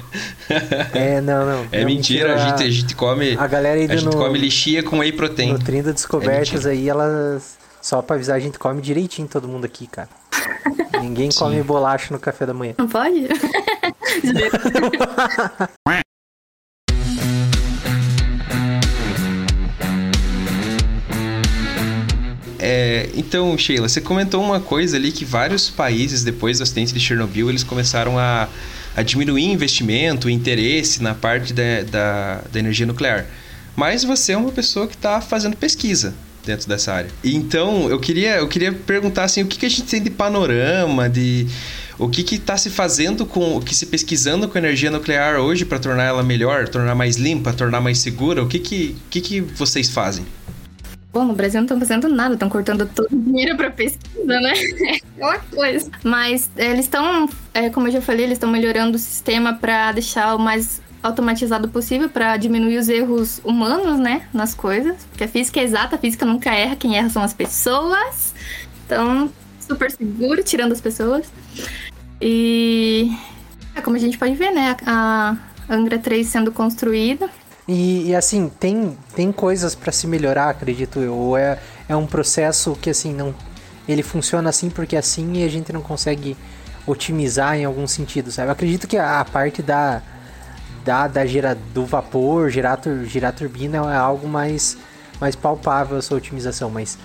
É, 0.93 1.21
não, 1.21 1.45
não. 1.45 1.65
É 1.71 1.85
mentira, 1.85 2.35
a 2.35 2.37
gente, 2.37 2.63
a 2.63 2.69
gente 2.69 2.95
come. 2.95 3.37
A 3.37 3.47
galera 3.47 3.79
aí 3.79 3.85
a 3.85 3.95
gente 3.95 4.05
no, 4.05 4.11
come 4.11 4.37
lixia 4.37 4.83
com 4.83 4.99
whey 4.99 5.13
protein. 5.13 5.53
no 5.53 5.59
Trinda 5.59 5.93
Descobertas 5.93 6.65
mentira. 6.65 6.71
aí, 6.71 6.89
elas. 6.89 7.57
Só 7.81 8.01
pra 8.01 8.15
avisar, 8.15 8.35
a 8.35 8.39
gente 8.39 8.59
come 8.59 8.79
direitinho 8.81 9.27
todo 9.27 9.47
mundo 9.47 9.65
aqui, 9.65 9.87
cara. 9.87 10.09
Ninguém 11.01 11.31
Sim. 11.31 11.39
come 11.39 11.63
bolacha 11.63 12.13
no 12.13 12.19
café 12.19 12.45
da 12.45 12.53
manhã. 12.53 12.75
Não 12.77 12.87
pode? 12.87 13.27
É, 22.63 23.09
então, 23.15 23.57
Sheila, 23.57 23.89
você 23.89 23.99
comentou 23.99 24.39
uma 24.39 24.59
coisa 24.59 24.95
ali 24.95 25.11
que 25.11 25.25
vários 25.25 25.67
países, 25.67 26.23
depois 26.23 26.59
do 26.59 26.63
acidente 26.63 26.93
de 26.93 26.99
Chernobyl, 26.99 27.49
eles 27.49 27.63
começaram 27.63 28.19
a, 28.19 28.47
a 28.95 29.01
diminuir 29.01 29.45
investimento, 29.45 30.29
interesse 30.29 31.01
na 31.01 31.15
parte 31.15 31.53
da, 31.53 31.81
da, 31.89 32.41
da 32.51 32.59
energia 32.59 32.85
nuclear. 32.85 33.25
Mas 33.75 34.03
você 34.03 34.33
é 34.33 34.37
uma 34.37 34.51
pessoa 34.51 34.87
que 34.87 34.93
está 34.93 35.19
fazendo 35.19 35.57
pesquisa 35.57 36.13
dentro 36.45 36.67
dessa 36.67 36.93
área. 36.93 37.09
Então, 37.23 37.89
eu 37.89 37.99
queria, 37.99 38.37
eu 38.37 38.47
queria 38.47 38.73
perguntar 38.73 39.23
assim, 39.23 39.41
o 39.43 39.47
que, 39.47 39.59
que 39.59 39.65
a 39.65 39.69
gente 39.69 39.83
tem 39.83 40.01
de 40.01 40.09
panorama, 40.09 41.09
de 41.09 41.47
o 41.97 42.09
que 42.09 42.21
está 42.33 42.57
se 42.57 42.69
fazendo 42.69 43.25
com, 43.25 43.57
o 43.57 43.61
que 43.61 43.75
se 43.75 43.85
pesquisando 43.85 44.47
com 44.47 44.57
a 44.57 44.61
energia 44.61 44.89
nuclear 44.89 45.39
hoje 45.39 45.65
para 45.65 45.77
tornar 45.77 46.03
ela 46.03 46.23
melhor, 46.23 46.67
tornar 46.67 46.95
mais 46.95 47.15
limpa, 47.15 47.53
tornar 47.53 47.79
mais 47.79 47.99
segura? 47.99 48.41
O 48.41 48.47
que 48.47 48.59
que, 48.59 48.95
que, 49.09 49.21
que 49.21 49.41
vocês 49.41 49.89
fazem? 49.89 50.25
Bom, 51.13 51.25
no 51.25 51.33
Brasil 51.33 51.59
não 51.59 51.65
estão 51.65 51.77
fazendo 51.77 52.07
nada, 52.07 52.35
estão 52.35 52.49
cortando 52.49 52.85
todo 52.87 53.07
o 53.11 53.19
dinheiro 53.19 53.57
pra 53.57 53.69
pesquisa, 53.69 54.39
né? 54.39 54.53
É 55.21 55.23
uma 55.23 55.37
coisa. 55.37 55.91
Mas 56.03 56.49
é, 56.57 56.71
eles 56.71 56.85
estão, 56.85 57.29
é, 57.53 57.69
como 57.69 57.87
eu 57.87 57.91
já 57.91 58.01
falei, 58.01 58.25
eles 58.25 58.37
estão 58.37 58.49
melhorando 58.49 58.95
o 58.95 58.99
sistema 58.99 59.53
pra 59.53 59.91
deixar 59.91 60.35
o 60.35 60.39
mais 60.39 60.81
automatizado 61.01 61.69
possível, 61.69 62.09
pra 62.09 62.37
diminuir 62.37 62.77
os 62.77 62.89
erros 62.89 63.41
humanos, 63.43 63.99
né? 63.99 64.27
Nas 64.33 64.53
coisas. 64.53 65.03
Porque 65.09 65.23
a 65.23 65.27
física 65.27 65.59
é 65.59 65.63
exata, 65.63 65.95
a 65.95 65.99
física 65.99 66.25
nunca 66.25 66.53
erra, 66.53 66.75
quem 66.75 66.97
erra 66.97 67.09
são 67.09 67.21
as 67.21 67.33
pessoas. 67.33 68.33
Então, 68.85 69.31
super 69.59 69.89
seguro, 69.89 70.43
tirando 70.43 70.71
as 70.71 70.81
pessoas. 70.81 71.31
E. 72.21 73.11
É, 73.75 73.81
como 73.81 73.95
a 73.95 73.99
gente 73.99 74.17
pode 74.17 74.35
ver, 74.35 74.51
né? 74.51 74.75
A 74.85 75.37
Angra 75.69 75.97
3 75.97 76.27
sendo 76.27 76.51
construída. 76.51 77.29
E, 77.67 78.09
e, 78.09 78.15
assim, 78.15 78.49
tem, 78.59 78.97
tem 79.15 79.31
coisas 79.31 79.73
para 79.73 79.91
se 79.91 80.05
melhorar, 80.05 80.49
acredito 80.49 80.99
eu. 80.99 81.15
Ou 81.15 81.37
é, 81.37 81.59
é 81.87 81.95
um 81.95 82.05
processo 82.05 82.77
que 82.81 82.89
assim 82.89 83.13
não. 83.13 83.33
Ele 83.87 84.03
funciona 84.03 84.49
assim 84.49 84.69
porque 84.69 84.95
assim 84.95 85.37
e 85.37 85.43
a 85.43 85.47
gente 85.47 85.71
não 85.73 85.81
consegue 85.81 86.37
otimizar 86.85 87.55
em 87.55 87.65
algum 87.65 87.87
sentido, 87.87 88.31
sabe? 88.31 88.49
Eu 88.49 88.53
acredito 88.53 88.87
que 88.87 88.97
a, 88.97 89.21
a 89.21 89.25
parte 89.25 89.61
da, 89.61 90.01
da, 90.83 91.07
da 91.07 91.23
do 91.73 91.85
vapor, 91.85 92.49
gerar, 92.49 92.77
tur- 92.77 93.05
girar 93.05 93.33
turbina 93.33 93.77
é 93.77 93.95
algo 93.95 94.27
mais, 94.27 94.77
mais 95.19 95.35
palpável 95.35 95.97
a 95.97 96.01
sua 96.01 96.17
otimização, 96.17 96.69
mas 96.69 96.97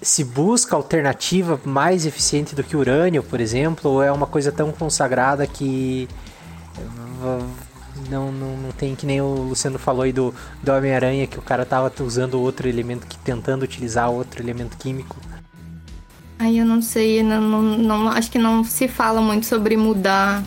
se 0.00 0.22
busca 0.22 0.76
alternativa 0.76 1.58
mais 1.64 2.04
eficiente 2.04 2.54
do 2.54 2.62
que 2.62 2.76
urânio, 2.76 3.22
por 3.22 3.40
exemplo, 3.40 3.90
ou 3.90 4.02
é 4.02 4.12
uma 4.12 4.26
coisa 4.26 4.52
tão 4.52 4.70
consagrada 4.70 5.46
que 5.46 6.06
não, 8.10 8.30
não, 8.32 8.56
não 8.56 8.72
tem 8.72 8.94
que 8.94 9.06
nem 9.06 9.20
o 9.20 9.26
Luciano 9.26 9.78
falou 9.78 10.02
aí 10.02 10.12
do, 10.12 10.34
do 10.62 10.72
Homem-Aranha, 10.72 11.26
que 11.26 11.38
o 11.38 11.42
cara 11.42 11.64
tava 11.64 11.92
usando 12.00 12.40
outro 12.40 12.68
elemento, 12.68 13.06
que 13.06 13.16
tentando 13.18 13.62
utilizar 13.62 14.10
outro 14.10 14.42
elemento 14.42 14.76
químico. 14.76 15.16
Aí 16.38 16.58
eu 16.58 16.66
não 16.66 16.82
sei, 16.82 17.22
não, 17.22 17.40
não, 17.40 17.62
não- 17.62 18.08
acho 18.08 18.30
que 18.30 18.38
não 18.38 18.64
se 18.64 18.88
fala 18.88 19.20
muito 19.20 19.46
sobre 19.46 19.76
mudar 19.76 20.42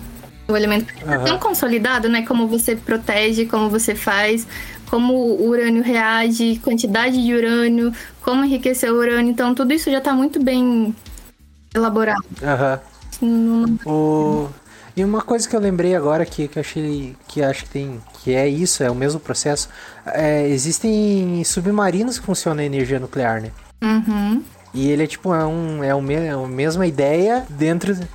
o 0.47 0.55
elemento. 0.55 0.85
porque 0.85 1.03
Tá 1.05 1.19
tão 1.19 1.37
consolidado, 1.39 2.07
né? 2.09 2.23
Como 2.25 2.47
você 2.47 2.75
protege, 2.75 3.45
como 3.45 3.69
você 3.69 3.93
faz, 3.95 4.47
como 4.89 5.13
o 5.13 5.47
urânio 5.47 5.83
reage, 5.83 6.59
quantidade 6.63 7.21
de 7.23 7.33
urânio, 7.33 7.91
como 8.21 8.43
enriquecer 8.45 8.91
o 8.91 8.97
urânio. 8.97 9.31
Então, 9.31 9.53
tudo 9.53 9.73
isso 9.73 9.89
já 9.91 9.99
tá 10.01 10.13
muito 10.13 10.41
bem 10.43 10.95
elaborado. 11.73 12.23
Aham. 12.43 12.79
Não- 13.21 13.79
O... 13.85 14.49
E 14.95 15.03
uma 15.03 15.21
coisa 15.21 15.47
que 15.47 15.55
eu 15.55 15.59
lembrei 15.59 15.95
agora 15.95 16.25
que, 16.25 16.47
que 16.47 16.59
achei 16.59 17.15
que 17.27 17.43
acho 17.43 17.65
que 17.65 17.69
tem 17.69 18.01
que 18.23 18.33
é 18.33 18.47
isso, 18.47 18.81
é 18.83 18.89
o 18.89 18.95
mesmo 18.95 19.19
processo. 19.19 19.69
É, 20.07 20.47
existem 20.47 21.43
submarinos 21.43 22.17
que 22.17 22.25
funcionam 22.25 22.63
a 22.63 22.65
energia 22.65 22.99
nuclear, 22.99 23.39
né? 23.39 23.51
Uhum. 23.83 24.41
E 24.73 24.89
ele 24.89 25.03
é 25.03 25.07
tipo 25.07 25.31
é 25.35 25.45
um 25.45 25.83
é, 25.83 25.93
me, 26.01 26.15
é 26.15 26.31
a 26.31 26.37
mesma 26.47 26.87
ideia 26.87 27.45
dentro 27.47 27.93
de- 27.93 28.07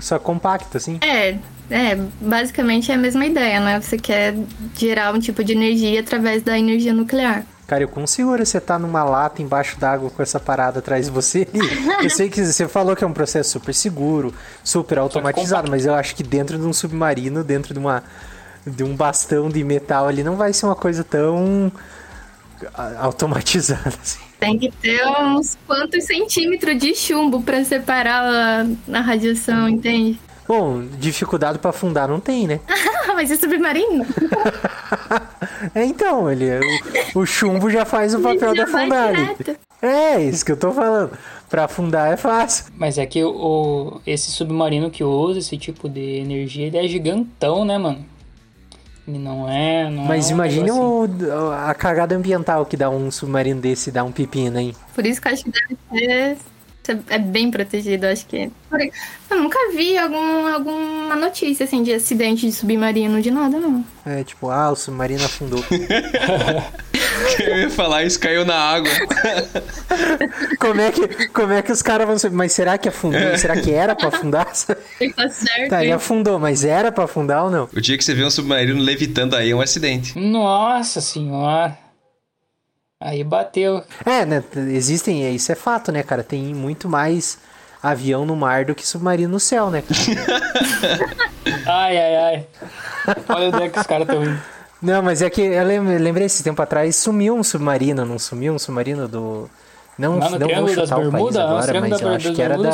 só 0.00 0.18
compacto 0.18 0.78
assim. 0.78 0.98
É, 1.02 1.36
é, 1.70 1.96
basicamente 2.20 2.90
é 2.90 2.94
a 2.94 2.98
mesma 2.98 3.24
ideia, 3.26 3.60
né? 3.60 3.80
Você 3.80 3.96
quer 3.96 4.34
gerar 4.76 5.14
um 5.14 5.18
tipo 5.18 5.42
de 5.42 5.52
energia 5.52 6.00
através 6.00 6.42
da 6.42 6.58
energia 6.58 6.92
nuclear. 6.92 7.44
Cara, 7.66 7.82
eu 7.82 7.88
com 7.88 8.06
segura 8.06 8.44
você 8.44 8.60
tá 8.60 8.78
numa 8.78 9.02
lata 9.02 9.40
embaixo 9.40 9.78
d'água 9.80 10.10
com 10.10 10.22
essa 10.22 10.38
parada 10.38 10.80
atrás 10.80 11.06
de 11.06 11.10
você. 11.10 11.48
eu 12.02 12.10
sei 12.10 12.28
que 12.28 12.44
você 12.44 12.68
falou 12.68 12.94
que 12.94 13.02
é 13.02 13.06
um 13.06 13.12
processo 13.12 13.52
super 13.52 13.74
seguro, 13.74 14.34
super 14.62 14.98
automatizado, 14.98 15.70
mas 15.70 15.86
eu 15.86 15.94
acho 15.94 16.14
que 16.14 16.22
dentro 16.22 16.58
de 16.58 16.64
um 16.64 16.72
submarino, 16.72 17.42
dentro 17.42 17.72
de 17.72 17.80
uma 17.80 18.02
de 18.66 18.82
um 18.82 18.96
bastão 18.96 19.50
de 19.50 19.62
metal 19.62 20.08
ali, 20.08 20.22
não 20.22 20.36
vai 20.36 20.52
ser 20.52 20.64
uma 20.66 20.74
coisa 20.74 21.04
tão 21.04 21.70
automatizada 22.98 23.92
assim. 24.02 24.20
Tem 24.38 24.58
que 24.58 24.70
ter 24.70 25.02
uns 25.06 25.56
quantos 25.66 26.04
centímetros 26.04 26.78
de 26.78 26.94
chumbo 26.94 27.42
pra 27.42 27.64
separar 27.64 28.24
a, 28.24 28.66
a 28.98 29.00
radiação, 29.00 29.68
entende? 29.68 30.18
Bom, 30.46 30.82
dificuldade 30.98 31.58
pra 31.58 31.70
afundar 31.70 32.06
não 32.08 32.20
tem, 32.20 32.46
né? 32.46 32.60
Ah, 33.08 33.14
mas 33.14 33.30
é 33.30 33.36
submarino? 33.36 34.04
É, 35.74 35.84
então, 35.84 36.30
ele 36.30 36.46
o, 37.14 37.20
o 37.20 37.26
chumbo 37.26 37.70
já 37.70 37.84
faz 37.84 38.14
o 38.14 38.20
papel 38.20 38.54
vai 38.54 38.64
afundar. 38.64 39.34
É, 39.80 40.20
isso 40.22 40.44
que 40.44 40.52
eu 40.52 40.56
tô 40.56 40.72
falando. 40.72 41.12
Pra 41.48 41.64
afundar 41.64 42.12
é 42.12 42.16
fácil. 42.16 42.66
Mas 42.76 42.98
é 42.98 43.06
que 43.06 43.22
o, 43.24 43.30
o- 43.30 44.00
esse 44.06 44.30
submarino 44.30 44.90
que 44.90 45.02
usa 45.04 45.38
esse 45.38 45.56
tipo 45.56 45.88
de 45.88 46.18
energia, 46.18 46.66
ele 46.66 46.76
é 46.78 46.86
gigantão, 46.88 47.64
né, 47.64 47.78
mano? 47.78 48.04
Ele 49.06 49.18
não 49.18 49.48
é. 49.48 49.88
Não 49.90 50.04
Mas 50.04 50.30
é 50.30 50.32
um 50.32 50.36
imagine 50.36 50.62
negocinho. 50.64 51.34
o- 51.48 51.52
a 51.52 51.74
cagada 51.74 52.14
ambiental 52.14 52.66
que 52.66 52.76
dá 52.76 52.90
um 52.90 53.10
submarino 53.10 53.60
desse 53.60 53.90
dar 53.90 54.04
um 54.04 54.12
pepino, 54.12 54.58
hein? 54.58 54.74
Por 54.94 55.06
isso 55.06 55.20
que 55.20 55.28
eu 55.28 55.32
acho 55.32 55.44
que 55.44 55.50
deve 55.50 55.78
ser. 55.90 56.36
É 57.08 57.18
bem 57.18 57.50
protegido, 57.50 58.06
acho 58.06 58.26
que. 58.26 58.50
Eu 59.30 59.38
nunca 59.38 59.58
vi 59.74 59.96
algum, 59.96 60.46
alguma 60.46 61.16
notícia 61.16 61.64
assim 61.64 61.82
de 61.82 61.92
acidente 61.92 62.46
de 62.46 62.52
submarino, 62.52 63.22
de 63.22 63.30
nada, 63.30 63.58
não. 63.58 63.84
É 64.04 64.22
tipo, 64.22 64.50
ah, 64.50 64.70
o 64.70 64.76
submarino 64.76 65.24
afundou. 65.24 65.64
Eu 67.38 67.58
ia 67.58 67.70
falar, 67.70 68.04
isso 68.04 68.18
caiu 68.20 68.44
na 68.44 68.54
água. 68.56 68.90
como, 70.58 70.80
é 70.80 70.90
que, 70.90 71.28
como 71.28 71.52
é 71.52 71.62
que 71.62 71.72
os 71.72 71.80
caras 71.80 72.06
vão 72.06 72.18
saber? 72.18 72.36
Mas 72.36 72.52
será 72.52 72.76
que 72.76 72.88
afundou? 72.88 73.38
Será 73.38 73.56
que 73.60 73.72
era 73.72 73.94
pra 73.94 74.08
afundar? 74.08 74.44
Tá 75.16 75.28
certo. 75.28 75.70
tá, 75.70 75.82
ele 75.82 75.92
afundou, 75.92 76.38
mas 76.38 76.64
era 76.64 76.90
pra 76.90 77.04
afundar 77.04 77.44
ou 77.44 77.50
não? 77.50 77.68
O 77.72 77.80
dia 77.80 77.96
que 77.96 78.04
você 78.04 78.14
vê 78.14 78.24
um 78.24 78.30
submarino 78.30 78.80
levitando 78.80 79.34
aí 79.34 79.50
é 79.50 79.54
um 79.54 79.60
acidente. 79.60 80.18
Nossa 80.18 81.00
senhora. 81.00 81.78
Aí 83.00 83.22
bateu. 83.24 83.82
É, 84.04 84.24
né? 84.24 84.42
Existem, 84.56 85.34
isso 85.34 85.50
é 85.52 85.54
fato, 85.54 85.92
né, 85.92 86.02
cara? 86.02 86.22
Tem 86.22 86.54
muito 86.54 86.88
mais 86.88 87.38
avião 87.82 88.24
no 88.24 88.34
mar 88.34 88.64
do 88.64 88.74
que 88.74 88.86
submarino 88.86 89.32
no 89.32 89.40
céu, 89.40 89.70
né? 89.70 89.82
Ai, 91.66 91.96
ai, 91.98 92.16
ai. 92.16 92.46
Olha 93.28 93.48
onde 93.48 93.62
é 93.62 93.68
que 93.68 93.78
os 93.78 93.86
caras 93.86 94.06
estão 94.08 94.22
indo. 94.24 94.38
Não, 94.80 95.02
mas 95.02 95.22
é 95.22 95.30
que 95.30 95.40
eu 95.40 95.64
lem- 95.64 95.98
lembrei 95.98 96.26
esse 96.26 96.42
tempo 96.42 96.60
atrás, 96.60 96.96
sumiu 96.96 97.34
um 97.34 97.42
submarino, 97.42 98.04
não 98.04 98.18
sumiu 98.18 98.52
um 98.54 98.58
submarino 98.58 99.08
do, 99.08 99.48
Não, 99.98 100.18
não 100.18 100.48
vou 100.60 100.68
chutar 100.68 100.98
o 100.98 101.10
país 101.10 101.36
agora, 101.36 101.80
mas 101.80 102.00
eu 102.00 102.08
acho 102.08 102.32
que 102.34 102.42
era 102.42 102.56
da, 102.58 102.70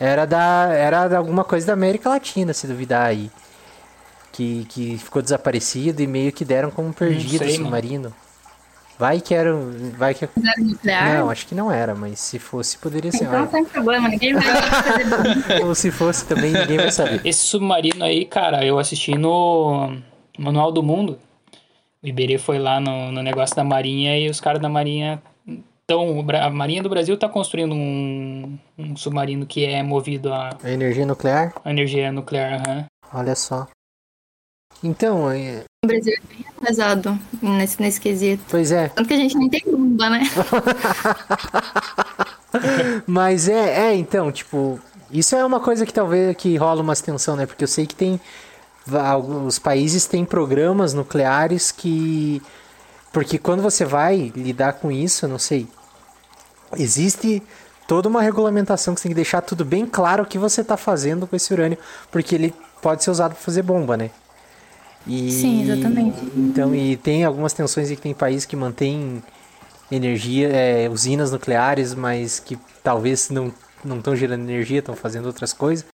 era 0.00 0.24
da 0.26 0.68
era 0.72 1.08
da 1.08 1.18
alguma 1.18 1.44
coisa 1.44 1.66
da 1.66 1.72
América 1.74 2.08
Latina, 2.08 2.52
se 2.54 2.66
duvidar 2.66 3.06
aí. 3.06 3.30
Que, 4.32 4.64
que 4.68 4.98
ficou 4.98 5.22
desaparecido 5.22 6.02
e 6.02 6.06
meio 6.06 6.32
que 6.32 6.44
deram 6.44 6.70
como 6.70 6.92
perdido 6.92 7.38
sei, 7.44 7.52
o 7.54 7.56
submarino. 7.56 8.12
Vai 8.98 9.20
que 9.20 9.34
era. 9.34 9.52
Vai 9.96 10.14
que. 10.14 10.28
Nuclear. 10.58 11.18
Não, 11.18 11.30
acho 11.30 11.46
que 11.46 11.54
não 11.54 11.70
era, 11.70 11.94
mas 11.94 12.20
se 12.20 12.38
fosse, 12.38 12.78
poderia 12.78 13.10
ser. 13.10 13.24
Então 13.24 13.40
não 13.40 13.46
tem 13.46 13.64
problema, 13.64 14.08
ninguém 14.08 14.34
vai 14.34 14.42
fazer 14.42 15.62
Ou 15.64 15.74
se 15.74 15.90
fosse 15.90 16.24
também, 16.26 16.52
ninguém 16.52 16.76
vai 16.76 16.92
saber. 16.92 17.20
Esse 17.24 17.46
submarino 17.46 18.04
aí, 18.04 18.24
cara, 18.24 18.64
eu 18.64 18.78
assisti 18.78 19.16
no 19.18 19.96
Manual 20.38 20.70
do 20.70 20.82
Mundo. 20.82 21.18
O 22.02 22.06
Iberê 22.06 22.38
foi 22.38 22.58
lá 22.58 22.78
no, 22.78 23.10
no 23.10 23.22
negócio 23.22 23.56
da 23.56 23.64
Marinha 23.64 24.18
e 24.18 24.28
os 24.28 24.40
caras 24.40 24.60
da 24.60 24.68
Marinha. 24.68 25.22
Então, 25.84 26.24
a 26.40 26.50
Marinha 26.50 26.82
do 26.82 26.88
Brasil 26.88 27.16
tá 27.16 27.28
construindo 27.28 27.74
um, 27.74 28.58
um 28.78 28.96
submarino 28.96 29.44
que 29.44 29.64
é 29.64 29.82
movido 29.82 30.32
a, 30.32 30.50
A 30.62 30.70
energia 30.70 31.04
nuclear, 31.04 31.52
a 31.64 31.70
energia 31.70 32.10
nuclear. 32.12 32.62
aham. 32.66 32.86
olha 33.12 33.34
só. 33.34 33.66
Então, 34.82 35.30
é, 35.30 35.62
O 35.84 35.86
Brasil 35.86 36.12
é 36.12 36.34
bem 36.34 36.44
atrasado 36.56 37.18
nesse, 37.40 37.80
nesse 37.80 38.00
quesito. 38.00 38.42
pois 38.48 38.72
é. 38.72 38.88
Tanto 38.88 39.08
que 39.08 39.14
a 39.14 39.18
gente 39.18 39.36
nem 39.36 39.48
tem 39.48 39.62
bomba, 39.66 40.10
né? 40.10 40.22
Mas 43.06 43.48
é, 43.48 43.88
é, 43.88 43.94
então, 43.94 44.30
tipo, 44.30 44.78
isso 45.10 45.34
é 45.34 45.44
uma 45.44 45.60
coisa 45.60 45.84
que 45.86 45.92
talvez 45.92 46.36
que 46.36 46.56
rola 46.56 46.82
uma 46.82 46.94
tensão, 46.96 47.36
né? 47.36 47.46
Porque 47.46 47.64
eu 47.64 47.68
sei 47.68 47.86
que 47.86 47.94
tem 47.94 48.20
alguns 48.92 49.58
países 49.58 50.06
têm 50.06 50.24
programas 50.24 50.92
nucleares 50.92 51.72
que 51.72 52.42
porque 53.12 53.38
quando 53.38 53.62
você 53.62 53.84
vai 53.84 54.32
lidar 54.34 54.74
com 54.74 54.90
isso, 54.90 55.24
eu 55.24 55.28
não 55.28 55.38
sei, 55.38 55.68
existe 56.76 57.40
toda 57.86 58.08
uma 58.08 58.20
regulamentação 58.20 58.92
que 58.92 59.00
você 59.00 59.04
tem 59.04 59.12
que 59.12 59.16
deixar 59.16 59.40
tudo 59.40 59.64
bem 59.64 59.86
claro 59.86 60.24
o 60.24 60.26
que 60.26 60.36
você 60.36 60.62
está 60.62 60.76
fazendo 60.76 61.24
com 61.24 61.36
esse 61.36 61.52
urânio, 61.52 61.78
porque 62.10 62.34
ele 62.34 62.52
pode 62.82 63.04
ser 63.04 63.12
usado 63.12 63.34
para 63.34 63.40
fazer 63.40 63.62
bomba, 63.62 63.96
né? 63.96 64.10
E, 65.06 65.30
Sim, 65.30 65.62
exatamente. 65.62 66.18
Então, 66.36 66.74
e 66.74 66.96
tem 66.96 67.24
algumas 67.24 67.52
tensões 67.52 67.88
que 67.90 67.96
tem 67.96 68.14
países 68.14 68.46
que 68.46 68.56
mantêm 68.56 69.22
energia, 69.90 70.48
é, 70.48 70.88
usinas 70.88 71.30
nucleares, 71.30 71.94
mas 71.94 72.40
que 72.40 72.58
talvez 72.82 73.28
não 73.30 73.52
não 73.84 73.98
estão 73.98 74.16
gerando 74.16 74.40
energia, 74.40 74.78
estão 74.78 74.96
fazendo 74.96 75.26
outras 75.26 75.52
coisas. 75.52 75.84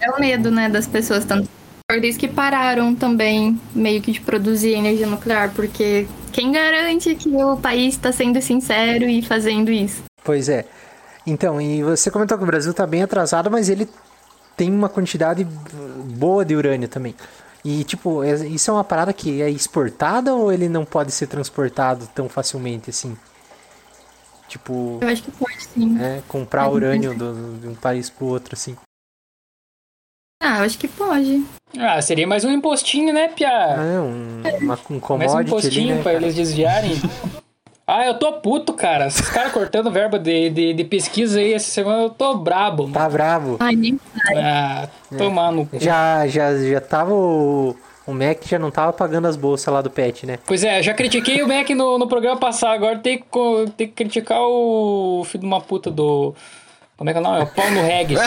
É 0.00 0.10
o 0.10 0.18
medo, 0.18 0.50
né, 0.50 0.68
das 0.68 0.86
pessoas. 0.86 1.24
Tanto 1.24 1.48
por 1.86 2.04
isso 2.04 2.18
que 2.18 2.28
pararam 2.28 2.94
também 2.94 3.60
meio 3.74 4.00
que 4.00 4.12
de 4.12 4.20
produzir 4.20 4.74
energia 4.74 5.06
nuclear, 5.06 5.52
porque 5.54 6.06
quem 6.32 6.52
garante 6.52 7.14
que 7.14 7.28
o 7.28 7.56
país 7.56 7.94
está 7.94 8.12
sendo 8.12 8.40
sincero 8.40 9.04
e 9.08 9.20
fazendo 9.22 9.70
isso? 9.70 10.02
Pois 10.24 10.48
é. 10.48 10.64
Então, 11.26 11.60
e 11.60 11.82
você 11.82 12.10
comentou 12.10 12.38
que 12.38 12.44
o 12.44 12.46
Brasil 12.46 12.70
está 12.70 12.86
bem 12.86 13.02
atrasado, 13.02 13.50
mas 13.50 13.68
ele 13.68 13.88
tem 14.60 14.70
uma 14.70 14.90
quantidade 14.90 15.42
boa 15.42 16.44
de 16.44 16.54
urânio 16.54 16.86
também. 16.86 17.14
E, 17.64 17.82
tipo, 17.82 18.22
é- 18.22 18.46
isso 18.46 18.70
é 18.70 18.74
uma 18.74 18.84
parada 18.84 19.10
que 19.10 19.40
é 19.40 19.48
exportada 19.48 20.34
ou 20.34 20.52
ele 20.52 20.68
não 20.68 20.84
pode 20.84 21.12
ser 21.12 21.28
transportado 21.28 22.06
tão 22.14 22.28
facilmente 22.28 22.90
assim? 22.90 23.16
Tipo, 24.48 24.98
Eu 25.00 25.08
acho 25.08 25.22
que 25.22 25.30
pode 25.30 25.64
sim. 25.64 25.96
é, 25.98 26.20
comprar 26.28 26.64
Pode 26.64 26.76
urânio 26.76 27.14
do- 27.14 27.58
de 27.58 27.68
um 27.68 27.74
país 27.74 28.10
pro 28.10 28.26
outro, 28.26 28.54
assim. 28.54 28.76
Ah, 30.42 30.58
eu 30.58 30.64
acho 30.64 30.76
que 30.78 30.88
pode. 30.88 31.42
Ah, 31.78 32.02
seria 32.02 32.26
mais 32.26 32.44
um 32.44 32.50
impostinho, 32.50 33.14
né, 33.14 33.28
Pia? 33.28 33.48
É, 33.48 33.98
um, 33.98 34.42
uma, 34.42 34.44
um 34.50 34.66
mais 34.66 34.80
um 34.90 35.00
commodity 35.00 35.30
ali, 35.32 35.46
impostinho 35.48 35.96
né? 35.96 36.02
pra 36.02 36.12
cara? 36.12 36.24
eles 36.24 36.34
desviarem. 36.34 36.92
Ah, 37.92 38.06
eu 38.06 38.14
tô 38.14 38.32
puto, 38.34 38.72
cara. 38.72 39.06
Esses 39.08 39.28
caras 39.28 39.50
cortando 39.52 39.90
verba 39.90 40.18
de, 40.18 40.48
de, 40.50 40.72
de 40.74 40.84
pesquisa 40.84 41.40
aí 41.40 41.52
essa 41.54 41.70
semana, 41.70 42.02
eu 42.04 42.10
tô 42.10 42.36
brabo. 42.36 42.84
mano. 42.84 42.94
Tá 42.94 43.08
bravo. 43.08 43.56
Ai, 43.58 43.74
nem 43.74 43.98
Ah, 44.36 44.88
tomar 45.18 45.50
no 45.50 45.66
cu. 45.66 45.78
Já, 45.80 46.26
já, 46.26 46.56
já 46.56 46.80
tava 46.80 47.12
o... 47.12 47.74
O 48.06 48.12
Mac 48.14 48.42
já 48.44 48.58
não 48.58 48.70
tava 48.72 48.92
pagando 48.92 49.28
as 49.28 49.36
bolsas 49.36 49.72
lá 49.72 49.80
do 49.82 49.90
pet, 49.90 50.26
né? 50.26 50.38
Pois 50.44 50.64
é, 50.64 50.82
já 50.82 50.92
critiquei 50.94 51.42
o 51.42 51.46
Mac 51.48 51.68
no, 51.70 51.96
no 51.96 52.08
programa 52.08 52.36
passado, 52.40 52.72
agora 52.74 52.98
tem 52.98 53.18
que, 53.18 53.70
tem 53.76 53.86
que 53.86 53.92
criticar 53.92 54.40
o 54.40 55.22
filho 55.24 55.42
de 55.42 55.46
uma 55.46 55.60
puta 55.60 55.90
do. 55.92 56.34
Como 57.00 57.08
é 57.08 57.14
que 57.14 57.18
é 57.18 57.22
o 57.22 57.24
nome? 57.24 57.40
É 57.40 57.44
o 57.44 57.46
pau 57.46 57.70
no 57.70 57.80
reggae. 57.80 58.14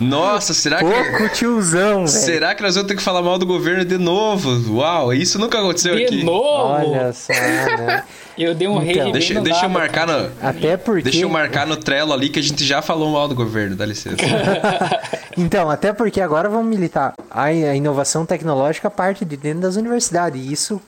Nossa, 0.00 0.54
será 0.54 0.78
que. 0.78 0.84
Pouco 0.84 1.28
tiozão, 1.34 2.06
velho. 2.06 2.08
Será 2.08 2.54
que 2.54 2.62
nós 2.62 2.74
vamos 2.74 2.88
ter 2.88 2.96
que 2.96 3.02
falar 3.02 3.20
mal 3.20 3.38
do 3.38 3.44
governo 3.44 3.84
de 3.84 3.98
novo? 3.98 4.76
Uau, 4.76 5.12
isso 5.12 5.38
nunca 5.38 5.58
aconteceu 5.58 5.94
De 5.96 6.04
aqui. 6.06 6.24
novo! 6.24 6.72
Olha 6.72 7.12
só, 7.12 7.34
né? 7.34 8.02
Eu 8.38 8.54
dei 8.54 8.66
um 8.66 8.82
Então. 8.82 9.02
rage 9.02 9.12
Deixa, 9.12 9.34
bem 9.34 9.42
no 9.42 9.44
deixa 9.44 9.66
eu 9.66 9.68
marcar 9.68 10.06
no. 10.06 10.30
Até 10.40 10.78
porque... 10.78 11.02
Deixa 11.02 11.20
eu 11.20 11.28
marcar 11.28 11.66
no 11.66 11.76
Trello 11.76 12.14
ali 12.14 12.30
que 12.30 12.38
a 12.38 12.42
gente 12.42 12.64
já 12.64 12.80
falou 12.80 13.10
mal 13.10 13.28
do 13.28 13.34
governo, 13.34 13.76
dá 13.76 13.84
licença. 13.84 14.16
Então, 15.36 15.70
até 15.70 15.92
porque 15.92 16.20
agora 16.20 16.48
vamos 16.48 16.66
militar. 16.66 17.14
A, 17.30 17.44
a 17.44 17.74
inovação 17.74 18.26
tecnológica 18.26 18.90
parte 18.90 19.24
de 19.24 19.36
dentro 19.36 19.60
das 19.60 19.76
universidades. 19.76 20.42
E 20.42 20.52
isso 20.52 20.82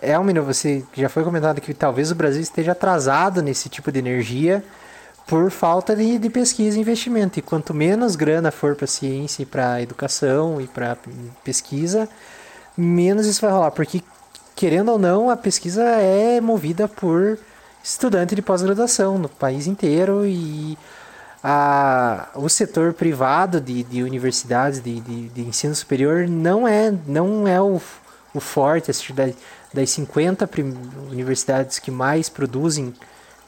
é 0.00 0.18
uma 0.18 0.30
inovação. 0.30 0.82
Já 0.94 1.08
foi 1.08 1.22
comentado 1.22 1.60
que 1.60 1.74
talvez 1.74 2.10
o 2.10 2.14
Brasil 2.14 2.40
esteja 2.40 2.72
atrasado 2.72 3.42
nesse 3.42 3.68
tipo 3.68 3.92
de 3.92 3.98
energia 3.98 4.64
por 5.26 5.50
falta 5.50 5.94
de, 5.94 6.18
de 6.18 6.30
pesquisa 6.30 6.78
e 6.78 6.80
investimento. 6.80 7.38
E 7.38 7.42
quanto 7.42 7.74
menos 7.74 8.16
grana 8.16 8.50
for 8.50 8.74
para 8.74 8.86
ciência 8.86 9.42
e 9.42 9.46
para 9.46 9.80
educação 9.80 10.60
e 10.60 10.66
para 10.66 10.96
pesquisa, 11.44 12.08
menos 12.76 13.26
isso 13.26 13.40
vai 13.40 13.50
rolar. 13.50 13.70
Porque, 13.70 14.02
querendo 14.56 14.90
ou 14.90 14.98
não, 14.98 15.30
a 15.30 15.36
pesquisa 15.36 15.82
é 15.82 16.40
movida 16.40 16.88
por 16.88 17.38
estudante 17.82 18.34
de 18.34 18.42
pós-graduação 18.42 19.18
no 19.18 19.28
país 19.28 19.66
inteiro 19.66 20.26
e 20.26 20.76
a, 21.42 22.28
o 22.34 22.48
setor 22.48 22.92
privado 22.92 23.60
de, 23.60 23.82
de 23.82 24.02
universidades 24.02 24.80
de, 24.80 25.00
de, 25.00 25.28
de 25.28 25.40
ensino 25.42 25.74
superior 25.74 26.28
não 26.28 26.68
é, 26.68 26.92
não 27.06 27.48
é 27.48 27.60
o, 27.60 27.80
o 28.34 28.40
forte. 28.40 28.88
Das, 29.12 29.34
das 29.72 29.90
50 29.90 30.46
prim- 30.46 30.76
universidades 31.10 31.78
que 31.78 31.90
mais 31.90 32.28
produzem 32.28 32.92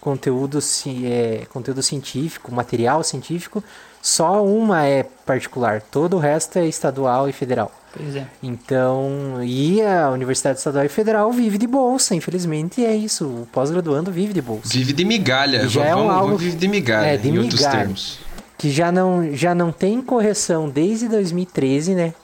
conteúdo, 0.01 0.59
é, 1.05 1.47
conteúdo 1.53 1.83
científico, 1.83 2.53
material 2.53 3.03
científico, 3.05 3.63
só 4.01 4.45
uma 4.45 4.85
é 4.85 5.05
particular. 5.25 5.81
Todo 5.81 6.17
o 6.17 6.19
resto 6.19 6.59
é 6.59 6.67
estadual 6.67 7.29
e 7.29 7.33
federal. 7.33 7.71
Pois 7.97 8.17
é. 8.17 8.27
Então, 8.43 9.39
e 9.45 9.83
a 9.83 10.11
Universidade 10.11 10.59
Estadual 10.59 10.85
e 10.85 10.89
Federal 10.89 11.31
vive 11.31 11.59
de 11.59 11.67
bolsa, 11.67 12.15
infelizmente 12.15 12.85
é 12.85 12.97
isso. 12.97 13.27
O 13.27 13.47
pós-graduando 13.53 14.11
vive 14.11 14.33
de 14.33 14.41
bolsa. 14.41 14.69
Vive 14.73 14.93
de 14.95 15.05
migalha. 15.05 15.69
Já 15.69 15.85
é 15.85 15.95
um 15.95 16.11
algo- 16.11 16.37
vive 16.39 16.57
de 16.57 16.67
migalha, 16.69 17.07
é, 17.07 17.17
de 17.19 17.29
em 17.29 17.39
outros 17.39 17.61
migalha. 17.61 17.79
termos. 17.81 18.19
que 18.59 18.71
já 18.71 18.91
não, 18.93 19.35
já 19.35 19.55
não 19.55 19.71
tem 19.73 20.01
correção 20.01 20.69
desde 20.71 21.07
2013, 21.09 21.95
né? 21.97 22.15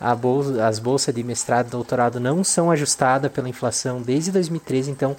A 0.00 0.14
bolsa, 0.14 0.66
as 0.66 0.78
bolsas 0.78 1.14
de 1.14 1.22
mestrado 1.22 1.68
e 1.68 1.70
doutorado 1.70 2.18
não 2.18 2.42
são 2.42 2.70
ajustadas 2.70 3.30
pela 3.30 3.48
inflação 3.48 4.02
desde 4.02 4.32
2013, 4.32 4.90
então 4.90 5.16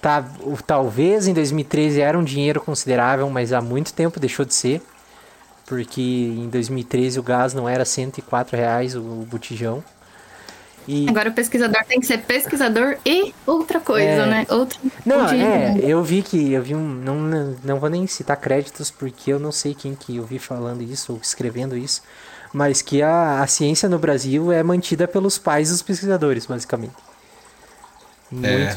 tá, 0.00 0.24
talvez 0.66 1.26
em 1.26 1.32
2013 1.34 2.00
era 2.00 2.18
um 2.18 2.24
dinheiro 2.24 2.60
considerável, 2.60 3.28
mas 3.30 3.52
há 3.52 3.60
muito 3.60 3.92
tempo 3.92 4.20
deixou 4.20 4.44
de 4.44 4.54
ser, 4.54 4.82
porque 5.66 6.00
em 6.02 6.48
2013 6.48 7.18
o 7.18 7.22
gás 7.22 7.54
não 7.54 7.68
era 7.68 7.84
104 7.84 8.56
reais 8.56 8.94
o, 8.94 9.00
o 9.00 9.26
botijão. 9.30 9.82
E, 10.88 11.08
Agora 11.08 11.28
o 11.28 11.32
pesquisador 11.32 11.84
tem 11.84 12.00
que 12.00 12.06
ser 12.06 12.18
pesquisador 12.18 12.96
e 13.04 13.34
outra 13.46 13.80
coisa, 13.80 14.08
É. 14.22 14.26
né? 14.26 14.46
Outra. 14.48 14.78
Não, 15.04 15.28
é, 15.28 15.78
eu 15.82 16.02
vi 16.02 16.22
que 16.22 16.52
eu 16.52 16.62
vi 16.62 16.74
um. 16.74 16.80
Não, 16.80 17.14
não, 17.16 17.56
não 17.62 17.78
vou 17.78 17.90
nem 17.90 18.06
citar 18.06 18.36
créditos 18.38 18.90
porque 18.90 19.32
eu 19.32 19.38
não 19.38 19.52
sei 19.52 19.74
quem 19.74 19.94
que 19.94 20.16
eu 20.16 20.24
vi 20.24 20.38
falando 20.38 20.82
isso 20.82 21.12
ou 21.12 21.20
escrevendo 21.22 21.76
isso, 21.76 22.02
mas 22.52 22.82
que 22.82 23.02
a, 23.02 23.42
a 23.42 23.46
ciência 23.46 23.88
no 23.88 23.98
Brasil 23.98 24.50
é 24.52 24.62
mantida 24.62 25.06
pelos 25.06 25.38
pais 25.38 25.70
dos 25.70 25.82
pesquisadores, 25.82 26.46
basicamente. 26.46 26.94
É, 28.42 28.76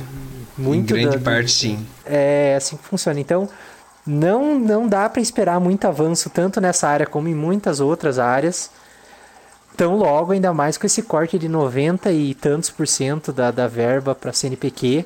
muito 0.58 0.96
em 0.98 1.02
grande 1.02 1.18
da- 1.18 1.24
parte, 1.24 1.52
sim. 1.52 1.86
É 2.06 2.56
assim 2.58 2.76
que 2.78 2.84
funciona. 2.84 3.20
Então, 3.20 3.48
não, 4.06 4.58
não 4.60 4.88
dá 4.88 5.08
para 5.08 5.22
esperar 5.22 5.60
muito 5.60 5.86
avanço 5.86 6.30
tanto 6.30 6.60
nessa 6.60 6.88
área 6.88 7.06
como 7.06 7.28
em 7.28 7.36
muitas 7.36 7.80
outras 7.80 8.18
áreas. 8.20 8.70
Tão 9.78 9.96
logo, 9.98 10.32
ainda 10.34 10.54
mais 10.54 10.78
com 10.78 10.86
esse 10.86 11.02
corte 11.02 11.38
de 11.40 11.48
90 11.50 12.12
e 12.12 12.36
tantos 12.36 12.70
por 12.70 12.88
cento 12.88 13.32
da, 13.34 13.50
da 13.50 13.68
verba 13.68 14.14
para 14.14 14.32
CNPq, 14.32 15.04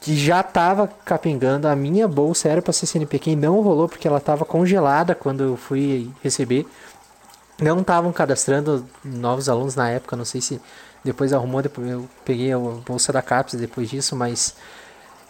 que 0.00 0.16
já 0.16 0.40
estava 0.40 0.88
capengando. 1.04 1.68
A 1.68 1.76
minha 1.76 2.08
bolsa 2.08 2.48
era 2.48 2.60
para 2.60 2.72
ser 2.72 2.86
CNPq 2.86 3.30
e 3.30 3.36
não 3.36 3.60
rolou 3.60 3.88
porque 3.88 4.08
ela 4.08 4.18
estava 4.18 4.44
congelada 4.44 5.14
quando 5.14 5.42
eu 5.44 5.56
fui 5.56 6.10
receber. 6.22 6.66
Não 7.60 7.80
estavam 7.80 8.12
cadastrando 8.12 8.84
novos 9.04 9.48
alunos 9.48 9.74
na 9.74 9.88
época, 9.88 10.16
não 10.16 10.24
sei 10.24 10.40
se 10.40 10.60
depois 11.04 11.32
arrumou, 11.32 11.62
depois 11.62 11.88
eu 11.88 12.08
peguei 12.24 12.52
a 12.52 12.58
bolsa 12.58 13.12
da 13.12 13.22
CAPES 13.22 13.54
depois 13.54 13.90
disso, 13.90 14.16
mas 14.16 14.56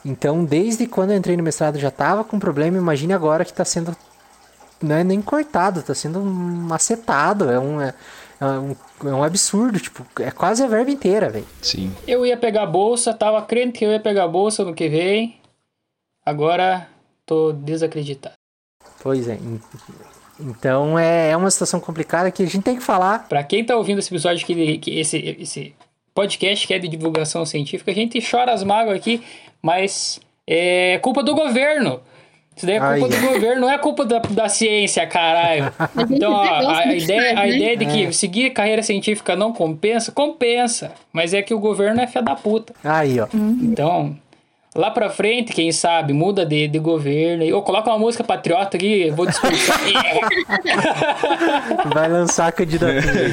então 0.05 0.45
desde 0.45 0.87
quando 0.87 1.11
eu 1.11 1.17
entrei 1.17 1.37
no 1.37 1.43
mestrado 1.43 1.79
já 1.79 1.89
estava 1.89 2.25
com 2.25 2.39
problema, 2.39 2.77
imagine 2.79 3.13
agora 3.13 3.45
que 3.45 3.51
está 3.51 3.65
sendo 3.65 3.97
não 4.83 4.97
é 4.97 5.05
nem 5.05 5.23
cortado, 5.23 5.81
está 5.81 5.95
sendo 5.95 6.21
macetado, 6.21 7.51
é 7.51 7.59
um, 7.59 7.81
é, 7.81 7.95
É 8.41 8.45
um, 8.45 8.77
é 9.05 9.15
um 9.15 9.23
absurdo, 9.23 9.79
tipo, 9.79 10.05
é 10.21 10.31
quase 10.33 10.65
a 10.65 10.67
verba 10.67 10.91
inteira, 10.91 11.31
velho. 11.31 11.47
Sim. 11.63 11.95
Eu 12.09 12.27
ia 12.27 12.37
pegar 12.37 12.65
a 12.65 12.67
bolsa, 12.67 13.15
tava 13.15 13.41
crendo 13.43 13.73
que 13.73 13.85
eu 13.85 13.91
ia 13.93 14.01
pegar 14.01 14.25
a 14.25 14.29
bolsa 14.29 14.65
no 14.65 14.75
que 14.75 14.89
vem. 14.89 15.41
Agora 16.27 16.89
tô 17.25 17.53
desacreditado. 17.53 18.35
Pois 19.01 19.29
é. 19.29 19.39
En- 20.41 20.51
Então 20.51 20.99
é, 20.99 21.31
é 21.31 21.37
uma 21.37 21.51
situação 21.51 21.81
complicada 21.81 22.31
que 22.31 22.43
a 22.43 22.47
gente 22.47 22.63
tem 22.63 22.77
que 22.77 22.83
falar. 22.83 23.27
Pra 23.29 23.43
quem 23.43 23.65
tá 23.65 23.77
ouvindo 23.77 23.99
esse 23.99 24.13
episódio, 24.13 24.45
que, 24.47 24.79
que 24.79 24.99
esse, 24.99 25.37
esse 25.41 25.75
podcast 26.15 26.67
que 26.67 26.75
é 26.75 26.79
de 26.79 26.89
divulgação 26.89 27.45
científica, 27.47 27.91
a 27.91 27.95
gente 27.95 28.21
chora 28.29 28.53
as 28.53 28.63
mágoas 28.65 28.97
aqui, 28.97 29.23
mas 29.63 30.21
é 30.47 30.99
culpa 31.03 31.23
do 31.23 31.35
governo. 31.35 32.01
Isso 32.55 32.67
daí 32.67 32.77
é 32.77 32.79
culpa 32.81 32.93
Aí, 32.95 33.01
do 33.21 33.29
governo, 33.33 33.61
não 33.63 33.71
é 33.71 33.79
culpa 33.79 34.05
da, 34.05 34.19
da 34.19 34.47
ciência, 34.47 35.07
caralho. 35.07 35.73
Então, 36.11 36.33
ó, 36.33 36.43
a, 36.43 36.81
a 36.81 36.85
de 36.87 36.99
ideia, 37.05 37.31
a 37.31 37.35
né? 37.47 37.49
ideia 37.57 37.77
de 37.79 37.87
que 37.87 38.13
seguir 38.13 38.51
carreira 38.51 38.83
científica 38.83 39.35
não 39.35 39.55
compensa, 39.55 40.13
compensa. 40.13 40.93
Mas 41.11 41.33
é 41.33 41.41
que 41.41 41.55
o 41.55 41.59
governo 41.59 42.03
é 42.03 42.07
fé 42.07 42.21
da 42.21 42.35
puta. 42.37 42.75
Aí, 42.85 43.19
ó. 43.19 43.27
Então, 43.33 44.19
lá 44.75 44.91
pra 44.91 45.11
frente, 45.11 45.53
quem 45.53 45.71
sabe, 45.73 46.13
muda 46.13 46.45
de, 46.47 46.69
de 46.69 46.79
governo. 46.79 47.45
Ou 47.55 47.63
coloca 47.63 47.91
uma 47.91 47.99
música 47.99 48.23
patriota 48.25 48.77
aqui, 48.77 49.09
eu 49.09 49.15
vou 49.15 49.27
discursar. 49.27 49.79
Vai 51.95 52.09
lançar 52.09 52.49
a 52.49 52.53
candidatura 52.53 53.21
aí. 53.21 53.33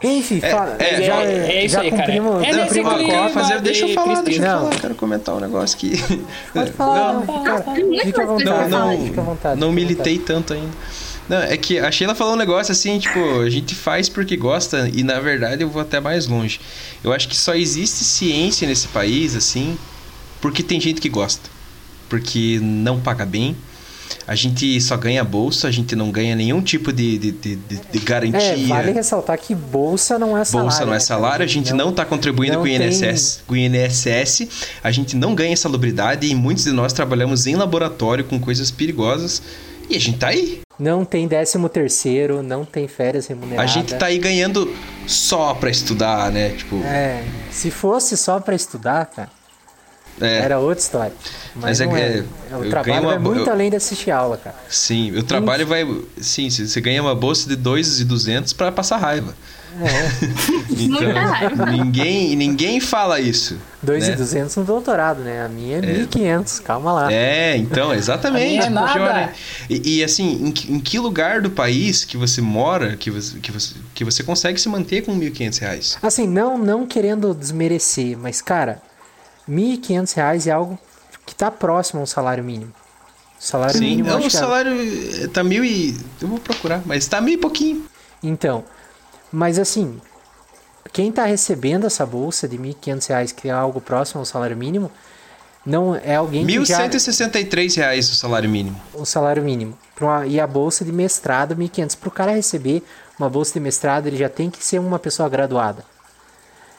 Enfim, 0.00 0.40
fala, 0.40 0.76
é, 0.78 1.02
já, 1.02 1.24
é- 1.24 1.56
é 1.56 1.64
isso 1.64 1.74
já 1.74 1.80
aí, 1.80 1.90
cara. 1.90 2.02
cumprimos, 2.04 2.34
É 2.44 2.52
nesse 2.52 2.58
cumprimos 2.66 2.92
a 2.92 2.96
clima. 2.98 3.12
cota. 3.12 3.26
Quer 3.26 3.32
fazer, 3.32 3.60
deixa 3.60 3.82
eu 3.84 3.88
de 3.88 3.94
falar, 3.94 4.22
deixa 4.22 4.40
eu 4.42 4.46
Não. 4.46 4.58
falar, 4.60 4.80
quero 4.80 4.94
comentar 4.94 5.34
um 5.34 5.40
negócio 5.40 5.76
que. 5.78 5.92
Pode 6.54 6.70
falar, 6.72 7.14
Não, 7.14 7.42
cara. 7.42 7.64
Fica 8.04 8.22
à 8.22 8.26
Não, 8.26 8.38
vontade. 8.38 8.70
não, 8.70 9.04
fica 9.06 9.20
à 9.20 9.24
vontade. 9.24 9.60
não 9.60 9.68
fica 9.70 9.82
à 9.82 9.84
militei 9.84 10.18
tanto 10.20 10.52
ainda. 10.54 10.68
Não, 11.28 11.36
é 11.38 11.56
que 11.56 11.78
a 11.78 11.90
Sheila 11.90 12.14
falou 12.14 12.32
um 12.32 12.36
negócio 12.36 12.72
assim, 12.72 12.98
tipo, 12.98 13.40
a 13.40 13.50
gente 13.50 13.74
faz 13.74 14.08
porque 14.08 14.36
gosta 14.36 14.90
e 14.94 15.02
na 15.02 15.20
verdade 15.20 15.62
eu 15.62 15.68
vou 15.68 15.82
até 15.82 16.00
mais 16.00 16.26
longe. 16.26 16.58
Eu 17.04 17.12
acho 17.12 17.28
que 17.28 17.36
só 17.36 17.54
existe 17.54 18.02
ciência 18.04 18.66
nesse 18.66 18.88
país, 18.88 19.36
assim, 19.36 19.76
porque 20.40 20.62
tem 20.62 20.80
gente 20.80 21.00
que 21.00 21.08
gosta. 21.08 21.50
Porque 22.08 22.58
não 22.62 22.98
paga 22.98 23.26
bem. 23.26 23.54
A 24.26 24.34
gente 24.34 24.80
só 24.80 24.96
ganha 24.96 25.22
bolsa, 25.22 25.68
a 25.68 25.70
gente 25.70 25.94
não 25.94 26.10
ganha 26.10 26.34
nenhum 26.34 26.62
tipo 26.62 26.90
de, 26.92 27.18
de, 27.18 27.30
de, 27.32 27.56
de- 27.56 27.98
garantia. 27.98 28.40
É, 28.40 28.56
vale 28.66 28.92
ressaltar 28.92 29.38
que 29.38 29.54
bolsa 29.54 30.18
não 30.18 30.36
é 30.36 30.44
salário. 30.46 30.70
Bolsa 30.70 30.86
não 30.86 30.92
é 30.92 30.96
né, 30.96 31.00
salário, 31.00 31.44
a 31.44 31.48
gente 31.48 31.74
não 31.74 31.90
está 31.90 32.06
contribuindo 32.06 32.56
com 32.56 32.62
o 32.62 32.66
tem- 32.66 32.76
INSS, 32.86 33.42
com 33.46 33.52
o 33.52 33.56
INSS, 33.56 34.48
a 34.82 34.90
gente 34.90 35.14
não 35.14 35.34
ganha 35.34 35.54
salubridade 35.54 36.26
e 36.26 36.34
muitos 36.34 36.64
de 36.64 36.72
nós 36.72 36.94
trabalhamos 36.94 37.46
em 37.46 37.54
laboratório 37.54 38.24
com 38.24 38.38
coisas 38.40 38.70
perigosas 38.70 39.42
e 39.88 39.96
a 39.96 40.00
gente 40.00 40.18
tá 40.18 40.28
aí. 40.28 40.60
Não 40.78 41.04
tem 41.04 41.26
décimo 41.26 41.68
terceiro, 41.68 42.42
não 42.42 42.64
tem 42.64 42.86
férias 42.86 43.26
remuneradas. 43.26 43.70
A 43.70 43.74
gente 43.74 43.94
tá 43.96 44.06
aí 44.06 44.18
ganhando 44.18 44.72
só 45.06 45.54
pra 45.54 45.70
estudar, 45.70 46.30
né? 46.30 46.50
Tipo, 46.50 46.76
É, 46.84 47.24
se 47.50 47.70
fosse 47.70 48.16
só 48.16 48.38
pra 48.38 48.54
estudar, 48.54 49.06
cara, 49.06 49.30
é, 50.20 50.38
era 50.38 50.58
outra 50.58 50.78
história. 50.82 51.12
Mas, 51.56 51.80
Mas 51.80 51.80
é 51.80 51.84
é. 51.84 52.24
é, 52.52 52.56
O 52.56 52.70
trabalho 52.70 53.00
uma 53.02 53.10
vai 53.10 53.18
muito 53.18 53.46
eu- 53.46 53.52
além 53.52 53.70
de 53.70 53.76
assistir 53.76 54.10
aula, 54.12 54.36
cara. 54.36 54.54
sim, 54.68 55.10
o 55.16 55.22
trabalho 55.22 55.66
vai, 55.66 55.84
sim, 56.20 56.48
você 56.48 56.66
você 56.66 56.80
ganha 56.80 57.02
uma 57.02 57.14
bolsa 57.14 57.48
de 57.48 57.56
2,200 57.56 58.52
pra 58.52 58.70
passar 58.70 58.98
raiva. 58.98 59.34
Raiva. 59.78 61.52
Então, 61.54 61.66
ninguém, 61.66 62.34
ninguém 62.36 62.80
fala 62.80 63.20
isso. 63.20 63.58
Dois 63.82 64.06
né? 64.06 64.14
e 64.14 64.16
duzentos 64.16 64.56
no 64.56 64.64
doutorado, 64.64 65.20
né? 65.20 65.44
A 65.44 65.48
minha 65.48 65.78
é 65.78 65.80
1.500, 65.80 66.62
calma 66.62 66.92
lá. 66.92 67.12
É, 67.12 67.56
então, 67.56 67.94
exatamente. 67.94 68.44
A 68.44 68.48
minha 68.48 68.62
é 68.66 68.70
nada. 68.70 69.00
olha. 69.00 69.32
E, 69.70 69.98
e, 69.98 70.04
assim, 70.04 70.46
em, 70.48 70.50
que- 70.52 70.72
em 70.72 70.80
que 70.80 70.98
lugar 70.98 71.40
do 71.40 71.50
país 71.50 72.04
que 72.04 72.16
você 72.16 72.40
mora 72.40 72.96
que 72.96 73.10
você, 73.10 73.38
que 73.38 73.52
você, 73.52 73.74
que 73.94 74.04
você 74.04 74.22
consegue 74.22 74.60
se 74.60 74.68
manter 74.68 75.02
com 75.04 75.16
1.500 75.18 75.58
reais? 75.60 75.98
Assim, 76.02 76.26
não, 76.26 76.58
não 76.58 76.86
querendo 76.86 77.32
desmerecer, 77.34 78.16
mas, 78.18 78.40
cara, 78.42 78.82
1.500 79.48 80.14
reais 80.14 80.46
é 80.46 80.50
algo 80.50 80.78
que 81.24 81.34
tá 81.34 81.50
próximo 81.50 82.00
ao 82.00 82.06
salário 82.06 82.42
mínimo. 82.42 82.72
O 83.40 83.44
salário 83.44 83.74
Sim, 83.78 83.80
mínimo, 83.90 84.08
não, 84.08 84.16
acho 84.18 84.26
o 84.26 84.28
é- 84.28 84.30
salário 84.30 84.72
eh, 85.22 85.28
tá 85.28 85.44
mil 85.44 85.64
e... 85.64 85.96
Eu 86.20 86.26
vou 86.26 86.38
procurar, 86.40 86.82
mas 86.84 87.06
tá 87.06 87.20
mil 87.20 87.34
e 87.34 87.38
pouquinho. 87.38 87.84
Então, 88.20 88.64
mas 89.32 89.58
assim, 89.58 90.00
quem 90.92 91.12
tá 91.12 91.24
recebendo 91.24 91.86
essa 91.86 92.04
bolsa 92.06 92.48
de 92.48 92.58
1.500 92.58 93.08
reais, 93.08 93.32
que 93.32 93.48
é 93.48 93.52
algo 93.52 93.80
próximo 93.80 94.20
ao 94.20 94.24
salário 94.24 94.56
mínimo, 94.56 94.90
não 95.64 95.94
é 95.94 96.16
alguém 96.16 96.46
que 96.46 96.64
já... 96.64 96.88
1.163 96.88 97.76
reais 97.76 98.10
o 98.10 98.16
salário 98.16 98.48
mínimo. 98.48 98.80
o 98.94 99.04
salário 99.04 99.42
mínimo. 99.42 99.76
Uma- 100.00 100.26
e 100.26 100.40
a 100.40 100.46
bolsa 100.46 100.84
de 100.84 100.92
mestrado, 100.92 101.54
1.500. 101.54 101.96
Para 101.96 102.08
o 102.08 102.12
cara 102.12 102.32
receber 102.32 102.82
uma 103.18 103.28
bolsa 103.28 103.52
de 103.52 103.60
mestrado, 103.60 104.06
ele 104.06 104.16
já 104.16 104.28
tem 104.28 104.48
que 104.48 104.64
ser 104.64 104.78
uma 104.78 104.98
pessoa 104.98 105.28
graduada. 105.28 105.84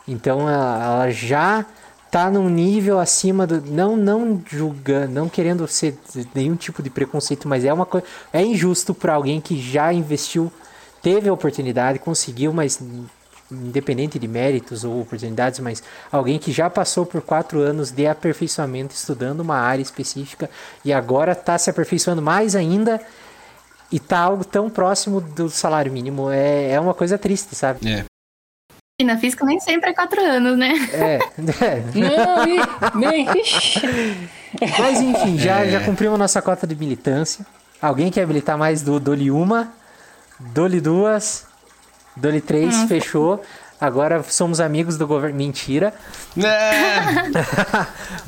Então 0.07 0.49
ela, 0.49 0.83
ela 0.83 1.11
já 1.11 1.65
tá 2.09 2.31
num 2.31 2.49
nível 2.49 2.97
acima 2.97 3.45
do. 3.45 3.61
Não, 3.61 3.95
não 3.95 4.41
julgando, 4.49 5.13
não 5.13 5.29
querendo 5.29 5.67
ser 5.67 5.95
nenhum 6.33 6.55
tipo 6.55 6.81
de 6.81 6.89
preconceito, 6.89 7.47
mas 7.47 7.63
é 7.63 7.71
uma 7.71 7.85
coisa. 7.85 8.07
É 8.33 8.41
injusto 8.43 8.93
para 8.95 9.13
alguém 9.13 9.39
que 9.39 9.59
já 9.61 9.93
investiu, 9.93 10.51
teve 11.01 11.29
a 11.29 11.33
oportunidade, 11.33 11.99
conseguiu, 11.99 12.53
mas 12.53 12.81
independente 13.51 14.19
de 14.19 14.27
méritos 14.27 14.83
ou 14.83 15.01
oportunidades, 15.01 15.59
mas 15.59 15.81
alguém 16.11 16.37
que 16.37 16.51
já 16.51 16.69
passou 16.69 17.05
por 17.05 17.21
quatro 17.21 17.59
anos 17.59 17.91
de 17.91 18.05
aperfeiçoamento 18.05 18.93
estudando 18.93 19.39
uma 19.39 19.57
área 19.57 19.81
específica 19.81 20.49
e 20.85 20.93
agora 20.93 21.31
está 21.31 21.57
se 21.57 21.69
aperfeiçoando 21.69 22.21
mais 22.21 22.55
ainda 22.55 23.01
e 23.91 23.99
tá 23.99 24.19
algo 24.19 24.45
tão 24.45 24.69
próximo 24.69 25.19
do 25.19 25.49
salário 25.49 25.91
mínimo 25.91 26.29
é, 26.29 26.71
é 26.71 26.79
uma 26.79 26.93
coisa 26.93 27.17
triste, 27.17 27.55
sabe? 27.55 27.89
É. 27.89 28.05
E 29.01 29.03
na 29.03 29.17
física 29.17 29.45
nem 29.45 29.59
sempre 29.59 29.91
é 29.91 29.93
quatro 29.93 30.21
anos, 30.21 30.57
né? 30.57 30.73
É, 30.91 31.19
é. 31.65 31.83
Não, 31.95 32.99
nem. 32.99 33.25
Mas 34.77 34.99
enfim, 34.99 35.37
já, 35.37 35.65
já 35.65 35.79
cumprimos 35.85 36.19
nossa 36.19 36.41
cota 36.41 36.67
de 36.67 36.75
militância. 36.75 37.45
Alguém 37.81 38.11
quer 38.11 38.23
habilitar 38.23 38.57
mais 38.57 38.81
do 38.81 38.99
Dole 38.99 39.31
Dole 40.39 40.79
duas, 40.79 41.45
Dole 42.15 42.41
três, 42.41 42.83
fechou. 42.83 43.41
Agora 43.79 44.21
somos 44.23 44.59
amigos 44.59 44.97
do 44.97 45.07
governo. 45.07 45.37
Mentira. 45.37 45.93
É. 46.37 47.29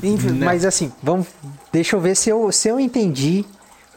Enfim, 0.02 0.32
mas 0.32 0.64
assim, 0.64 0.90
vamos, 1.02 1.26
deixa 1.70 1.94
eu 1.94 2.00
ver 2.00 2.16
se 2.16 2.30
eu, 2.30 2.50
se 2.50 2.68
eu 2.68 2.80
entendi, 2.80 3.44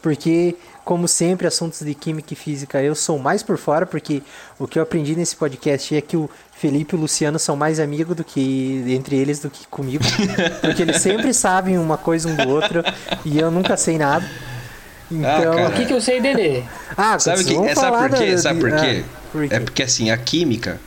porque, 0.02 0.54
como 0.84 1.08
sempre, 1.08 1.46
assuntos 1.46 1.80
de 1.80 1.94
química 1.94 2.34
e 2.34 2.36
física 2.36 2.82
eu 2.82 2.94
sou 2.94 3.18
mais 3.18 3.42
por 3.42 3.56
fora, 3.56 3.86
porque 3.86 4.22
o 4.58 4.68
que 4.68 4.78
eu 4.78 4.82
aprendi 4.82 5.16
nesse 5.16 5.34
podcast 5.34 5.96
é 5.96 6.00
que 6.02 6.16
o 6.16 6.28
Felipe 6.52 6.94
e 6.94 6.98
o 6.98 7.00
Luciano 7.00 7.38
são 7.38 7.56
mais 7.56 7.80
amigos 7.80 8.14
do 8.14 8.22
que 8.22 8.84
entre 8.88 9.16
eles 9.16 9.40
do 9.40 9.48
que 9.48 9.66
comigo, 9.66 10.04
porque 10.60 10.82
eles 10.82 11.00
sempre 11.00 11.32
sabem 11.32 11.78
uma 11.78 11.96
coisa 11.96 12.28
um 12.28 12.36
do 12.36 12.48
outro 12.50 12.84
e 13.24 13.38
eu 13.38 13.50
nunca 13.50 13.76
sei 13.78 13.96
nada. 13.96 14.26
Então, 15.10 15.54
cara. 15.54 15.68
O 15.68 15.72
que, 15.72 15.86
que 15.86 15.92
eu 15.92 16.00
sei 16.00 16.20
dele? 16.20 16.64
ah, 16.96 17.18
Sabe, 17.18 17.44
que, 17.44 17.54
vamos 17.54 17.70
é, 17.70 17.74
sabe 17.74 17.96
por 18.08 18.18
quê? 18.18 18.30
da- 18.32 18.38
Sabe 18.38 18.60
por 18.60 18.70
quê? 18.70 19.04
ah, 19.04 19.28
por 19.32 19.48
quê? 19.48 19.54
É 19.54 19.60
porque 19.60 19.82
assim, 19.82 20.10
a 20.10 20.16
química 20.16 20.80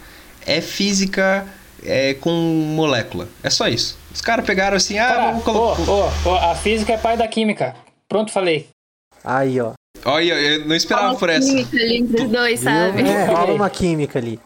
é 0.45 0.59
física 0.61 1.45
é, 1.83 2.13
com 2.15 2.31
molécula. 2.31 3.27
É 3.43 3.49
só 3.49 3.67
isso. 3.67 3.97
Os 4.13 4.21
caras 4.21 4.45
pegaram 4.45 4.75
assim, 4.77 4.97
ah, 4.99 5.07
Cara, 5.07 5.25
vamos 5.31 5.43
colocar. 5.43 5.81
ô, 5.89 6.03
ô, 6.03 6.29
ô, 6.31 6.35
a 6.35 6.55
física 6.55 6.93
é 6.93 6.97
pai 6.97 7.15
da 7.15 7.27
química. 7.27 7.75
Pronto, 8.07 8.31
falei. 8.31 8.67
Aí, 9.23 9.59
ó. 9.61 9.71
Olha, 10.05 10.33
eu 10.33 10.65
não 10.65 10.75
esperava 10.75 11.15
por 11.15 11.29
essa. 11.29 11.47
Química 11.47 11.77
ali 11.77 11.97
entre 11.97 12.23
os 12.23 12.29
dois, 12.31 12.59
sabe? 12.59 13.01
É, 13.07 13.25
rola 13.25 13.53
uma 13.53 13.69
química 13.69 14.19
ali. 14.19 14.39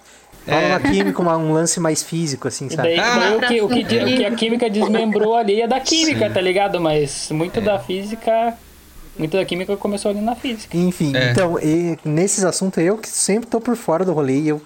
Rola 0.48 0.62
É. 0.62 0.68
uma 0.68 0.80
química, 0.80 1.22
uma- 1.22 1.38
um 1.38 1.54
lance 1.54 1.80
mais 1.80 2.04
físico, 2.04 2.48
assim, 2.48 2.70
sabe? 2.70 2.90
daí, 2.96 3.00
Ah, 3.00 3.16
daí 3.18 3.36
o, 3.36 3.40
que, 3.40 3.62
o, 3.62 3.86
que, 3.88 3.98
o 4.04 4.06
que 4.18 4.26
a 4.26 4.32
química 4.36 4.70
desmembrou 4.70 5.36
ali 5.36 5.62
é 5.62 5.68
da 5.68 5.80
química, 5.80 6.28
Sim. 6.28 6.34
tá 6.34 6.42
ligado? 6.42 6.82
Mas 6.82 7.30
muito 7.32 7.62
da 7.62 7.80
física. 7.80 8.54
Muito 9.18 9.38
da 9.38 9.46
química 9.46 9.78
começou 9.78 10.10
ali 10.12 10.22
na 10.22 10.36
física. 10.36 10.76
Enfim, 10.76 11.16
É. 11.16 11.32
então, 11.32 11.60
e 11.60 11.98
nesses 12.04 12.44
assuntos 12.44 12.84
eu 12.84 12.98
que 12.98 13.08
sempre 13.08 13.48
tô 13.50 13.62
por 13.62 13.76
fora 13.76 14.04
do 14.04 14.12
rolê 14.14 14.40
e 14.40 14.50
eu 14.50 14.62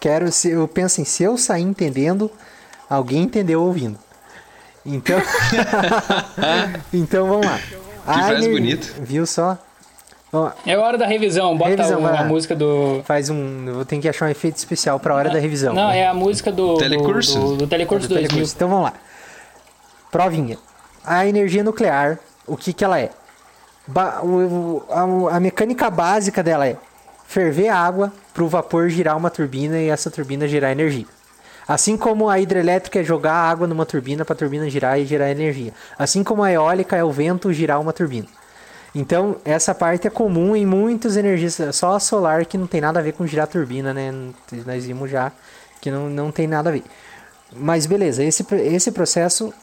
quero, 0.00 0.32
se 0.32 0.50
eu 0.50 0.66
penso 0.66 1.00
em 1.00 1.04
se 1.04 1.22
eu 1.22 1.36
sair 1.36 1.62
entendendo, 1.62 2.30
alguém 2.88 3.22
entendeu 3.24 3.62
ouvindo. 3.62 3.98
Então, 4.86 5.20
então 6.92 7.28
vamos 7.28 7.46
lá. 7.46 7.58
Frase 8.04 8.46
ener- 8.46 8.50
bonita. 8.50 8.86
Viu 9.02 9.26
só? 9.26 9.58
É 10.64 10.76
hora 10.78 10.96
da 10.96 11.06
revisão, 11.06 11.56
bota 11.58 11.70
Revisão, 11.70 12.06
a 12.06 12.22
música 12.24 12.54
do. 12.54 13.02
Faz 13.04 13.28
um, 13.30 13.64
eu 13.66 13.74
vou 13.74 13.84
ter 13.84 13.98
que 13.98 14.08
achar 14.08 14.26
um 14.26 14.28
efeito 14.28 14.56
especial 14.56 15.00
para 15.00 15.12
a 15.12 15.16
hora 15.16 15.28
da 15.30 15.40
revisão. 15.40 15.74
Não, 15.74 15.90
é 15.90 16.06
a 16.06 16.14
música 16.14 16.52
do. 16.52 16.76
Telecurso? 16.76 17.38
Do, 17.38 17.46
do, 17.48 17.56
do 17.56 17.66
Telecurso 17.66 18.06
Do 18.06 18.14
2000. 18.14 18.28
telecurso. 18.28 18.54
Então 18.56 18.68
vamos 18.68 18.84
lá. 18.84 18.92
Provinha. 20.10 20.56
A 21.04 21.26
energia 21.26 21.64
nuclear, 21.64 22.18
o 22.46 22.56
que 22.56 22.72
que 22.72 22.84
ela 22.84 22.98
é? 23.00 23.10
A, 23.94 25.36
a 25.36 25.40
mecânica 25.40 25.90
básica 25.90 26.42
dela 26.42 26.66
é 26.66 26.76
ferver 27.26 27.68
água 27.68 28.12
para 28.34 28.42
o 28.42 28.48
vapor 28.48 28.88
girar 28.88 29.16
uma 29.16 29.30
turbina 29.30 29.78
e 29.78 29.88
essa 29.88 30.10
turbina 30.10 30.48
gerar 30.48 30.72
energia. 30.72 31.06
Assim 31.66 31.96
como 31.96 32.28
a 32.28 32.40
hidrelétrica 32.40 32.98
é 32.98 33.04
jogar 33.04 33.32
água 33.32 33.66
numa 33.66 33.86
turbina 33.86 34.24
para 34.24 34.34
a 34.34 34.36
turbina 34.36 34.68
girar 34.68 34.98
e 34.98 35.06
gerar 35.06 35.30
energia. 35.30 35.72
Assim 35.96 36.24
como 36.24 36.42
a 36.42 36.50
eólica 36.50 36.96
é 36.96 37.04
o 37.04 37.12
vento 37.12 37.52
girar 37.52 37.80
uma 37.80 37.92
turbina. 37.92 38.26
Então, 38.92 39.36
essa 39.44 39.72
parte 39.72 40.08
é 40.08 40.10
comum 40.10 40.56
em 40.56 40.66
muitas 40.66 41.16
energias, 41.16 41.60
só 41.72 41.94
a 41.94 42.00
solar 42.00 42.44
que 42.44 42.58
não 42.58 42.66
tem 42.66 42.80
nada 42.80 42.98
a 42.98 43.02
ver 43.02 43.12
com 43.12 43.24
girar 43.24 43.46
turbina, 43.46 43.94
né? 43.94 44.12
Nós 44.66 44.84
vimos 44.84 45.08
já 45.08 45.30
que 45.80 45.90
não, 45.90 46.10
não 46.10 46.32
tem 46.32 46.48
nada 46.48 46.70
a 46.70 46.72
ver. 46.72 46.82
Mas 47.54 47.86
beleza, 47.86 48.24
esse, 48.24 48.44
esse 48.52 48.90
processo 48.90 49.54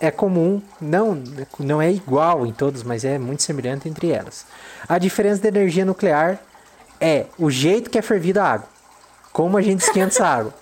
é 0.00 0.10
comum, 0.10 0.60
não, 0.80 1.22
não 1.58 1.80
é 1.80 1.90
igual 1.90 2.46
em 2.46 2.52
todos, 2.52 2.82
mas 2.82 3.04
é 3.04 3.18
muito 3.18 3.42
semelhante 3.42 3.88
entre 3.88 4.10
elas. 4.10 4.46
A 4.88 4.98
diferença 4.98 5.42
da 5.42 5.48
energia 5.48 5.84
nuclear 5.84 6.38
é 7.00 7.26
o 7.38 7.50
jeito 7.50 7.90
que 7.90 7.98
é 7.98 8.02
fervida 8.02 8.42
a 8.42 8.52
água. 8.52 8.68
Como 9.32 9.56
a 9.56 9.62
gente 9.62 9.80
esquenta 9.80 10.08
essa 10.08 10.26
água. 10.26 10.54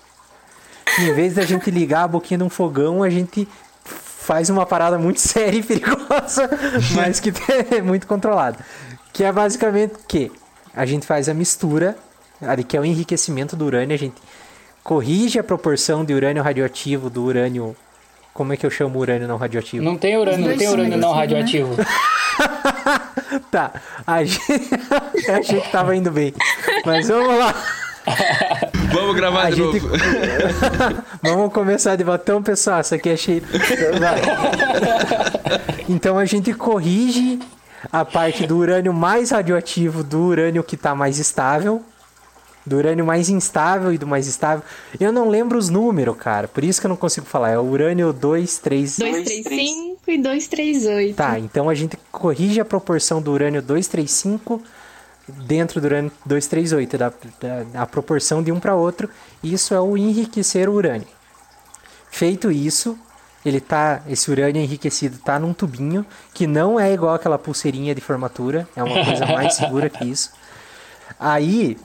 Em 0.99 1.13
vez 1.13 1.35
da 1.35 1.43
gente 1.43 1.71
ligar 1.71 2.05
a 2.05 2.09
boquinha 2.09 2.39
de 2.39 2.45
um 2.45 2.51
fogão, 2.51 3.03
a 3.03 3.11
gente 3.11 3.49
faz 3.83 4.49
uma 4.49 4.65
parada 4.65 4.99
muito 4.99 5.19
séria 5.21 5.59
e 5.59 5.63
perigosa, 5.63 6.49
mas 6.95 7.21
que 7.21 7.33
é 7.71 7.81
muito 7.83 8.07
controlada. 8.07 8.59
Que 9.13 9.25
é 9.25 9.33
basicamente 9.33 9.95
que 10.09 10.31
a 10.75 10.87
gente 10.87 11.07
faz 11.07 11.29
a 11.29 11.35
mistura, 11.35 11.97
ali 12.41 12.65
que 12.65 12.77
é 12.77 12.81
o 12.81 12.85
enriquecimento 12.85 13.55
do 13.55 13.65
urânio, 13.65 13.95
a 13.95 13.99
gente 13.99 14.21
corrige 14.83 15.39
a 15.39 15.45
proporção 15.45 16.05
de 16.05 16.13
urânio 16.13 16.43
radioativo 16.43 17.09
do 17.09 17.23
urânio. 17.23 17.77
Como 18.35 18.53
é 18.53 18.57
que 18.57 18.67
eu 18.67 18.71
chamo 18.71 18.99
urânio 18.99 19.29
não 19.29 19.37
radioativo? 19.37 19.85
Não 19.85 19.97
tem 19.97 20.17
urânio, 20.17 20.49
não 20.49 20.57
tem 20.57 20.69
urânio 20.69 20.99
não 20.99 21.13
radioativo. 21.13 21.77
Né? 21.77 21.85
tá, 23.49 23.71
a 24.05 24.25
gente... 24.25 24.43
eu 25.29 25.35
achei 25.37 25.61
que 25.61 25.71
tava 25.71 25.95
indo 25.95 26.11
bem. 26.11 26.35
Mas 26.85 27.07
vamos 27.07 27.39
lá. 27.39 27.55
Vamos 28.93 29.15
gravar 29.15 29.47
a 29.47 29.51
de 29.51 29.57
gente... 29.57 29.81
novo. 29.81 29.95
Vamos 31.23 31.53
começar 31.53 31.95
de 31.95 32.03
botão, 32.03 32.43
pessoal. 32.43 32.81
Isso 32.81 32.95
aqui 32.95 33.11
achei. 33.11 33.43
então 35.89 36.19
a 36.19 36.25
gente 36.25 36.53
corrige 36.53 37.39
a 37.93 38.05
parte 38.05 38.47
do 38.47 38.59
urânio 38.59 38.93
mais 38.93 39.31
radioativo 39.31 40.03
do 40.03 40.21
urânio 40.21 40.65
que 40.65 40.75
está 40.75 40.93
mais 40.95 41.19
estável. 41.21 41.83
Do 42.67 42.77
urânio 42.77 43.05
mais 43.05 43.29
instável 43.29 43.93
e 43.93 43.99
do 43.99 44.07
mais 44.07 44.27
estável. 44.27 44.65
Eu 44.99 45.13
não 45.13 45.29
lembro 45.29 45.59
os 45.59 45.69
números, 45.69 46.17
cara. 46.17 46.49
Por 46.49 46.65
isso 46.65 46.81
que 46.81 46.87
eu 46.87 46.89
não 46.89 46.97
consigo 46.97 47.27
falar. 47.27 47.51
É 47.51 47.59
o 47.59 47.63
urânio 47.63 48.13
2, 48.13 48.59
3... 48.59 48.99
235 48.99 50.11
e 50.11 50.19
238. 50.19 51.17
Tá, 51.17 51.39
então 51.39 51.69
a 51.69 51.75
gente 51.75 51.99
corrige 52.11 52.61
a 52.61 52.65
proporção 52.65 53.21
do 53.21 53.33
urânio 53.33 53.61
235 53.61 54.63
dentro 55.29 55.81
do 55.81 55.85
urânio 55.85 56.13
238, 56.25 56.99
da, 56.99 57.09
da, 57.41 57.83
a 57.83 57.87
proporção 57.87 58.43
de 58.43 58.53
um 58.53 58.61
para 58.61 58.75
outro. 58.75 59.09
Isso 59.43 59.75
é 59.75 59.81
o 59.81 59.97
enriquecer 59.97 60.69
o 60.69 60.73
urânio. 60.73 61.09
Feito 62.11 62.51
isso, 62.51 62.99
ele 63.45 63.61
tá, 63.61 64.03
esse 64.09 64.31
urânio 64.31 64.63
enriquecido 64.63 65.17
está 65.17 65.39
num 65.39 65.53
tubinho 65.53 66.07
que 66.33 66.47
não 66.47 66.79
é 66.79 66.93
igual 66.93 67.15
aquela 67.15 67.39
pulseirinha 67.39 67.95
de 67.95 68.01
formatura, 68.01 68.69
é 68.77 68.83
uma 68.83 69.05
coisa 69.05 69.27
mais 69.27 69.55
segura 69.57 69.91
que 69.91 70.05
isso. 70.05 70.33
Aí 71.19 71.77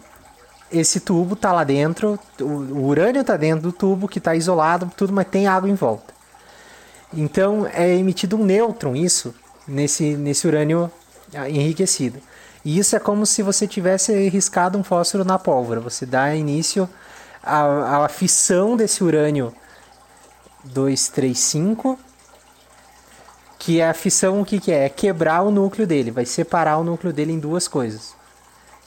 esse 0.71 0.99
tubo 0.99 1.35
tá 1.35 1.51
lá 1.51 1.63
dentro, 1.63 2.19
o, 2.39 2.85
urânio 2.85 3.23
tá 3.23 3.37
dentro 3.37 3.63
do 3.63 3.71
tubo 3.71 4.07
que 4.07 4.19
está 4.19 4.35
isolado, 4.35 4.91
tudo, 4.95 5.13
mas 5.13 5.27
tem 5.27 5.47
água 5.47 5.69
em 5.69 5.75
volta. 5.75 6.13
Então 7.13 7.67
é 7.73 7.95
emitido 7.95 8.37
um 8.37 8.45
nêutron 8.45 8.95
isso 8.95 9.33
nesse 9.67 10.15
nesse 10.15 10.47
urânio 10.47 10.91
enriquecido. 11.47 12.19
E 12.63 12.77
isso 12.77 12.95
é 12.95 12.99
como 12.99 13.25
se 13.25 13.41
você 13.41 13.67
tivesse 13.67 14.29
riscado 14.29 14.77
um 14.77 14.83
fósforo 14.83 15.23
na 15.23 15.39
pólvora. 15.39 15.79
Você 15.79 16.05
dá 16.05 16.35
início 16.35 16.89
à, 17.43 18.05
à 18.05 18.09
fissão 18.09 18.75
desse 18.75 19.03
urânio 19.03 19.53
235, 20.65 21.97
que 23.57 23.79
é 23.79 23.89
a 23.89 23.93
fissão, 23.93 24.41
o 24.41 24.45
que, 24.45 24.59
que 24.59 24.71
é? 24.71 24.85
É 24.85 24.89
quebrar 24.89 25.41
o 25.41 25.51
núcleo 25.51 25.87
dele, 25.87 26.11
vai 26.11 26.25
separar 26.25 26.77
o 26.77 26.83
núcleo 26.83 27.13
dele 27.13 27.33
em 27.33 27.39
duas 27.39 27.67
coisas. 27.67 28.13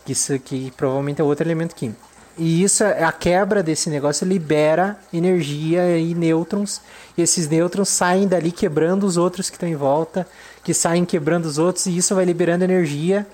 Que 0.05 0.13
isso 0.13 0.33
aqui 0.33 0.73
provavelmente 0.77 1.21
é 1.21 1.25
outro 1.25 1.47
elemento 1.47 1.75
químico. 1.75 2.13
E 2.37 2.63
isso, 2.63 2.83
a 2.83 3.13
quebra 3.13 3.63
desse 3.63 3.91
negócio 3.91 4.27
libera 4.27 4.99
energia 5.13 5.99
e 5.99 6.15
nêutrons. 6.15 6.81
E 7.17 7.23
esses 7.23 7.47
nêutrons 7.49 7.91
saem 7.91 8.27
dali 8.27 8.51
quebrando 8.51 9.05
os 9.05 9.17
outros 9.17 9.51
que 9.51 9.57
estão 9.57 9.69
em 9.69 9.77
volta, 9.77 10.27
que 10.65 10.73
saem 10.73 11.05
quebrando 11.05 11.45
os 11.45 11.59
outros, 11.59 11.87
e 11.87 11.97
isso 11.97 12.15
vai 12.15 12.25
liberando 12.25 12.65
energia 12.65 13.27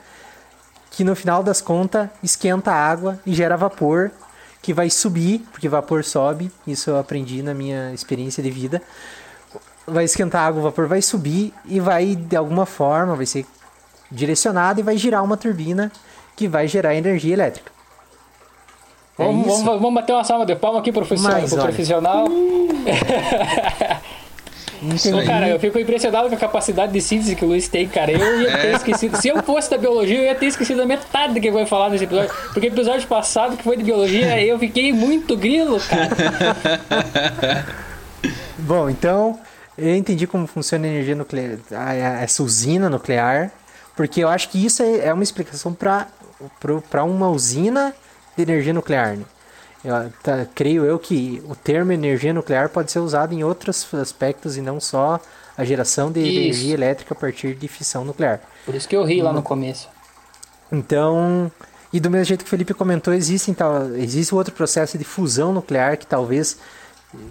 que 0.90 1.04
no 1.04 1.14
final 1.14 1.44
das 1.44 1.60
contas 1.60 2.08
esquenta 2.24 2.72
a 2.72 2.74
água 2.74 3.20
e 3.24 3.32
gera 3.32 3.56
vapor 3.56 4.10
que 4.60 4.74
vai 4.74 4.90
subir, 4.90 5.46
porque 5.52 5.68
vapor 5.68 6.02
sobe, 6.02 6.50
isso 6.66 6.90
eu 6.90 6.98
aprendi 6.98 7.40
na 7.40 7.54
minha 7.54 7.92
experiência 7.92 8.42
de 8.42 8.50
vida. 8.50 8.82
Vai 9.86 10.04
esquentar 10.04 10.42
a 10.42 10.46
água, 10.46 10.60
o 10.60 10.64
vapor 10.64 10.88
vai 10.88 11.00
subir 11.00 11.54
e 11.66 11.78
vai 11.78 12.16
de 12.16 12.34
alguma 12.34 12.66
forma, 12.66 13.14
vai 13.14 13.26
ser 13.26 13.46
direcionado 14.10 14.80
e 14.80 14.82
vai 14.82 14.98
girar 14.98 15.22
uma 15.22 15.36
turbina 15.36 15.92
que 16.38 16.46
vai 16.46 16.68
gerar 16.68 16.94
energia 16.94 17.34
elétrica. 17.34 17.72
É 19.18 19.24
vamos, 19.24 19.46
vamos, 19.46 19.82
vamos, 19.82 19.94
bater 19.94 20.12
uma 20.12 20.22
salva 20.22 20.46
de 20.46 20.54
palma 20.54 20.78
aqui, 20.78 20.92
profissional. 20.92 21.40
Mas, 21.42 21.52
profissional. 21.52 22.28
Então, 24.80 25.24
cara, 25.24 25.48
eu 25.48 25.58
fico 25.58 25.76
impressionado 25.80 26.28
com 26.28 26.36
a 26.36 26.38
capacidade 26.38 26.92
de 26.92 27.00
síntese 27.00 27.34
que 27.34 27.44
o 27.44 27.48
Luiz 27.48 27.66
tem, 27.66 27.88
cara. 27.88 28.12
Eu 28.12 28.40
ia 28.40 28.56
ter 28.56 28.68
é. 28.68 28.72
esquecido. 28.72 29.16
Se 29.16 29.26
eu 29.26 29.42
fosse 29.42 29.68
da 29.68 29.76
biologia, 29.76 30.18
eu 30.18 30.24
ia 30.26 30.34
ter 30.36 30.46
esquecido 30.46 30.80
a 30.80 30.86
metade 30.86 31.34
do 31.34 31.40
que 31.40 31.50
vai 31.50 31.66
falar 31.66 31.90
nesse 31.90 32.04
episódio. 32.04 32.30
Porque 32.52 32.68
episódio 32.68 33.08
passado, 33.08 33.56
que 33.56 33.64
foi 33.64 33.76
de 33.76 33.82
biologia, 33.82 34.38
eu 34.40 34.56
fiquei 34.60 34.92
muito 34.92 35.36
grilo, 35.36 35.80
cara. 35.80 37.66
Bom, 38.56 38.88
então, 38.88 39.40
eu 39.76 39.96
entendi 39.96 40.28
como 40.28 40.46
funciona 40.46 40.86
a 40.86 40.88
energia 40.88 41.16
nuclear, 41.16 41.58
essa 42.22 42.40
usina 42.44 42.88
nuclear, 42.88 43.50
porque 43.96 44.22
eu 44.22 44.28
acho 44.28 44.48
que 44.50 44.64
isso 44.64 44.80
é, 44.84 45.06
é 45.06 45.12
uma 45.12 45.24
explicação 45.24 45.74
para 45.74 46.06
uma 47.04 47.28
usina 47.28 47.94
de 48.36 48.42
energia 48.42 48.72
nuclear. 48.72 49.16
Né? 49.16 49.24
Eu, 49.84 50.12
tá, 50.22 50.46
creio 50.54 50.84
eu 50.84 50.98
que 50.98 51.42
o 51.48 51.54
termo 51.54 51.92
energia 51.92 52.32
nuclear 52.32 52.68
pode 52.68 52.90
ser 52.90 52.98
usado 52.98 53.32
em 53.32 53.44
outros 53.44 53.92
aspectos 53.94 54.56
e 54.56 54.60
não 54.60 54.80
só 54.80 55.20
a 55.56 55.64
geração 55.64 56.10
de 56.10 56.20
isso. 56.20 56.38
energia 56.38 56.74
elétrica 56.74 57.14
a 57.14 57.16
partir 57.16 57.54
de 57.54 57.68
fissão 57.68 58.04
nuclear. 58.04 58.40
Por 58.64 58.74
isso 58.74 58.88
que 58.88 58.96
eu 58.96 59.04
ri 59.04 59.22
lá 59.22 59.32
no 59.32 59.42
começo. 59.42 59.88
Então, 60.70 61.50
e 61.92 61.98
do 61.98 62.10
mesmo 62.10 62.26
jeito 62.26 62.44
que 62.44 62.48
o 62.48 62.50
Felipe 62.50 62.74
comentou, 62.74 63.14
existe, 63.14 63.50
então, 63.50 63.94
existe 63.96 64.34
outro 64.34 64.54
processo 64.54 64.98
de 64.98 65.04
fusão 65.04 65.52
nuclear 65.52 65.96
que 65.96 66.06
talvez 66.06 66.58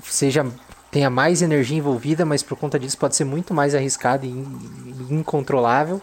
seja 0.03 0.45
tenha 0.89 1.09
mais 1.09 1.41
energia 1.41 1.77
envolvida, 1.77 2.25
mas 2.25 2.41
por 2.41 2.57
conta 2.57 2.79
disso 2.79 2.97
pode 2.97 3.15
ser 3.15 3.25
muito 3.25 3.53
mais 3.53 3.75
arriscado 3.75 4.25
e 4.25 4.29
incontrolável, 5.09 6.01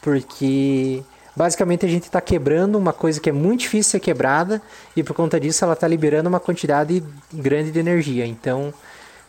porque 0.00 1.02
Basicamente 1.36 1.84
a 1.84 1.88
gente 1.88 2.04
está 2.04 2.20
quebrando 2.20 2.76
uma 2.76 2.92
coisa 2.92 3.20
que 3.20 3.28
é 3.28 3.32
muito 3.32 3.60
difícil 3.60 3.92
ser 3.92 4.00
quebrada 4.00 4.62
e 4.94 5.02
por 5.02 5.14
conta 5.14 5.40
disso 5.40 5.64
ela 5.64 5.74
está 5.74 5.88
liberando 5.88 6.28
uma 6.28 6.40
quantidade 6.40 7.02
grande 7.32 7.70
de 7.72 7.78
energia. 7.78 8.24
Então, 8.24 8.72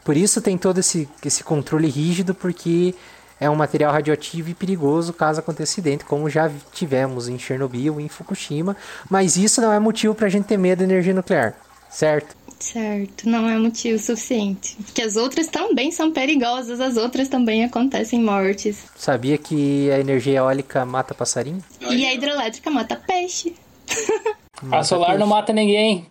por 0.04 0.16
isso 0.16 0.40
tem 0.42 0.58
todo 0.58 0.80
esse, 0.80 1.10
esse 1.26 1.44
controle 1.44 1.88
rígido, 1.88 2.36
porque 2.36 2.94
é 3.40 3.50
um 3.50 3.56
material 3.56 3.92
radioativo 3.92 4.50
e 4.50 4.54
perigoso 4.54 5.12
caso 5.12 5.40
aconteça 5.40 5.72
acidente, 5.72 6.06
como 6.06 6.30
já 6.30 6.52
tivemos 6.72 7.28
em 7.28 7.40
Chernobyl 7.40 8.00
e 8.00 8.04
em 8.04 8.08
Fukushima. 8.08 8.78
Mas 9.10 9.36
isso 9.36 9.60
não 9.60 9.74
é 9.74 9.80
motivo 9.80 10.14
para 10.14 10.28
a 10.28 10.30
gente 10.30 10.46
ter 10.46 10.58
medo 10.58 10.80
da 10.80 10.86
energia 10.86 11.14
nuclear, 11.14 11.56
certo? 11.90 12.36
Certo, 12.66 13.30
não 13.30 13.48
é 13.48 13.60
motivo 13.60 14.00
suficiente. 14.00 14.76
Porque 14.84 15.04
as 15.04 15.16
outras 15.16 15.46
também 15.46 15.92
são 15.92 16.12
perigosas, 16.12 16.82
as 16.82 16.98
outras 16.98 17.28
também 17.28 17.64
acontecem 17.64 18.20
mortes. 18.20 18.86
Sabia 18.96 19.38
que 19.38 19.92
a 19.92 20.00
energia 20.00 20.40
eólica 20.40 20.84
mata 20.84 21.14
passarinho? 21.14 21.64
E 21.80 22.08
a 22.08 22.14
hidrelétrica 22.14 22.72
mata 22.72 22.96
peixe. 22.96 23.54
Mata 24.64 24.78
a 24.78 24.84
solar 24.84 25.08
peixe. 25.08 25.20
não 25.20 25.28
mata 25.28 25.54
ninguém. 25.54 26.08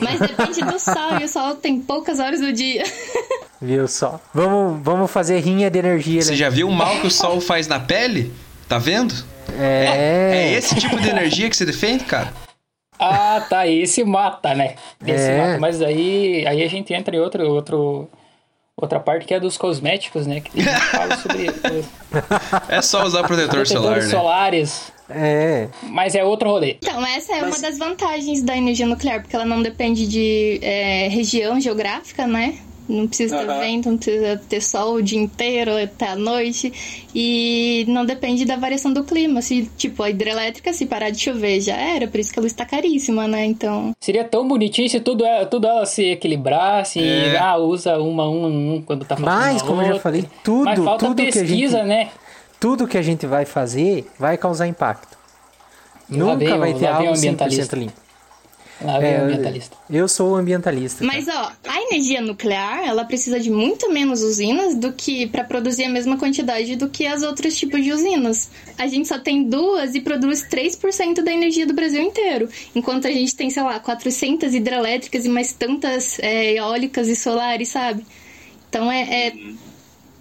Mas 0.00 0.20
depende 0.20 0.62
do 0.62 0.78
sol, 0.78 1.18
e 1.20 1.24
o 1.24 1.28
sol 1.28 1.56
tem 1.56 1.80
poucas 1.80 2.18
horas 2.18 2.40
do 2.40 2.52
dia. 2.52 2.84
Viu 3.60 3.86
só? 3.88 4.20
Vamos, 4.32 4.82
vamos 4.82 5.10
fazer 5.10 5.38
rinha 5.40 5.68
de 5.68 5.78
energia. 5.78 6.22
Você 6.22 6.30
né? 6.30 6.36
já 6.36 6.48
viu 6.48 6.68
o 6.68 6.72
mal 6.72 6.98
que 7.00 7.08
o 7.08 7.10
sol 7.10 7.40
faz 7.40 7.68
na 7.68 7.78
pele? 7.78 8.32
Tá 8.68 8.78
vendo? 8.78 9.14
É. 9.58 10.30
É 10.32 10.52
esse 10.54 10.76
tipo 10.76 10.98
de 10.98 11.08
energia 11.08 11.50
que 11.50 11.56
você 11.56 11.66
defende, 11.66 12.04
cara? 12.04 12.32
Ah, 13.02 13.44
tá. 13.48 13.66
Esse 13.66 14.04
mata, 14.04 14.54
né? 14.54 14.76
Esse 15.04 15.30
é. 15.30 15.38
mata. 15.38 15.58
Mas 15.58 15.82
aí, 15.82 16.46
aí 16.46 16.62
a 16.62 16.68
gente 16.68 16.94
entra 16.94 17.16
em 17.16 17.18
outro, 17.18 17.48
outro, 17.48 18.08
outra 18.76 19.00
parte 19.00 19.26
que 19.26 19.34
é 19.34 19.40
dos 19.40 19.56
cosméticos, 19.56 20.26
né? 20.26 20.40
Que 20.40 20.60
a 20.60 20.62
gente 20.62 20.80
fala 20.86 21.16
sobre. 21.16 21.46
é 22.68 22.82
só 22.82 23.04
usar 23.04 23.24
protetor 23.24 23.66
solar, 23.66 24.00
né? 24.00 24.08
solares. 24.08 24.92
É. 25.10 25.68
Mas 25.82 26.14
é 26.14 26.24
outro 26.24 26.48
rolê. 26.48 26.78
Então, 26.82 27.04
essa 27.04 27.36
é 27.36 27.40
Mas... 27.42 27.56
uma 27.56 27.60
das 27.60 27.78
vantagens 27.78 28.42
da 28.42 28.56
energia 28.56 28.86
nuclear, 28.86 29.20
porque 29.20 29.34
ela 29.36 29.44
não 29.44 29.62
depende 29.62 30.06
de 30.06 30.58
é, 30.62 31.08
região 31.08 31.60
geográfica, 31.60 32.26
né? 32.26 32.58
Não 32.88 33.06
precisa 33.06 33.38
ter 33.38 33.48
uhum. 33.48 33.60
vento, 33.60 33.90
não 33.90 33.96
precisa 33.96 34.40
ter 34.48 34.60
sol 34.60 34.94
o 34.94 35.02
dia 35.02 35.18
inteiro, 35.18 35.76
até 35.76 36.08
a 36.08 36.16
noite. 36.16 36.72
E 37.14 37.84
não 37.88 38.04
depende 38.04 38.44
da 38.44 38.56
variação 38.56 38.92
do 38.92 39.04
clima. 39.04 39.40
Se, 39.40 39.70
tipo, 39.76 40.02
a 40.02 40.10
hidrelétrica, 40.10 40.72
se 40.72 40.86
parar 40.86 41.10
de 41.10 41.20
chover, 41.20 41.60
já 41.60 41.76
era. 41.76 42.06
Por 42.06 42.18
isso 42.20 42.32
que 42.32 42.38
a 42.38 42.42
luz 42.42 42.52
tá 42.52 42.64
caríssima, 42.64 43.28
né? 43.28 43.44
Então. 43.44 43.92
Seria 44.00 44.24
tão 44.24 44.46
bonitinho 44.46 44.88
se 44.88 45.00
tudo, 45.00 45.24
é, 45.24 45.44
tudo 45.44 45.66
ela 45.66 45.86
se 45.86 46.10
equilibrasse. 46.10 47.00
É. 47.00 47.38
Ah, 47.38 47.56
usa 47.56 47.98
uma, 47.98 48.28
um, 48.28 48.74
um 48.74 48.82
quando 48.82 49.04
tá 49.04 49.16
faltando. 49.16 49.36
Mas, 49.36 49.62
como 49.62 49.74
outra. 49.74 49.88
eu 49.88 49.94
já 49.94 50.00
falei, 50.00 50.24
tudo. 50.42 50.64
Mas 50.64 50.78
falta 50.78 51.06
tudo 51.06 51.16
pesquisa, 51.16 51.46
que 51.46 51.82
a 51.82 51.86
gente... 51.86 51.88
né? 51.88 52.10
tudo 52.62 52.86
que 52.86 52.96
a 52.96 53.02
gente 53.02 53.26
vai 53.26 53.44
fazer 53.44 54.08
vai 54.16 54.38
causar 54.38 54.68
impacto. 54.68 55.18
E 56.08 56.16
lá 56.16 56.36
Nunca 56.36 56.56
vai 56.56 56.72
ter 56.72 56.86
algo 56.86 57.10
100% 57.10 57.16
ambientalista. 57.16 57.76
limpo. 57.76 57.92
Lá 58.84 58.98
vem 58.98 59.12
É, 59.12 59.20
o 59.20 59.24
ambientalista. 59.24 59.76
Eu 59.90 60.08
sou 60.08 60.32
o 60.32 60.34
ambientalista. 60.34 61.04
Mas 61.04 61.28
ó, 61.28 61.52
a 61.66 61.82
energia 61.82 62.20
nuclear, 62.20 62.86
ela 62.86 63.04
precisa 63.04 63.38
de 63.38 63.50
muito 63.50 63.92
menos 63.92 64.22
usinas 64.22 64.74
do 64.74 64.92
que 64.92 65.26
para 65.26 65.44
produzir 65.44 65.84
a 65.84 65.88
mesma 65.88 66.16
quantidade 66.16 66.76
do 66.76 66.88
que 66.88 67.06
as 67.06 67.22
outros 67.22 67.54
tipos 67.54 67.82
de 67.82 67.92
usinas. 67.92 68.50
A 68.78 68.86
gente 68.86 69.08
só 69.08 69.18
tem 69.18 69.44
duas 69.48 69.94
e 69.94 70.00
produz 70.00 70.42
3% 70.48 71.22
da 71.22 71.32
energia 71.32 71.66
do 71.66 71.72
Brasil 71.72 72.02
inteiro, 72.02 72.48
enquanto 72.74 73.06
a 73.06 73.10
gente 73.12 73.34
tem, 73.36 73.50
sei 73.50 73.62
lá, 73.62 73.78
400 73.78 74.54
hidrelétricas 74.54 75.24
e 75.24 75.28
mais 75.28 75.52
tantas 75.52 76.18
é, 76.18 76.52
eólicas 76.54 77.08
e 77.08 77.16
solares, 77.16 77.68
sabe? 77.68 78.04
Então 78.68 78.90
é, 78.90 79.28
é- 79.28 79.34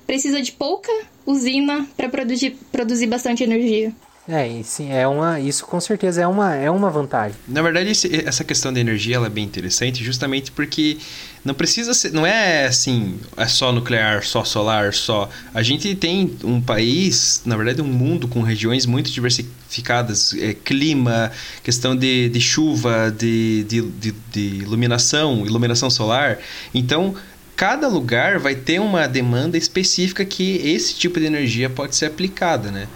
precisa 0.05 0.41
de 0.41 0.51
pouca 0.51 0.91
usina 1.26 1.88
para 1.95 2.09
produzir, 2.09 2.57
produzir 2.72 3.07
bastante 3.07 3.43
energia. 3.43 3.93
É, 4.30 4.61
sim, 4.63 4.91
é 4.91 5.07
uma, 5.07 5.39
isso 5.39 5.65
com 5.65 5.80
certeza 5.82 6.22
é 6.22 6.28
uma, 6.28 6.53
é 6.55 6.69
uma 6.69 6.91
vantagem. 6.91 7.36
Na 7.47 7.61
verdade, 7.61 7.89
esse- 7.89 8.24
essa 8.24 8.43
questão 8.43 8.72
da 8.72 8.80
energia 8.80 9.15
ela 9.15 9.26
é 9.26 9.30
bem 9.30 9.43
interessante, 9.43 10.03
justamente 10.03 10.51
porque 10.51 10.97
não 11.43 11.55
precisa 11.55 11.91
ser, 11.93 12.11
não 12.13 12.26
é 12.26 12.65
assim, 12.67 13.19
é 13.36 13.47
só 13.47 13.72
nuclear, 13.72 14.24
só 14.24 14.43
solar, 14.43 14.93
só. 14.93 15.28
A 15.53 15.63
gente 15.63 15.95
tem 15.95 16.38
um 16.43 16.61
país, 16.61 17.41
na 17.45 17.57
verdade, 17.57 17.82
um 17.82 17.88
mundo 17.88 18.28
com 18.28 18.41
regiões 18.41 18.86
muito 18.86 19.09
diversificadas, 19.11 20.34
é, 20.36 20.53
clima, 20.53 21.32
questão 21.63 21.95
de, 21.95 22.30
de 22.30 22.39
chuva, 22.39 23.11
de, 23.11 23.63
de, 23.67 23.82
de, 23.82 24.11
de 24.32 24.41
iluminação, 24.61 25.45
iluminação 25.47 25.89
solar. 25.89 26.38
Então, 26.76 27.15
cada 27.55 27.88
lugar 27.88 28.38
vai 28.38 28.53
ter 28.53 28.80
uma 28.80 29.07
demanda 29.07 29.57
específica 29.57 30.24
que 30.24 30.57
esse 30.57 30.93
tipo 30.93 31.19
de 31.19 31.26
energia 31.26 31.72
pode 31.72 31.95
ser 31.95 32.05
aplicada, 32.05 32.69
né? 32.72 32.88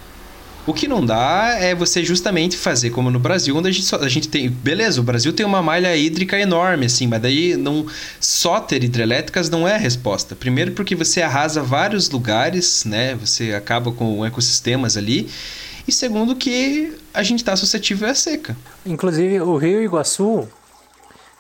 O 0.68 0.74
que 0.74 0.88
não 0.88 1.06
dá 1.06 1.56
é 1.60 1.76
você 1.76 2.04
justamente 2.04 2.58
fazer 2.58 2.90
como 2.90 3.12
no 3.12 3.20
Brasil, 3.20 3.56
onde 3.56 3.68
a 3.68 3.72
gente, 3.72 3.86
só, 3.86 3.98
a 3.98 4.10
gente 4.10 4.28
tem. 4.28 4.50
Beleza, 4.50 5.00
o 5.00 5.04
Brasil 5.04 5.32
tem 5.32 5.46
uma 5.46 5.62
malha 5.62 5.96
hídrica 5.96 6.40
enorme, 6.40 6.88
assim, 6.88 7.06
mas 7.06 7.22
daí 7.22 7.56
não, 7.56 7.86
só 8.20 8.60
ter 8.60 8.84
hidrelétricas 8.84 9.48
não 9.48 9.68
é 9.68 9.76
a 9.76 9.78
resposta. 9.78 10.36
Primeiro, 10.36 10.72
porque 10.72 10.96
você 10.96 11.22
arrasa 11.22 11.62
vários 11.62 12.10
lugares, 12.10 12.84
né? 12.84 13.14
Você 13.16 13.54
acaba 13.54 13.92
com 13.92 14.26
ecossistemas 14.26 14.98
ali. 14.98 15.30
E 15.88 15.92
segundo, 15.92 16.36
que 16.36 16.98
a 17.14 17.22
gente 17.22 17.40
está 17.40 17.56
suscetível 17.56 18.10
à 18.10 18.16
seca. 18.16 18.58
Inclusive, 18.84 19.42
o 19.42 19.58
Rio 19.58 19.84
Iguaçu, 19.84 20.48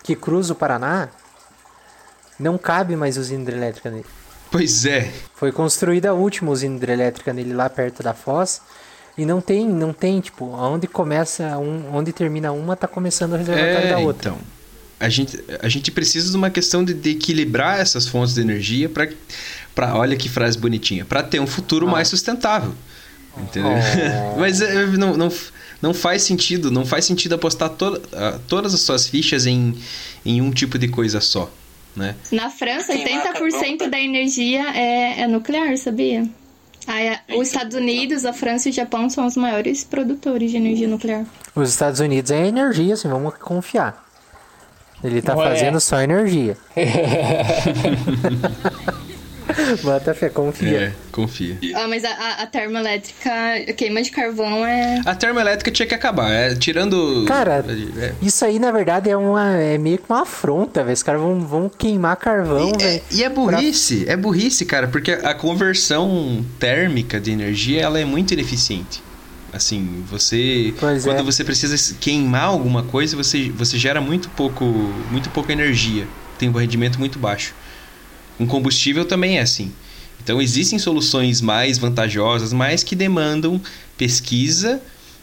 que 0.04 0.16
cruza 0.16 0.54
o 0.54 0.56
Paraná, 0.56 1.10
não 2.40 2.60
cabe 2.60 2.96
mais 2.96 3.18
usina 3.18 3.42
hidrelétrica 3.42 3.90
nele. 3.90 4.06
Pois 4.52 4.86
é. 4.86 5.12
Foi 5.34 5.52
construída 5.52 6.12
a 6.12 6.14
última 6.14 6.52
usina 6.52 6.76
hidrelétrica 6.76 7.34
nele 7.34 7.54
lá 7.54 7.68
perto 7.72 8.04
da 8.04 8.14
Foz. 8.14 8.62
E 9.18 9.26
não 9.26 9.40
tem, 9.40 9.68
não 9.68 9.94
tem, 9.94 10.20
tipo, 10.20 10.46
onde 10.46 10.88
começa 10.88 11.58
um, 11.58 11.96
onde 11.96 12.12
termina 12.12 12.52
uma, 12.52 12.76
tá 12.76 12.88
começando 12.88 13.34
o 13.34 13.38
reservatório 13.38 13.88
É, 13.88 13.90
da 13.92 14.00
outra. 14.00 14.32
então. 14.32 14.56
A 15.00 15.10
gente, 15.10 15.38
a 15.62 15.68
gente 15.70 15.92
precisa 15.92 16.32
de 16.32 16.38
uma 16.38 16.50
questão 16.50 16.84
de, 16.84 16.94
de 16.94 17.12
equilibrar 17.12 17.80
essas 17.80 18.08
fontes 18.08 18.34
de 18.34 18.42
energia 18.42 18.88
para 18.90 19.10
para 19.74 19.94
olha 19.94 20.16
que 20.16 20.30
frase 20.30 20.58
bonitinha, 20.58 21.04
para 21.04 21.22
ter 21.22 21.42
um 21.42 21.46
futuro 21.48 21.86
mais 21.86 22.08
sustentável. 22.08 22.74
Entendeu? 23.38 23.72
Oh. 23.74 24.40
Mas 24.40 24.62
é, 24.62 24.86
não, 24.88 25.18
não, 25.18 25.30
não 25.82 25.94
faz 25.94 26.22
sentido, 26.24 26.72
não 26.72 26.86
faz 26.86 27.04
sentido 27.04 27.36
apostar 27.36 27.70
to, 27.72 28.02
ah, 28.14 28.40
todas 28.48 28.74
as 28.74 28.80
suas 28.80 29.06
fichas 29.08 29.46
em, 29.46 29.76
em 30.26 30.42
um 30.42 30.50
tipo 30.52 30.80
de 30.80 30.88
coisa 30.88 31.20
só, 31.20 31.52
né? 31.94 32.16
Na 32.32 32.50
França, 32.50 32.94
Queimar 32.94 33.34
80% 33.34 33.34
carvão, 33.34 33.90
da 33.90 34.00
energia 34.00 34.62
é, 34.74 35.22
é 35.22 35.28
nuclear, 35.28 35.78
sabia? 35.78 36.26
A- 36.88 37.36
os 37.38 37.48
Estados 37.48 37.76
Unidos, 37.76 38.26
a 38.26 38.34
França 38.34 38.70
e 38.70 38.72
o 38.72 38.76
Japão 38.76 39.10
são 39.10 39.26
os 39.26 39.36
maiores 39.36 39.84
produtores 39.84 40.52
de 40.52 40.58
energia 40.58 40.88
nuclear. 40.88 41.26
Os 41.56 41.70
Estados 41.70 42.00
Unidos 42.00 42.32
é 42.32 42.46
energia, 42.48 42.94
assim, 42.94 43.10
vamos 43.10 43.36
confiar. 43.38 44.04
Ele 45.04 45.22
tá 45.22 45.36
Não 45.36 45.44
é. 45.44 45.50
fazendo 45.50 45.80
só 45.80 46.00
energia. 46.02 46.58
Bota 49.84 50.14
fé, 50.14 50.30
confia. 50.30 50.78
É, 50.78 50.92
confia. 51.12 51.58
Ah, 51.76 51.88
mas 51.88 52.04
a, 52.04 52.10
a, 52.10 52.44
a 52.44 52.48
termoelétrica, 52.48 53.30
a 53.70 53.74
queima 53.74 54.02
de 54.02 54.12
carvão 54.12 54.66
é. 54.66 55.02
A 55.06 55.16
termoelétrica 55.16 55.72
tinha 55.72 55.88
que 55.88 55.96
acabar, 55.96 56.32
é, 56.32 56.56
tirando. 56.56 57.26
Cara, 57.28 57.64
é, 57.98 58.14
isso 58.22 58.44
aí 58.46 58.60
na 58.60 58.72
verdade 58.72 59.10
é 59.10 59.18
uma 59.18 59.54
é 59.56 59.78
meio 59.78 59.98
que 59.98 60.06
uma 60.10 60.22
afronta, 60.22 60.84
velho. 60.84 60.94
Os 60.94 61.04
caras 61.04 61.22
vão, 61.22 61.40
vão 61.42 61.70
queimar 61.70 62.16
carvão, 62.18 62.72
E 62.80 62.84
é, 62.84 62.88
velho. 62.88 63.02
e 63.12 63.24
é 63.24 63.30
burrice, 63.30 64.06
é 64.08 64.16
burrice, 64.18 64.66
cara, 64.66 64.88
porque 64.88 65.12
a 65.12 65.34
conversão 65.34 66.46
térmica 66.60 67.20
de 67.20 67.32
energia 67.32 67.82
ela 67.82 68.00
é 68.00 68.06
muito 68.06 68.34
ineficiente. 68.34 69.04
Assim, 69.54 70.04
você 70.10 70.74
Pois 70.80 71.06
quando 71.06 71.20
é. 71.20 71.24
você 71.24 71.42
precisa 71.44 71.96
queimar 72.00 72.44
alguma 72.44 72.84
coisa, 72.84 73.16
você, 73.16 73.50
você 73.52 73.78
gera 73.78 74.02
muito 74.02 74.30
pouco, 74.32 74.66
muito 75.10 75.30
pouca 75.30 75.54
energia, 75.54 76.06
tem 76.38 76.50
um 76.50 76.52
rendimento 76.52 77.00
muito 77.00 77.18
baixo. 77.18 77.54
Um 78.40 78.46
combustível 78.46 79.06
também 79.06 79.38
é 79.38 79.42
assim. 79.42 79.72
Então 80.24 80.42
existem 80.42 80.80
soluções 80.80 81.40
mais 81.42 81.78
vantajosas, 81.78 82.52
mas 82.52 82.84
que 82.84 82.96
demandam 82.96 83.62
pesquisa 83.98 84.82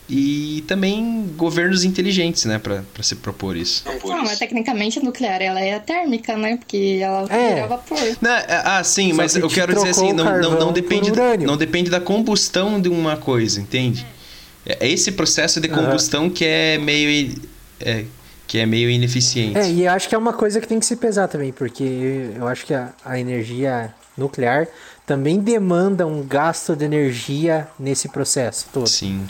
e 0.08 0.62
também 0.66 1.30
governos 1.36 1.84
inteligentes, 1.84 2.44
né, 2.44 2.58
para 2.58 2.82
se 3.02 3.16
propor 3.16 3.56
isso. 3.56 3.84
Não, 4.04 4.22
mas 4.24 4.38
tecnicamente 4.38 4.98
a 4.98 5.02
nuclear 5.02 5.40
ela 5.40 5.60
é 5.60 5.78
térmica, 5.78 6.36
né? 6.36 6.56
Porque 6.56 6.98
ela 7.00 7.26
É. 7.32 7.54
vira 7.54 7.66
vapor. 7.66 7.98
Não, 8.20 8.30
é- 8.30 8.62
ah, 8.64 8.84
sim, 8.84 9.10
Só 9.10 9.16
mas 9.16 9.32
que 9.32 9.40
eu 9.42 9.48
quero 9.48 9.72
dizer 9.74 9.90
assim, 9.90 10.10
o 10.10 10.14
não, 10.14 10.40
não, 10.40 10.58
não 10.58 10.72
depende, 10.72 11.10
não 11.44 11.56
depende 11.56 11.90
da 11.90 12.00
combustão 12.00 12.80
de 12.80 12.88
uma 12.88 13.16
coisa, 13.16 13.60
entende? 13.60 14.04
É 14.66 14.86
esse 14.88 15.12
processo 15.12 15.60
de 15.60 15.68
combustão 15.68 16.28
que 16.30 16.44
é 16.44 16.78
meio 16.78 17.34
é, 17.80 18.04
que 18.52 18.58
é 18.58 18.66
meio 18.66 18.90
ineficiente. 18.90 19.58
É, 19.58 19.66
e 19.66 19.86
eu 19.86 19.92
acho 19.92 20.06
que 20.06 20.14
é 20.14 20.18
uma 20.18 20.34
coisa 20.34 20.60
que 20.60 20.66
tem 20.68 20.78
que 20.78 20.84
se 20.84 20.96
pesar 20.96 21.26
também, 21.26 21.50
porque 21.50 22.30
eu 22.36 22.46
acho 22.46 22.66
que 22.66 22.74
a, 22.74 22.90
a 23.02 23.18
energia 23.18 23.94
nuclear 24.14 24.68
também 25.06 25.40
demanda 25.40 26.06
um 26.06 26.22
gasto 26.22 26.76
de 26.76 26.84
energia 26.84 27.66
nesse 27.78 28.10
processo 28.10 28.68
todo. 28.70 28.86
Sim. 28.86 29.26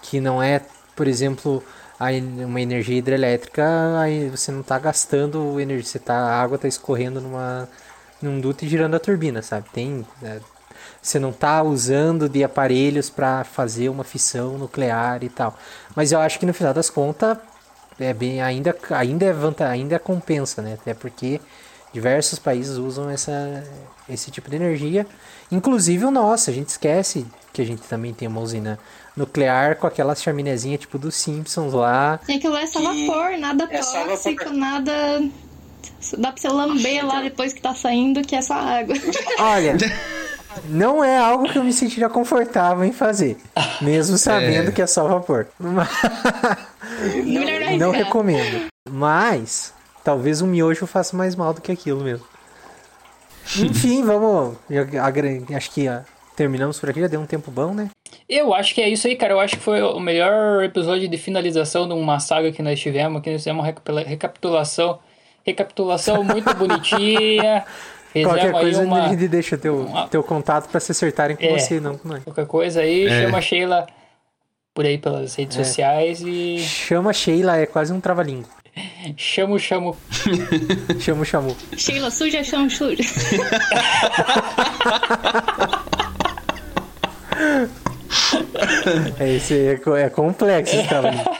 Que 0.00 0.20
não 0.20 0.40
é, 0.40 0.60
por 0.94 1.08
exemplo, 1.08 1.64
a 1.98 2.10
uma 2.44 2.60
energia 2.60 2.96
hidrelétrica, 2.96 3.64
aí 3.98 4.28
você 4.28 4.52
não 4.52 4.60
está 4.60 4.78
gastando 4.78 5.58
energia, 5.58 5.90
você 5.90 5.98
tá, 5.98 6.14
a 6.14 6.40
água 6.40 6.54
está 6.54 6.68
escorrendo 6.68 7.20
numa, 7.20 7.68
num 8.22 8.40
duto 8.40 8.64
e 8.64 8.68
girando 8.68 8.94
a 8.94 9.00
turbina, 9.00 9.42
sabe? 9.42 9.66
Tem, 9.72 10.06
né, 10.22 10.40
você 11.02 11.18
não 11.18 11.30
está 11.30 11.60
usando 11.60 12.28
de 12.28 12.44
aparelhos 12.44 13.10
para 13.10 13.42
fazer 13.42 13.88
uma 13.88 14.04
fissão 14.04 14.56
nuclear 14.56 15.24
e 15.24 15.28
tal. 15.28 15.58
Mas 15.96 16.12
eu 16.12 16.20
acho 16.20 16.38
que 16.38 16.46
no 16.46 16.54
final 16.54 16.72
das 16.72 16.88
contas 16.88 17.36
é 17.98 18.12
bem 18.12 18.40
ainda 18.42 18.76
ainda 18.90 19.24
é 19.26 19.32
vanta, 19.32 19.68
ainda 19.68 19.98
compensa, 19.98 20.60
né? 20.62 20.74
Até 20.74 20.94
porque 20.94 21.40
diversos 21.92 22.38
países 22.38 22.76
usam 22.76 23.08
essa 23.08 23.62
esse 24.08 24.30
tipo 24.30 24.50
de 24.50 24.56
energia, 24.56 25.06
inclusive 25.50 26.04
o 26.04 26.10
nosso. 26.10 26.50
A 26.50 26.52
gente 26.52 26.68
esquece 26.68 27.26
que 27.52 27.62
a 27.62 27.64
gente 27.64 27.82
também 27.82 28.12
tem 28.12 28.26
uma 28.28 28.40
usina 28.40 28.78
nuclear 29.16 29.76
com 29.76 29.86
aquelas 29.86 30.22
chaminézinhas 30.22 30.80
tipo 30.80 30.98
dos 30.98 31.14
Simpsons 31.14 31.72
lá. 31.72 32.18
E 32.28 32.32
aquilo 32.34 32.56
é 32.56 32.66
só 32.66 32.80
Que 32.80 33.06
vapor, 33.06 33.38
nada 33.38 33.64
é 33.70 33.78
tóxico, 33.78 34.44
vapor. 34.44 34.52
nada. 34.58 34.92
Dá 36.18 36.32
pra 36.32 36.40
você 36.40 36.48
lamber 36.48 37.06
lá 37.06 37.22
depois 37.22 37.52
que 37.52 37.62
tá 37.62 37.74
saindo, 37.74 38.22
que 38.22 38.34
é 38.34 38.42
só 38.42 38.54
água. 38.54 38.94
Olha, 39.38 39.76
não 40.64 41.02
é 41.04 41.18
algo 41.18 41.48
que 41.50 41.58
eu 41.58 41.64
me 41.64 41.72
sentiria 41.72 42.08
confortável 42.08 42.84
em 42.84 42.92
fazer, 42.92 43.36
mesmo 43.80 44.16
sabendo 44.18 44.68
É. 44.70 44.72
que 44.72 44.82
é 44.82 44.86
só 44.86 45.06
vapor. 45.06 45.46
Não 45.60 45.80
arriscar. 47.90 47.90
recomendo. 47.92 48.66
Mas 48.90 49.72
talvez 50.02 50.40
um 50.42 50.46
miojo 50.46 50.86
faça 50.86 51.16
mais 51.16 51.34
mal 51.34 51.52
do 51.52 51.60
que 51.60 51.72
aquilo 51.72 52.02
mesmo. 52.02 52.26
Enfim, 53.58 54.02
vamos. 54.04 54.56
Acho 55.56 55.70
que 55.70 55.88
ó, 55.88 56.00
terminamos 56.36 56.78
por 56.78 56.88
aqui, 56.90 57.00
já 57.00 57.06
deu 57.08 57.20
um 57.20 57.26
tempo 57.26 57.50
bom, 57.50 57.74
né? 57.74 57.90
Eu 58.28 58.54
acho 58.54 58.74
que 58.74 58.80
é 58.80 58.88
isso 58.88 59.06
aí, 59.06 59.16
cara. 59.16 59.34
Eu 59.34 59.40
acho 59.40 59.56
que 59.56 59.62
foi 59.62 59.82
o 59.82 60.00
melhor 60.00 60.62
episódio 60.64 61.08
de 61.08 61.18
finalização 61.18 61.86
de 61.86 61.92
uma 61.94 62.18
saga 62.20 62.50
que 62.52 62.62
nós 62.62 62.80
tivemos. 62.80 63.20
Aqui 63.20 63.30
nós 63.30 63.40
fizemos 63.40 63.60
uma 63.60 63.66
recapitula- 63.66 64.02
recapitulação. 64.02 64.98
Recapitulação 65.44 66.24
muito 66.24 66.54
bonitinha. 66.54 67.64
Qualquer 68.22 68.40
Fizemos 68.42 68.56
aí 68.56 68.62
coisa 68.62 68.82
uma. 68.82 69.12
ele 69.12 69.28
deixa 69.28 69.56
teu, 69.58 69.80
uma- 69.80 70.06
teu 70.08 70.22
contato 70.22 70.68
pra 70.68 70.78
se 70.78 70.92
acertarem 70.92 71.36
com 71.36 71.44
É. 71.44 71.58
você, 71.58 71.80
não 71.80 71.98
com 71.98 72.06
nós. 72.08 72.22
Qualquer 72.22 72.46
coisa 72.46 72.80
aí, 72.80 73.06
É. 73.06 73.22
chama 73.22 73.38
a 73.38 73.40
Sheila 73.40 73.86
por 74.72 74.84
aí 74.84 74.98
pelas 74.98 75.34
redes 75.34 75.58
É. 75.58 75.64
sociais 75.64 76.20
e 76.20 76.58
Chama 76.60 77.12
Sheila, 77.12 77.56
é 77.56 77.66
quase 77.66 77.92
um 77.92 78.00
trava-língua. 78.00 78.48
chamo, 79.16 79.58
chamo. 79.58 79.96
Chama 81.00 81.22
o 81.22 81.24
Chamu. 81.24 81.56
Sheila, 81.76 82.10
suja, 82.10 82.42
chão, 82.44 82.68
suja. 82.70 83.02
É, 89.18 89.28
esse 89.34 89.54
é, 89.54 89.80
é 90.04 90.10
complexo 90.10 90.74
esse 90.76 90.88
trava-língua. 90.88 91.36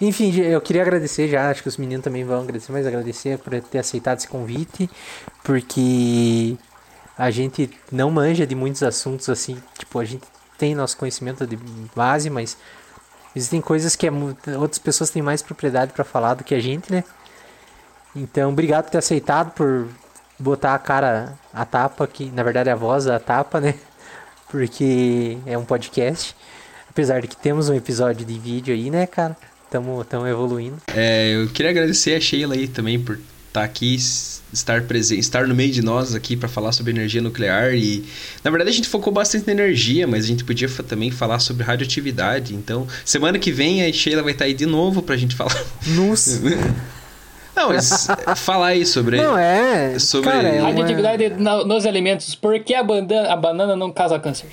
Enfim, 0.00 0.34
eu 0.40 0.60
queria 0.62 0.80
agradecer 0.80 1.28
já, 1.28 1.50
acho 1.50 1.62
que 1.62 1.68
os 1.68 1.76
meninos 1.76 2.02
também 2.02 2.24
vão 2.24 2.40
agradecer, 2.40 2.72
mas 2.72 2.86
agradecer 2.86 3.38
por 3.38 3.60
ter 3.60 3.78
aceitado 3.78 4.18
esse 4.18 4.28
convite, 4.28 4.88
porque 5.44 6.56
a 7.18 7.30
gente 7.30 7.70
não 7.92 8.10
manja 8.10 8.46
de 8.46 8.54
muitos 8.54 8.82
assuntos 8.82 9.28
assim, 9.28 9.62
tipo, 9.78 9.98
a 9.98 10.04
gente 10.06 10.24
tem 10.56 10.74
nosso 10.74 10.96
conhecimento 10.96 11.46
de 11.46 11.58
base, 11.94 12.30
mas 12.30 12.56
existem 13.36 13.60
coisas 13.60 13.94
que 13.94 14.06
é 14.06 14.10
outras 14.58 14.78
pessoas 14.78 15.10
têm 15.10 15.20
mais 15.20 15.42
propriedade 15.42 15.92
para 15.92 16.04
falar 16.04 16.32
do 16.34 16.44
que 16.44 16.54
a 16.54 16.60
gente, 16.60 16.90
né? 16.90 17.04
Então, 18.16 18.50
obrigado 18.50 18.84
por 18.84 18.90
ter 18.92 18.98
aceitado, 18.98 19.52
por 19.52 19.86
botar 20.38 20.74
a 20.74 20.78
cara 20.78 21.34
a 21.52 21.64
tapa, 21.66 22.06
que 22.06 22.30
na 22.30 22.42
verdade 22.42 22.70
é 22.70 22.72
a 22.72 22.76
voz 22.76 23.06
a 23.06 23.18
tapa, 23.20 23.60
né? 23.60 23.74
Porque 24.48 25.38
é 25.46 25.56
um 25.58 25.64
podcast. 25.64 26.34
Apesar 26.88 27.20
de 27.20 27.28
que 27.28 27.36
temos 27.36 27.68
um 27.68 27.74
episódio 27.74 28.24
de 28.26 28.38
vídeo 28.38 28.74
aí, 28.74 28.90
né, 28.90 29.06
cara? 29.06 29.36
Tamo, 29.70 30.04
tamo 30.04 30.26
evoluindo. 30.26 30.76
É, 30.94 31.34
eu 31.34 31.48
queria 31.48 31.70
agradecer 31.70 32.14
a 32.16 32.20
Sheila 32.20 32.54
aí 32.54 32.66
também 32.66 32.98
por 32.98 33.18
estar 33.48 33.62
aqui, 33.64 33.94
s- 33.94 34.40
estar 34.52 34.82
presente, 34.82 35.20
estar 35.20 35.46
no 35.46 35.54
meio 35.54 35.70
de 35.72 35.80
nós 35.82 36.14
aqui 36.14 36.36
para 36.36 36.48
falar 36.48 36.72
sobre 36.72 36.92
energia 36.92 37.20
nuclear 37.22 37.72
e 37.74 38.04
na 38.44 38.50
verdade 38.50 38.70
a 38.70 38.72
gente 38.72 38.88
focou 38.88 39.12
bastante 39.12 39.46
na 39.46 39.52
energia, 39.52 40.06
mas 40.06 40.24
a 40.24 40.26
gente 40.28 40.44
podia 40.44 40.68
também 40.68 41.10
falar 41.10 41.38
sobre 41.38 41.62
radioatividade. 41.64 42.54
Então, 42.54 42.86
semana 43.04 43.38
que 43.38 43.52
vem 43.52 43.84
a 43.84 43.92
Sheila 43.92 44.22
vai 44.22 44.32
estar 44.32 44.44
aí 44.46 44.54
de 44.54 44.66
novo 44.66 45.02
pra 45.02 45.16
gente 45.16 45.34
falar. 45.36 45.56
Nos... 45.86 46.40
Não, 47.60 47.68
mas 47.68 48.08
falar 48.36 48.68
aí 48.68 48.86
sobre 48.86 49.16
Não, 49.18 49.36
é. 49.36 49.98
Sobre- 49.98 50.30
Cara, 50.30 50.48
é 50.48 50.60
uma... 50.60 50.68
Radioatividade 50.68 51.28
nos 51.66 51.84
alimentos. 51.86 52.34
Por 52.34 52.58
que 52.60 52.74
a 52.74 52.82
banana, 52.82 53.32
a 53.32 53.36
banana 53.36 53.76
não 53.76 53.92
causa 53.92 54.18
câncer? 54.18 54.46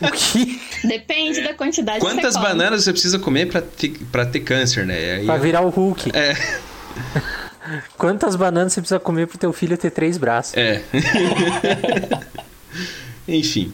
O 0.00 0.10
que? 0.10 0.60
Depende 0.86 1.42
da 1.42 1.54
quantidade 1.54 2.00
que 2.00 2.04
quantas 2.06 2.34
você 2.34 2.40
come. 2.40 2.48
bananas 2.48 2.84
você 2.84 2.92
precisa 2.92 3.18
comer 3.18 3.46
pra 3.48 3.62
ter, 3.62 3.90
pra 4.10 4.26
ter 4.26 4.40
câncer, 4.40 4.84
né? 4.84 5.14
Aí 5.16 5.26
Pra 5.26 5.36
eu- 5.36 5.40
virar 5.40 5.60
o 5.62 5.68
Hulk. 5.68 6.10
É, 6.14 6.34
Quantas 7.96 8.34
bananas 8.34 8.72
você 8.72 8.80
precisa 8.80 8.98
comer 8.98 9.28
pro 9.28 9.38
teu 9.38 9.52
filho 9.52 9.78
ter 9.78 9.90
três 9.90 10.18
braços? 10.18 10.54
é. 10.56 10.82
Enfim. 13.28 13.72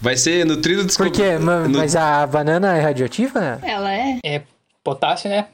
Vai 0.00 0.16
ser 0.16 0.44
nutrido 0.44 0.84
Por 0.96 1.10
quê? 1.10 1.38
Ma- 1.38 1.60
no- 1.60 1.78
Mas 1.78 1.94
a 1.96 2.26
banana 2.26 2.76
é 2.76 2.80
radioativa? 2.80 3.58
Ela 3.62 3.92
é? 3.92 4.18
É 4.24 4.42
potássio, 4.82 5.30
né? 5.30 5.46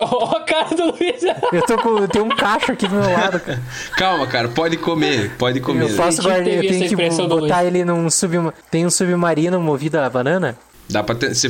Ó, 0.00 0.36
a 0.36 0.40
cara 0.40 0.74
do 0.74 0.86
Luiz. 0.86 1.22
Eu 1.52 1.62
tô 1.62 1.76
com. 1.78 1.98
Eu 1.98 2.08
tenho 2.08 2.24
um 2.24 2.28
cacho 2.28 2.72
aqui 2.72 2.86
do 2.86 2.96
meu 2.96 3.10
lado, 3.10 3.40
cara. 3.40 3.62
Calma, 3.96 4.26
cara, 4.26 4.48
pode 4.48 4.76
comer, 4.76 5.30
pode 5.38 5.60
comer. 5.60 5.84
Eu 5.84 5.96
guardar. 6.22 6.44
ter 6.44 6.64
Eu 6.64 6.68
tenho 6.68 6.84
a 6.84 6.88
que 6.88 7.26
botar 7.26 7.64
ele 7.64 7.84
num 7.84 8.10
submarino. 8.10 8.52
Tem 8.70 8.84
um 8.84 8.90
submarino 8.90 9.60
movido 9.60 9.98
a 9.98 10.08
banana? 10.10 10.56
Dá 10.88 11.02
pra 11.02 11.14
ter, 11.14 11.34
se 11.34 11.48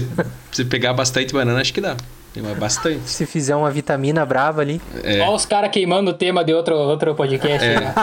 você 0.51 0.65
pegar 0.65 0.95
bastante 0.95 1.33
banana, 1.33 1.61
acho 1.61 1.75
que 1.75 1.81
dá. 1.81 1.97
Tem 2.33 2.43
bastante. 2.55 3.09
Se 3.09 3.25
fizer 3.25 3.57
uma 3.57 3.71
vitamina 3.71 4.25
brava 4.27 4.61
ali. 4.61 4.81
É. 5.03 5.21
Ó 5.21 5.35
os 5.35 5.47
caras 5.47 5.71
queimando 5.71 6.11
o 6.11 6.15
tema 6.15 6.45
de 6.45 6.53
outro, 6.53 6.75
outro 6.75 7.15
podcast. 7.15 7.67
É. 7.67 7.81
né? 7.81 7.95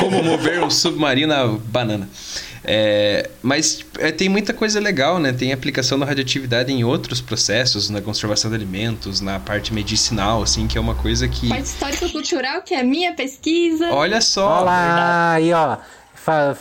Como 0.00 0.22
mover 0.22 0.62
um 0.62 0.70
submarino 0.70 1.34
a 1.34 1.46
banana. 1.46 2.08
É, 2.64 3.28
mas 3.42 3.84
é, 3.98 4.10
tem 4.10 4.28
muita 4.28 4.54
coisa 4.54 4.80
legal, 4.80 5.18
né? 5.18 5.32
Tem 5.32 5.52
aplicação 5.52 5.98
da 5.98 6.06
radioatividade 6.06 6.72
em 6.72 6.82
outros 6.82 7.20
processos, 7.20 7.90
na 7.90 8.00
conservação 8.00 8.50
de 8.50 8.56
alimentos, 8.56 9.20
na 9.20 9.38
parte 9.38 9.72
medicinal, 9.72 10.42
assim, 10.42 10.66
que 10.66 10.78
é 10.78 10.80
uma 10.80 10.94
coisa 10.94 11.28
que. 11.28 11.48
Parte 11.48 11.66
histórico-cultural, 11.66 12.62
que 12.62 12.74
é 12.74 12.80
a 12.80 12.84
minha 12.84 13.12
pesquisa. 13.12 13.90
Olha 13.90 14.20
só! 14.20 14.56
Olha 14.56 14.64
lá, 14.64 15.32
aí 15.32 15.52
ó. 15.52 15.76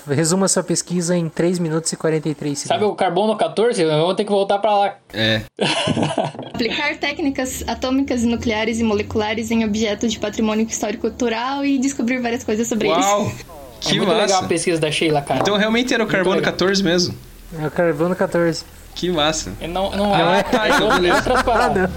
Resuma 0.10 0.50
sua 0.50 0.62
pesquisa 0.62 1.16
em 1.16 1.30
3 1.30 1.58
minutos 1.58 1.94
e 1.94 1.96
43 1.96 2.60
segundos. 2.60 2.68
Sabe 2.68 2.84
o 2.84 2.96
carbono 2.96 3.38
14? 3.38 3.86
Vamos 3.86 4.16
ter 4.16 4.26
que 4.26 4.32
voltar 4.32 4.60
pra 4.60 4.78
lá. 4.78 4.98
É. 5.14 5.44
Aplicar 6.54 6.98
técnicas 6.98 7.64
atômicas, 7.66 8.24
nucleares 8.24 8.82
e 8.82 8.84
moleculares 8.84 9.52
em 9.52 9.64
objetos 9.64 10.12
de 10.12 10.20
patrimônio 10.20 10.68
histórico-cultural 10.68 11.66
e 11.66 11.78
descobrir 11.78 12.20
várias 12.20 12.44
coisas 12.44 12.68
sobre 12.68 12.90
Uau! 12.90 13.32
É 13.86 13.90
Que 13.90 13.98
muito 13.98 14.10
legal 14.10 14.28
massa! 14.28 14.46
a 14.46 14.48
pesquisa 14.48 14.80
da 14.80 14.92
Sheila, 14.92 15.22
cara. 15.22 15.40
Então 15.42 15.58
realmente 15.58 15.94
era 15.94 16.04
o 16.04 16.08
carbono 16.08 16.38
legal. 16.38 16.52
14 16.52 16.84
mesmo. 16.84 17.16
É 17.62 17.68
o 17.68 17.72
carbono 17.72 18.16
14. 18.16 18.64
Que 18.96 19.10
massa. 19.12 19.52
É, 19.60 19.68
Não, 19.68 19.92
não, 19.96 20.14
Ah, 20.14 20.38
é, 20.38 20.44
tá, 20.44 20.68
é, 20.68 20.72
é 20.72 21.14
outras 21.14 21.42
paradas. 21.44 21.90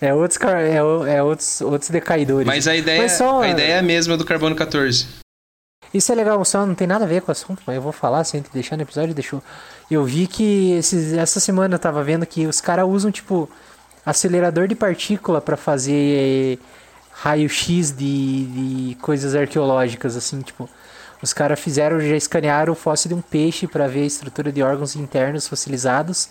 É 0.00 0.14
outros, 0.14 0.38
é, 0.42 0.74
é 1.16 1.22
outros, 1.22 1.60
outros 1.62 1.90
decaidores. 1.90 2.46
Mas 2.46 2.68
a 2.68 2.76
ideia, 2.76 3.02
Mas 3.02 3.12
só- 3.12 3.40
a 3.42 3.48
ideia 3.48 3.74
é 3.74 3.78
a 3.78 3.82
mesma 3.82 4.16
do 4.16 4.24
carbono 4.24 4.54
14. 4.54 5.06
Isso 5.94 6.12
é 6.12 6.14
legal, 6.14 6.44
só 6.44 6.66
não 6.66 6.74
tem 6.74 6.86
nada 6.86 7.04
a 7.04 7.08
ver 7.08 7.22
com 7.22 7.30
o 7.30 7.32
assunto, 7.32 7.62
mas 7.66 7.76
eu 7.76 7.80
vou 7.80 7.92
falar, 7.92 8.22
se 8.24 8.36
a 8.36 8.40
gente 8.40 8.50
deixar 8.52 8.76
no 8.76 8.82
episódio, 8.82 9.14
deixou. 9.14 9.42
Eu 9.90 10.04
vi 10.04 10.26
que 10.26 10.72
esses, 10.72 11.14
essa 11.14 11.40
semana 11.40 11.76
eu 11.76 11.78
tava 11.78 12.02
vendo 12.04 12.26
que 12.26 12.46
os 12.46 12.60
caras 12.60 12.86
usam, 12.86 13.10
tipo, 13.10 13.48
acelerador 14.04 14.68
de 14.68 14.74
partícula 14.74 15.40
pra 15.40 15.56
fazer 15.56 16.58
raio-x 17.22 17.92
de, 17.96 18.44
de 18.46 18.94
coisas 18.96 19.34
arqueológicas, 19.34 20.16
assim, 20.16 20.40
tipo. 20.40 20.68
Os 21.22 21.32
caras 21.32 21.58
fizeram, 21.58 21.98
já 21.98 22.14
escanearam 22.14 22.74
o 22.74 22.76
fóssil 22.76 23.08
de 23.08 23.14
um 23.14 23.22
peixe 23.22 23.66
pra 23.66 23.86
ver 23.88 24.02
a 24.02 24.06
estrutura 24.06 24.52
de 24.52 24.62
órgãos 24.62 24.94
internos 24.94 25.48
fossilizados 25.48 26.28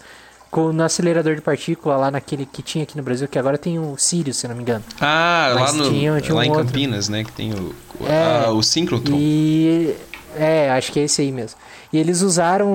com, 0.52 0.72
no 0.72 0.84
acelerador 0.84 1.34
de 1.34 1.42
partícula 1.42 1.98
lá 1.98 2.12
naquele 2.12 2.46
que 2.46 2.62
tinha 2.62 2.84
aqui 2.84 2.96
no 2.96 3.02
Brasil, 3.02 3.28
que 3.28 3.40
agora 3.40 3.58
tem 3.58 3.80
o 3.80 3.98
Sirius, 3.98 4.38
se 4.38 4.48
não 4.48 4.56
me 4.56 4.62
engano. 4.62 4.84
Ah, 5.02 5.52
lá, 5.56 5.62
Mas 5.62 5.74
no, 5.74 5.90
tinha- 5.90 6.22
tinha 6.22 6.36
lá 6.36 6.42
um 6.42 6.44
em 6.44 6.50
outro. 6.52 6.66
Campinas, 6.68 7.10
né? 7.10 7.24
Que 7.24 7.32
tem 7.32 7.52
o, 7.52 7.76
É. 8.08 8.46
ah, 8.46 8.52
o 8.52 8.62
síncrotron. 8.62 9.18
E 9.20 9.96
é, 10.38 10.70
acho 10.70 10.92
que 10.92 11.00
é 11.00 11.04
esse 11.06 11.20
aí 11.20 11.32
mesmo. 11.32 11.58
E 11.92 11.98
eles 11.98 12.22
usaram 12.22 12.68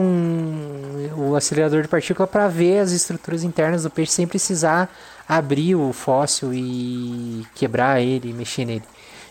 o 1.17 1.37
acelerador 1.37 1.83
de 1.83 1.89
partícula 1.89 2.27
para 2.27 2.49
ver 2.49 2.81
as 2.81 2.91
estruturas 2.91 3.45
internas 3.45 3.85
do 3.85 3.91
peixe 3.91 4.13
sem 4.13 4.27
precisar 4.27 4.93
abrir 5.39 5.77
o 5.77 5.93
fóssil 5.93 6.53
e 6.53 7.47
quebrar 7.55 8.01
ele, 8.01 8.31
e 8.31 8.33
mexer 8.33 8.65
nele. 8.65 8.83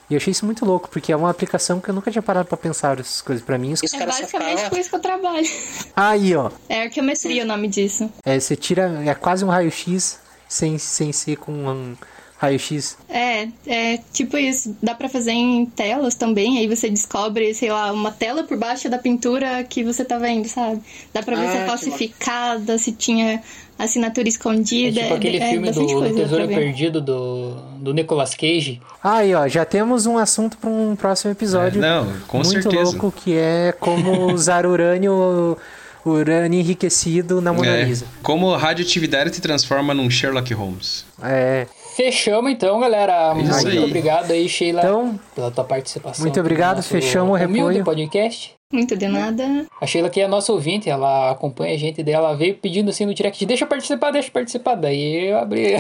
E 0.09 0.13
eu 0.13 0.17
achei 0.17 0.31
isso 0.31 0.45
muito 0.45 0.65
louco, 0.65 0.89
porque 0.89 1.11
é 1.11 1.15
uma 1.15 1.29
aplicação 1.29 1.79
que 1.79 1.89
eu 1.89 1.93
nunca 1.93 2.09
tinha 2.09 2.21
parado 2.21 2.47
para 2.47 2.57
pensar 2.57 2.99
essas 2.99 3.21
coisas 3.21 3.43
para 3.45 3.57
mim. 3.57 3.73
os- 3.73 3.83
É 3.93 4.05
basicamente 4.05 4.69
com 4.69 4.77
isso 4.77 4.89
que 4.89 4.95
eu 4.95 4.99
trabalho. 5.01 5.47
Aí, 5.95 6.35
ó, 6.35 6.49
É 6.67 6.83
arqueometria 6.83 7.43
o 7.43 7.45
nome 7.47 7.67
disso. 7.67 8.09
é, 8.25 8.39
você 8.39 8.55
tira, 8.55 9.03
é 9.05 9.13
quase 9.13 9.43
um 9.45 9.49
raio-x 9.49 10.19
sem, 10.47 10.77
sem 10.79 11.11
ser 11.11 11.35
com 11.35 11.51
um 11.51 11.95
raio-x. 12.37 12.97
É, 13.07 13.49
é 13.67 13.99
tipo 14.11 14.35
isso. 14.37 14.75
Dá 14.81 14.95
pra 14.95 15.09
fazer 15.09 15.31
em 15.33 15.65
telas 15.67 16.15
também. 16.15 16.57
Aí 16.57 16.67
você 16.67 16.89
descobre, 16.89 17.53
sei 17.53 17.69
lá, 17.71 17.91
uma 17.91 18.11
tela 18.11 18.43
por 18.43 18.57
baixo 18.57 18.89
da 18.89 18.97
pintura 18.97 19.63
que 19.63 19.83
você 19.83 20.03
tá 20.03 20.17
vendo, 20.17 20.47
sabe? 20.47 20.81
Dá 21.13 21.21
pra 21.21 21.35
ver 21.35 21.45
Ah, 21.47 21.51
se 21.51 21.57
é 21.57 21.65
falsificada, 21.67 22.77
se 22.79 22.93
tinha 22.93 23.43
assinatura 23.79 24.27
É 24.27 24.29
escondida. 24.29 25.01
tipo 25.01 25.13
aquele 25.13 25.39
filme 25.39 25.71
do, 25.71 25.85
do 25.85 26.01
dá 26.01 26.09
Tesouro. 26.13 26.47
Perdido 26.47 27.01
do, 27.01 27.51
do 27.79 27.93
Nicolas 27.93 28.33
Cage. 28.35 28.81
Aí, 29.03 29.33
ó, 29.33 29.47
já 29.47 29.65
temos 29.65 30.05
um 30.05 30.17
assunto 30.17 30.57
para 30.57 30.69
um 30.69 30.95
próximo 30.95 31.31
episódio. 31.31 31.83
É, 31.83 31.87
não, 31.89 32.11
com 32.27 32.37
muito 32.37 32.51
certeza. 32.61 32.83
louco 32.83 33.11
que 33.11 33.35
é 33.35 33.73
como 33.79 34.27
usar 34.33 34.65
urânio 34.65 35.57
urânio 36.05 36.59
enriquecido 36.59 37.41
na 37.41 37.51
Mona 37.51 37.67
É, 37.67 37.83
Lisa. 37.83 38.05
como 38.23 38.53
a 38.53 38.57
radioatividade 38.57 39.31
te 39.31 39.41
transforma 39.41 39.93
num 39.93 40.09
Sherlock 40.09 40.53
Holmes. 40.53 41.05
É. 41.21 41.67
Fechamos 41.95 42.49
então, 42.51 42.79
galera. 42.79 43.33
Isso 43.37 43.51
muito 43.51 43.67
aí. 43.67 43.79
obrigado 43.79 44.31
aí, 44.31 44.47
Sheila, 44.47 44.79
Então, 44.81 45.19
pela 45.35 45.51
tua 45.51 45.65
participação. 45.65 46.23
muito 46.23 46.35
no 46.37 46.41
obrigado, 46.41 46.81
fechamos 46.81 47.31
o 47.33 47.35
repolho. 47.35 47.83
podcast. 47.83 48.53
Muito 48.71 48.95
de 48.95 49.07
nada. 49.07 49.65
A 49.81 49.87
Sheila 49.87 50.11
que 50.11 50.21
é 50.21 50.27
nossa 50.27 50.53
ouvinte, 50.53 50.89
ela 50.89 51.31
acompanha 51.31 51.73
a 51.73 51.77
gente 51.77 52.03
dela, 52.03 52.35
veio 52.35 52.55
pedindo 52.55 52.89
assim 52.89 53.03
no 53.03 53.15
direct, 53.15 53.43
deixa 53.43 53.65
eu 53.65 53.67
participar, 53.67 54.11
deixa 54.11 54.27
eu 54.27 54.31
participar. 54.31 54.75
Daí 54.75 55.29
eu 55.29 55.39
abri. 55.39 55.73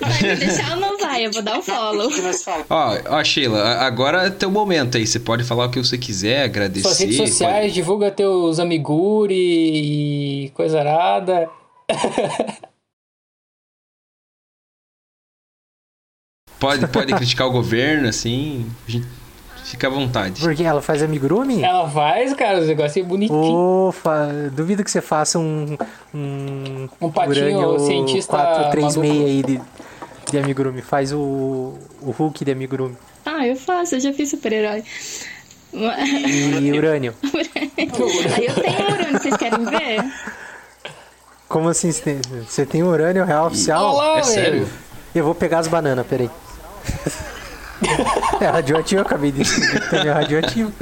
Vai 0.00 0.22
me 0.22 0.36
deixar 0.36 0.72
ou 0.72 0.76
não 0.76 0.98
vai? 0.98 1.24
Eu 1.24 1.32
vou 1.32 1.40
dar 1.40 1.58
um 1.58 1.62
follow. 1.62 2.10
Ó, 2.68 2.98
ó, 3.08 3.24
Sheila, 3.24 3.78
agora 3.78 4.26
é 4.26 4.30
teu 4.30 4.50
momento 4.50 4.98
aí. 4.98 5.06
Você 5.06 5.18
pode 5.18 5.44
falar 5.44 5.66
o 5.66 5.70
que 5.70 5.78
você 5.78 5.96
quiser, 5.96 6.42
agradecer. 6.44 6.88
Suas 6.88 6.98
redes 6.98 7.16
sociais, 7.16 7.72
divulga 7.72 8.10
teus 8.10 8.58
amiguri 8.58 10.46
e 10.46 10.50
coisa 10.50 10.80
arada. 10.80 11.48
Pode, 16.58 16.80
pode, 16.80 16.92
pode 16.92 17.14
criticar 17.14 17.46
o 17.46 17.52
governo, 17.52 18.08
assim. 18.08 18.66
Fica 19.74 19.88
à 19.88 19.90
vontade. 19.90 20.40
porque 20.40 20.62
ela 20.62 20.80
faz 20.80 21.02
amigurumi? 21.02 21.62
Ela 21.62 21.88
faz, 21.90 22.32
cara, 22.34 22.60
os 22.60 22.68
negócios 22.68 23.04
bonitinhos. 23.04 23.48
Ofa, 23.48 24.28
duvido 24.52 24.84
que 24.84 24.90
você 24.90 25.00
faça 25.00 25.36
um. 25.38 25.76
Um, 26.14 26.88
Um 27.00 27.10
patinho 27.10 27.78
cientista 27.80 28.36
436 28.36 28.96
maluco. 28.96 29.26
aí 29.26 29.42
de, 29.42 29.60
de 30.30 30.38
amigurumi. 30.38 30.80
Faz 30.80 31.12
o, 31.12 31.74
o 32.00 32.10
Hulk 32.16 32.44
de 32.44 32.52
amigurumi. 32.52 32.96
Ah, 33.26 33.46
eu 33.46 33.56
faço, 33.56 33.96
eu 33.96 34.00
já 34.00 34.12
fiz 34.12 34.30
super-herói. 34.30 34.84
E 35.72 36.70
urânio. 36.72 37.14
Aí 37.24 37.40
eu 38.46 38.54
tenho 38.54 38.86
urânio, 38.86 39.18
vocês 39.20 39.36
querem 39.36 39.64
ver? 39.64 40.04
Como 41.48 41.68
assim? 41.68 41.90
Você 41.90 42.64
tem, 42.64 42.84
urânio 42.84 43.24
real 43.24 43.46
oficial? 43.46 43.92
Olá, 43.94 44.18
É 44.18 44.22
sério? 44.22 44.68
Eu 45.12 45.24
vou 45.24 45.34
pegar 45.34 45.58
as 45.58 45.66
bananas, 45.68 46.06
peraí. 46.06 46.30
É 48.40 48.46
radioativo, 48.46 49.00
eu 49.00 49.06
acabei 49.06 49.32
de 49.32 49.38
descobrir 49.42 49.88
que 49.88 49.96
é 49.96 50.10
radioativo. 50.10 50.72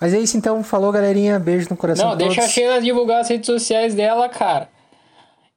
Mas 0.00 0.14
é 0.14 0.18
isso 0.18 0.36
então, 0.36 0.62
falou 0.62 0.92
galerinha, 0.92 1.38
beijo 1.38 1.68
no 1.70 1.76
coração 1.76 2.10
Não, 2.10 2.16
de 2.16 2.24
deixa 2.24 2.40
a 2.40 2.42
todos. 2.42 2.54
Sheila 2.54 2.80
divulgar 2.80 3.20
as 3.20 3.28
redes 3.28 3.46
sociais 3.46 3.94
dela, 3.94 4.28
cara. 4.28 4.68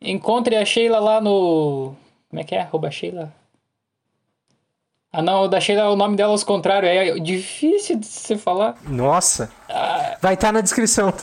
Encontre 0.02 0.56
a 0.56 0.66
Sheila 0.66 1.00
lá 1.00 1.22
no. 1.22 1.94
Como 2.30 2.42
é 2.42 2.44
que 2.44 2.56
é? 2.56 2.62
Arroba 2.62 2.90
Sheila. 2.90 3.32
Ah, 5.14 5.22
não, 5.22 5.48
da 5.48 5.60
Sheila, 5.60 5.90
o 5.90 5.96
nome 5.96 6.16
dela 6.16 6.34
é 6.34 6.38
ao 6.38 6.46
contrário. 6.46 6.88
É 6.88 7.20
difícil 7.20 8.00
de 8.00 8.08
você 8.08 8.38
falar. 8.38 8.78
Nossa. 8.88 9.52
Vai 10.22 10.34
estar 10.36 10.52
na 10.52 10.62
descrição. 10.62 11.14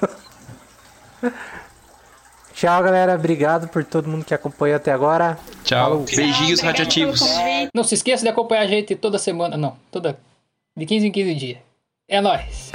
Tchau, 2.59 2.83
galera. 2.83 3.15
Obrigado 3.15 3.69
por 3.69 3.85
todo 3.85 4.09
mundo 4.09 4.25
que 4.25 4.35
acompanhou 4.35 4.75
até 4.75 4.91
agora. 4.91 5.39
Tchau. 5.63 5.91
Falou. 5.91 6.05
Beijinhos 6.05 6.59
radioativos. 6.59 7.21
Não 7.73 7.85
se 7.85 7.95
esqueça 7.95 8.25
de 8.25 8.29
acompanhar 8.29 8.63
a 8.63 8.67
gente 8.67 8.97
toda 8.97 9.17
semana. 9.17 9.57
Não, 9.57 9.77
toda. 9.93 10.19
De 10.77 10.85
15 10.85 11.07
em 11.07 11.13
15 11.13 11.35
dias. 11.37 11.59
É 12.09 12.21
nóis. 12.21 12.73